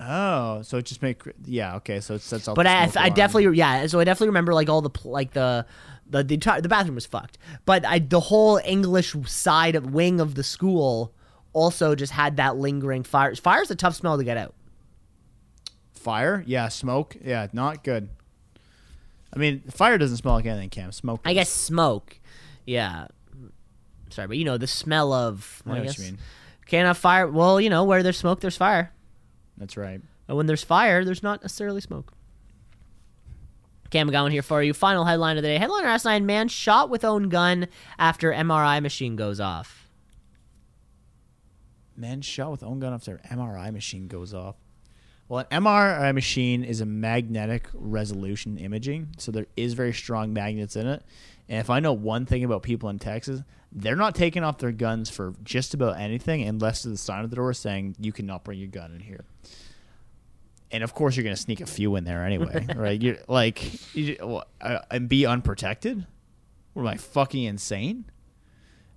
[0.00, 2.00] Oh, so it just make yeah okay.
[2.00, 2.54] So it sets off.
[2.54, 5.66] but the I, I definitely yeah so I definitely remember like all the like the
[6.08, 10.20] the the, entire, the bathroom was fucked but I the whole English side of wing
[10.20, 11.14] of the school
[11.52, 14.54] also just had that lingering fire fire's a tough smell to get out
[15.94, 16.44] fire.
[16.46, 17.16] Yeah, smoke.
[17.24, 18.08] Yeah, not good.
[19.34, 20.70] I mean, fire doesn't smell like anything.
[20.70, 21.20] Cam, smoke.
[21.24, 22.20] I guess smoke
[22.66, 23.06] yeah
[24.10, 26.18] sorry but you know the smell of I know what guess, you mean.
[26.66, 28.92] can't have fire well you know where there's smoke there's fire
[29.56, 30.00] That's right.
[30.28, 32.12] and when there's fire there's not necessarily smoke
[33.90, 34.74] Cam, one here for you.
[34.74, 35.58] Final headline of the day.
[35.58, 37.68] Headline or asinine: Man shot with own gun
[37.98, 39.88] after MRI machine goes off.
[41.96, 44.56] Man shot with own gun after MRI machine goes off.
[45.28, 50.76] Well, an MRI machine is a magnetic resolution imaging, so there is very strong magnets
[50.76, 51.02] in it.
[51.48, 53.42] And if I know one thing about people in Texas,
[53.72, 57.30] they're not taking off their guns for just about anything unless there's a sign at
[57.30, 59.24] the door saying you cannot bring your gun in here.
[60.72, 63.00] And of course, you're going to sneak a few in there anyway, right?
[63.00, 66.06] You're like, you, what, uh, and be unprotected.
[66.72, 68.06] What am I fucking insane?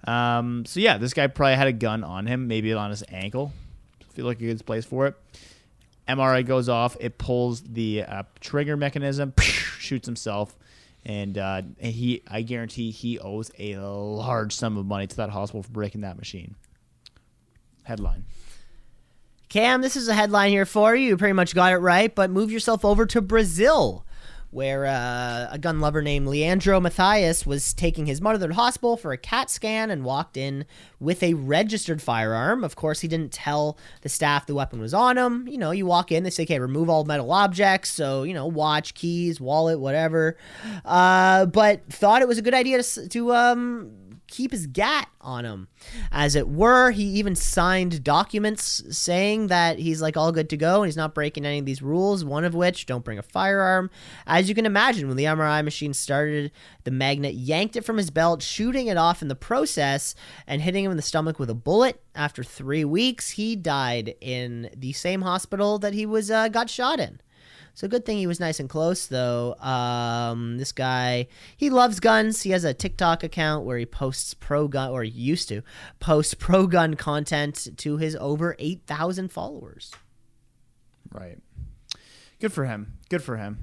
[0.05, 3.53] Um, so yeah, this guy probably had a gun on him, maybe on his ankle.
[4.13, 5.15] Feel like a good place for it.
[6.07, 6.97] MRI goes off.
[6.99, 10.57] It pulls the uh, trigger mechanism, shoots himself,
[11.05, 12.23] and uh, he.
[12.27, 16.17] I guarantee he owes a large sum of money to that hospital for breaking that
[16.17, 16.55] machine.
[17.83, 18.25] Headline.
[19.49, 21.07] Cam, this is a headline here for you.
[21.07, 24.05] You pretty much got it right, but move yourself over to Brazil,
[24.51, 28.97] where uh, a gun lover named Leandro Mathias was taking his mother to the hospital
[28.97, 30.65] for a CAT scan and walked in
[30.99, 32.63] with a registered firearm.
[32.63, 35.47] Of course, he didn't tell the staff the weapon was on him.
[35.47, 37.91] You know, you walk in, they say, okay, remove all metal objects.
[37.91, 40.35] So, you know, watch, keys, wallet, whatever.
[40.83, 43.91] Uh, but thought it was a good idea to, to um,
[44.29, 45.67] keep his gat on him.
[46.11, 50.81] As it were, he even signed documents saying that he's like all good to go
[50.81, 53.89] and he's not breaking any of these rules, one of which don't bring a firearm.
[54.25, 56.51] As you can imagine, when the MRI machine started,
[56.83, 60.15] the magnet yanked it from his belt, shooting it off in the process
[60.47, 62.01] and hitting him in the stomach with a bullet.
[62.15, 66.99] After three weeks, he died in the same hospital that he was uh, got shot
[66.99, 67.21] in.
[67.73, 69.55] So good thing he was nice and close though.
[69.55, 72.41] Um, this guy, he loves guns.
[72.43, 75.61] He has a TikTok account where he posts pro gun, or he used to
[75.99, 79.91] post pro gun content to his over eight thousand followers.
[81.11, 81.37] Right.
[82.39, 82.97] Good for him.
[83.09, 83.59] Good for him.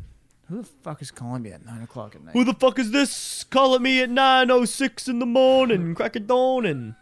[0.48, 2.32] Who the fuck is calling me at nine o'clock at night?
[2.32, 3.44] Who the fuck is this?
[3.44, 6.94] Calling me at nine oh six in the morning, crack of dawn,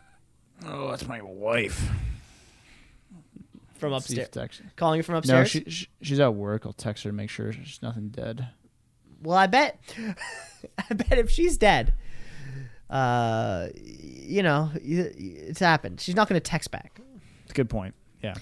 [0.67, 1.91] oh, that's my wife.
[3.85, 5.51] From upstairs, calling you from No, upstairs.
[5.51, 6.67] she, she she's at work.
[6.67, 8.49] I'll text her to make sure there's nothing dead.
[9.23, 9.81] Well, I bet,
[10.91, 11.95] I bet if she's dead,
[12.91, 16.01] uh, you know, it's happened.
[16.01, 17.01] She's not going to text back.
[17.45, 17.95] It's a good point.
[18.23, 18.35] Yeah.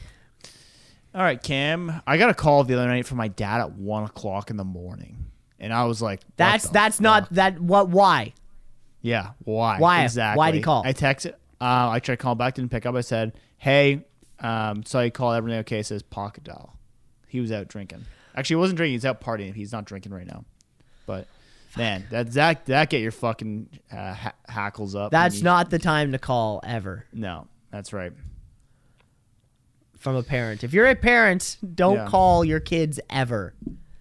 [1.14, 2.00] All right, Cam.
[2.06, 4.64] I got a call the other night from my dad at one o'clock in the
[4.64, 5.26] morning,
[5.60, 7.02] and I was like, That's that's fuck?
[7.02, 7.60] not that.
[7.60, 7.88] What?
[7.90, 8.32] Why?
[9.02, 9.30] Yeah.
[9.44, 9.78] Why?
[9.78, 10.04] Why?
[10.04, 10.38] Exactly.
[10.38, 10.82] Why did he call?
[10.86, 11.32] I texted.
[11.60, 12.94] Uh, I tried calling back, didn't pick up.
[12.94, 14.04] I said, "Hey,
[14.42, 15.36] um, so I called.
[15.36, 16.76] Everything okay?" It says pocket doll.
[17.28, 18.04] He was out drinking.
[18.34, 18.94] Actually, he wasn't drinking.
[18.94, 19.54] He's out partying.
[19.54, 20.44] He's not drinking right now.
[21.06, 21.26] But
[21.76, 25.10] man, that that that get your fucking uh, ha- hackles up.
[25.10, 28.12] That's you- not the time to call ever No, that's right.
[29.98, 30.64] from a parent.
[30.64, 32.06] If you're a parent, don't Yeah.
[32.08, 33.54] call your kids ever.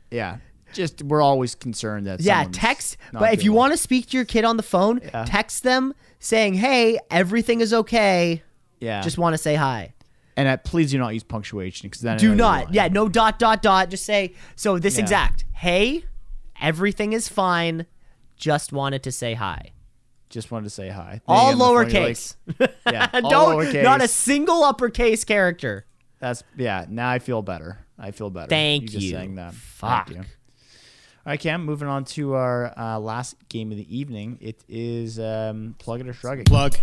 [0.09, 0.37] Yeah.
[0.73, 2.21] Just we're always concerned that.
[2.21, 2.95] Yeah, text.
[3.11, 5.25] But if you want to speak to your kid on the phone, Yeah.
[5.25, 8.41] text them saying, "Hey, everything is okay.
[8.79, 9.93] yeah, Just want to say hi."
[10.37, 12.73] And uh, please do not use punctuation because then Do you're not.
[12.73, 13.89] Yeah, no dot dot dot.
[13.89, 14.79] Just say so.
[14.79, 15.01] This Yeah.
[15.03, 15.45] exact.
[15.53, 16.05] Hey,
[16.61, 17.85] everything is fine.
[18.37, 19.71] Just wanted to say hi.
[20.29, 21.11] Just wanted to say hi.
[21.11, 22.35] Then All you get on the phone, you're like- lowercase.
[22.91, 23.55] yeah, all Don't.
[23.59, 23.83] lowercase.
[23.83, 25.85] Not a single uppercase character.
[26.19, 26.85] That's yeah.
[26.89, 27.79] Now I feel better.
[27.99, 28.47] I feel better.
[28.47, 29.11] Thank just you.
[29.11, 29.53] saying that.
[29.53, 30.07] Fuck.
[30.07, 30.23] Thank you.
[30.23, 31.65] All right, Cam.
[31.65, 34.39] Moving on to our uh, last game of the evening.
[34.41, 36.47] It is um, plug it or shrug it.
[36.47, 36.75] Plug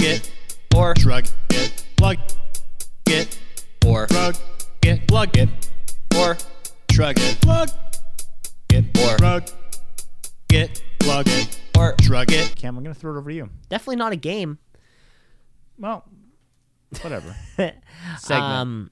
[0.00, 0.30] it
[0.76, 1.84] or shrug it.
[1.96, 2.36] Plug it
[3.86, 4.36] or shrug
[4.82, 5.06] it.
[5.06, 5.48] Plug it
[6.16, 6.36] or
[6.90, 7.40] shrug it.
[7.40, 7.70] Plug
[8.70, 9.50] it or shrug
[10.50, 10.82] it.
[10.98, 12.56] Plug it or shrug it.
[12.56, 13.50] Cam, I'm gonna throw it over to you.
[13.68, 14.58] Definitely not a game.
[15.78, 16.04] Well,
[17.02, 17.36] whatever.
[18.18, 18.30] Segment.
[18.30, 18.90] Um,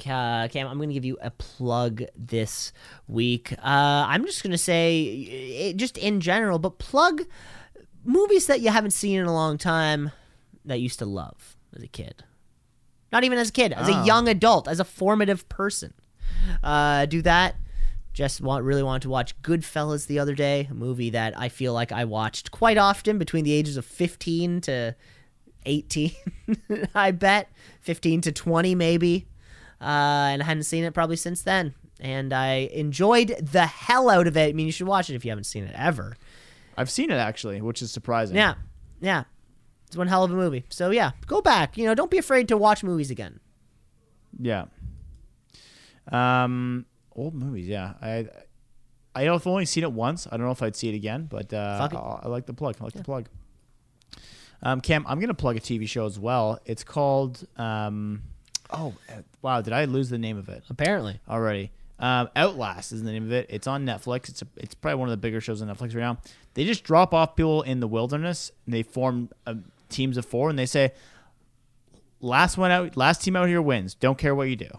[0.00, 2.72] Ca- Cam, I'm going to give you a plug this
[3.08, 3.52] week.
[3.54, 7.22] Uh, I'm just going to say, eh, just in general, but plug
[8.04, 10.12] movies that you haven't seen in a long time
[10.64, 12.22] that you used to love as a kid.
[13.12, 14.04] Not even as a kid, as a Oh.
[14.04, 15.94] young adult, as a formative person.
[16.62, 17.56] Uh, do that.
[18.12, 21.72] Just want really wanted to watch Goodfellas the other day, a movie that I feel
[21.72, 24.94] like I watched quite often between the ages of 15 to
[25.66, 26.12] 18.
[26.94, 27.48] I bet
[27.82, 29.26] 15 to 20 maybe.
[29.80, 29.84] Uh,
[30.34, 31.74] and I hadn't seen it probably since then.
[32.00, 34.48] And I enjoyed the hell out of it.
[34.48, 36.16] I mean, you should watch it if you haven't seen it ever.
[36.76, 38.36] I've seen it actually, which is surprising.
[38.36, 38.54] Yeah,
[39.00, 39.24] yeah,
[39.88, 40.64] it's one hell of a movie.
[40.68, 41.76] So yeah, go back.
[41.76, 43.40] You know, don't be afraid to watch movies again.
[44.38, 44.66] Yeah.
[46.12, 47.66] Um, old movies.
[47.66, 47.94] Yeah.
[48.00, 48.28] I.
[49.14, 50.28] I know I've only seen it once.
[50.30, 51.88] I don't know if I'd see it again, but uh.
[51.90, 52.76] I, I like the plug.
[52.80, 53.28] I like the plug.
[54.62, 56.60] Um, Cam, I'm gonna plug a TV show as well.
[56.64, 57.46] It's called.
[57.56, 58.22] Um,
[58.70, 59.60] oh, uh, wow!
[59.60, 61.72] Did I lose the name of it Apparently, already?
[62.00, 63.46] Um, Outlast is the name of it.
[63.48, 64.28] It's on Netflix.
[64.28, 66.18] It's a, it's probably one of the bigger shows on Netflix right now.
[66.54, 69.54] They just drop off people in the wilderness and they form uh,
[69.88, 70.92] teams of four and they say,
[72.20, 73.94] last one out, last team out here wins.
[73.94, 74.70] Don't care what you do,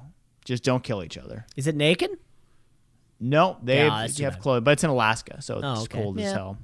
[0.45, 1.45] just don't kill each other.
[1.55, 2.11] Is it naked?
[3.19, 6.01] No, they Yeah, have, you have clothes, but it's in Alaska, so it's Oh, okay.
[6.01, 6.57] cold as hell.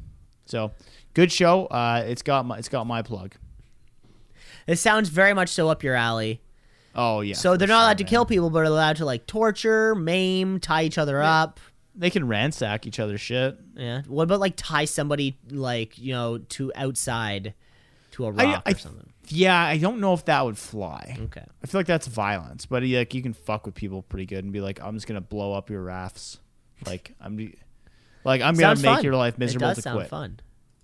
[0.45, 0.71] So
[1.13, 1.65] good show.
[1.65, 3.33] Uh, it's got my it's got my plug.
[4.67, 6.41] It sounds very much so up your alley.
[6.95, 7.33] Oh yeah.
[7.35, 8.09] So they're not sure, allowed to man.
[8.09, 11.59] kill people, but are allowed to like torture, maim, tie each other up.
[11.93, 13.57] They can ransack each other's shit.
[13.75, 14.03] Yeah.
[14.07, 17.53] What about like tie somebody like you know to outside
[18.15, 19.13] to a rock I, I, or something?
[19.27, 21.17] yeah, I don't know if that would fly.
[21.19, 21.43] Okay.
[21.63, 24.51] I feel like that's violence, but like you can fuck with people pretty good and
[24.51, 26.39] be like, I'm just gonna blow up your rafts.
[26.85, 27.37] Like I'm,
[28.23, 29.03] like I'm gonna make fun.
[29.03, 30.09] your life miserable It does to sound quit.
[30.09, 30.39] fun.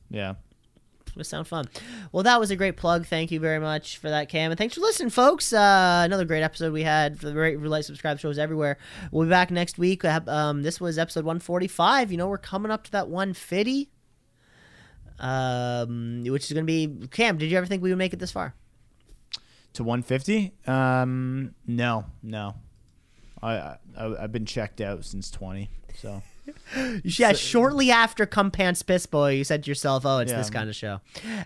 [0.09, 0.35] Yeah.
[1.17, 1.67] It sound fun.
[2.13, 3.05] Well, that was a great plug.
[3.05, 5.51] Thank you very much for that, Cam, and thanks for listening, folks.
[5.51, 8.77] Uh, another great episode we had for the rate, like, subscribe shows everywhere.
[9.11, 10.05] We'll be back next week.
[10.05, 12.11] Um, this was episode one forty five.
[12.11, 13.89] You know, we're coming up to that one fifty.
[15.21, 17.37] Um, which is gonna be Cam.
[17.37, 18.53] Did you ever think we would make it this far?
[19.73, 20.51] To 150?
[20.67, 22.55] Um, no, no.
[23.41, 25.69] I, I I've been checked out since 20.
[25.95, 26.21] So
[27.03, 30.37] Yeah, shortly after Come Pants Piss Boy, you said to yourself, "Oh, it's Yeah.
[30.39, 30.99] this kind of show,"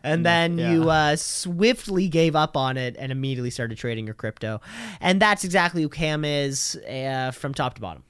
[0.04, 0.72] and then yeah.
[0.74, 4.62] you uh, swiftly gave up on it and immediately started trading your crypto,
[5.02, 8.04] and that's exactly who Cam is uh, from top to bottom.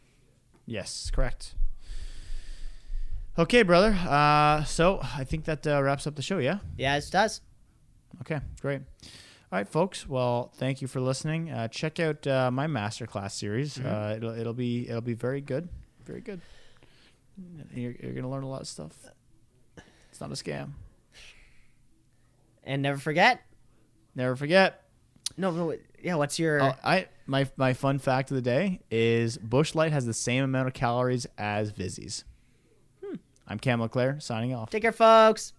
[0.67, 1.55] yes, correct.
[3.37, 3.91] Okay, brother.
[3.91, 6.37] Uh, so I think that uh, wraps up the show.
[6.37, 6.59] Yeah.
[6.77, 7.41] Yeah, it does.
[8.21, 8.81] Okay, great.
[9.51, 10.07] All right, folks.
[10.07, 11.51] Well, thank you for listening.
[11.51, 13.77] Uh, check out uh, my masterclass series.
[13.77, 15.67] Uh, it'll it'll be it'll be very good,
[16.05, 16.41] very good.
[17.73, 18.93] You're, you're gonna learn a lot of stuff.
[20.09, 20.71] It's not a scam.
[22.63, 23.41] And never forget.
[24.15, 24.83] Never forget.
[25.37, 26.15] No, no, yeah.
[26.15, 26.63] What's your?
[26.63, 30.43] Oh, I my my fun fact of the day is Busch Light has the same
[30.43, 32.23] amount of calories as Vizzies.
[33.47, 34.69] I'm Cam LeClaire signing off.
[34.69, 35.53] Take care, folks.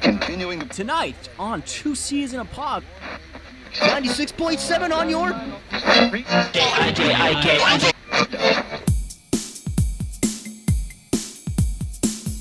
[0.00, 2.84] Continuing Tonight on Two C's in a Pod.
[3.80, 5.32] Ninety-six point seven on your.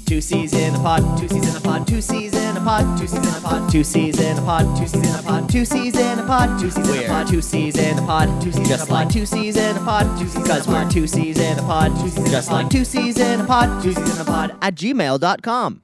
[0.07, 2.97] Two C's in a pod, two C's in a pod, two C's in a pod,
[2.97, 5.49] two C's in a pod, two C's in a pod, two C's in a pod,
[5.49, 8.41] two C's in a pod, two C's in a pod, two C's in a pod,
[8.41, 11.37] two C's just like two C's in a pod, two C's because we're two C's
[11.39, 14.21] in a pod, two C's just like two C's in a pod, two C's in
[14.21, 15.81] a pod at gmail.com.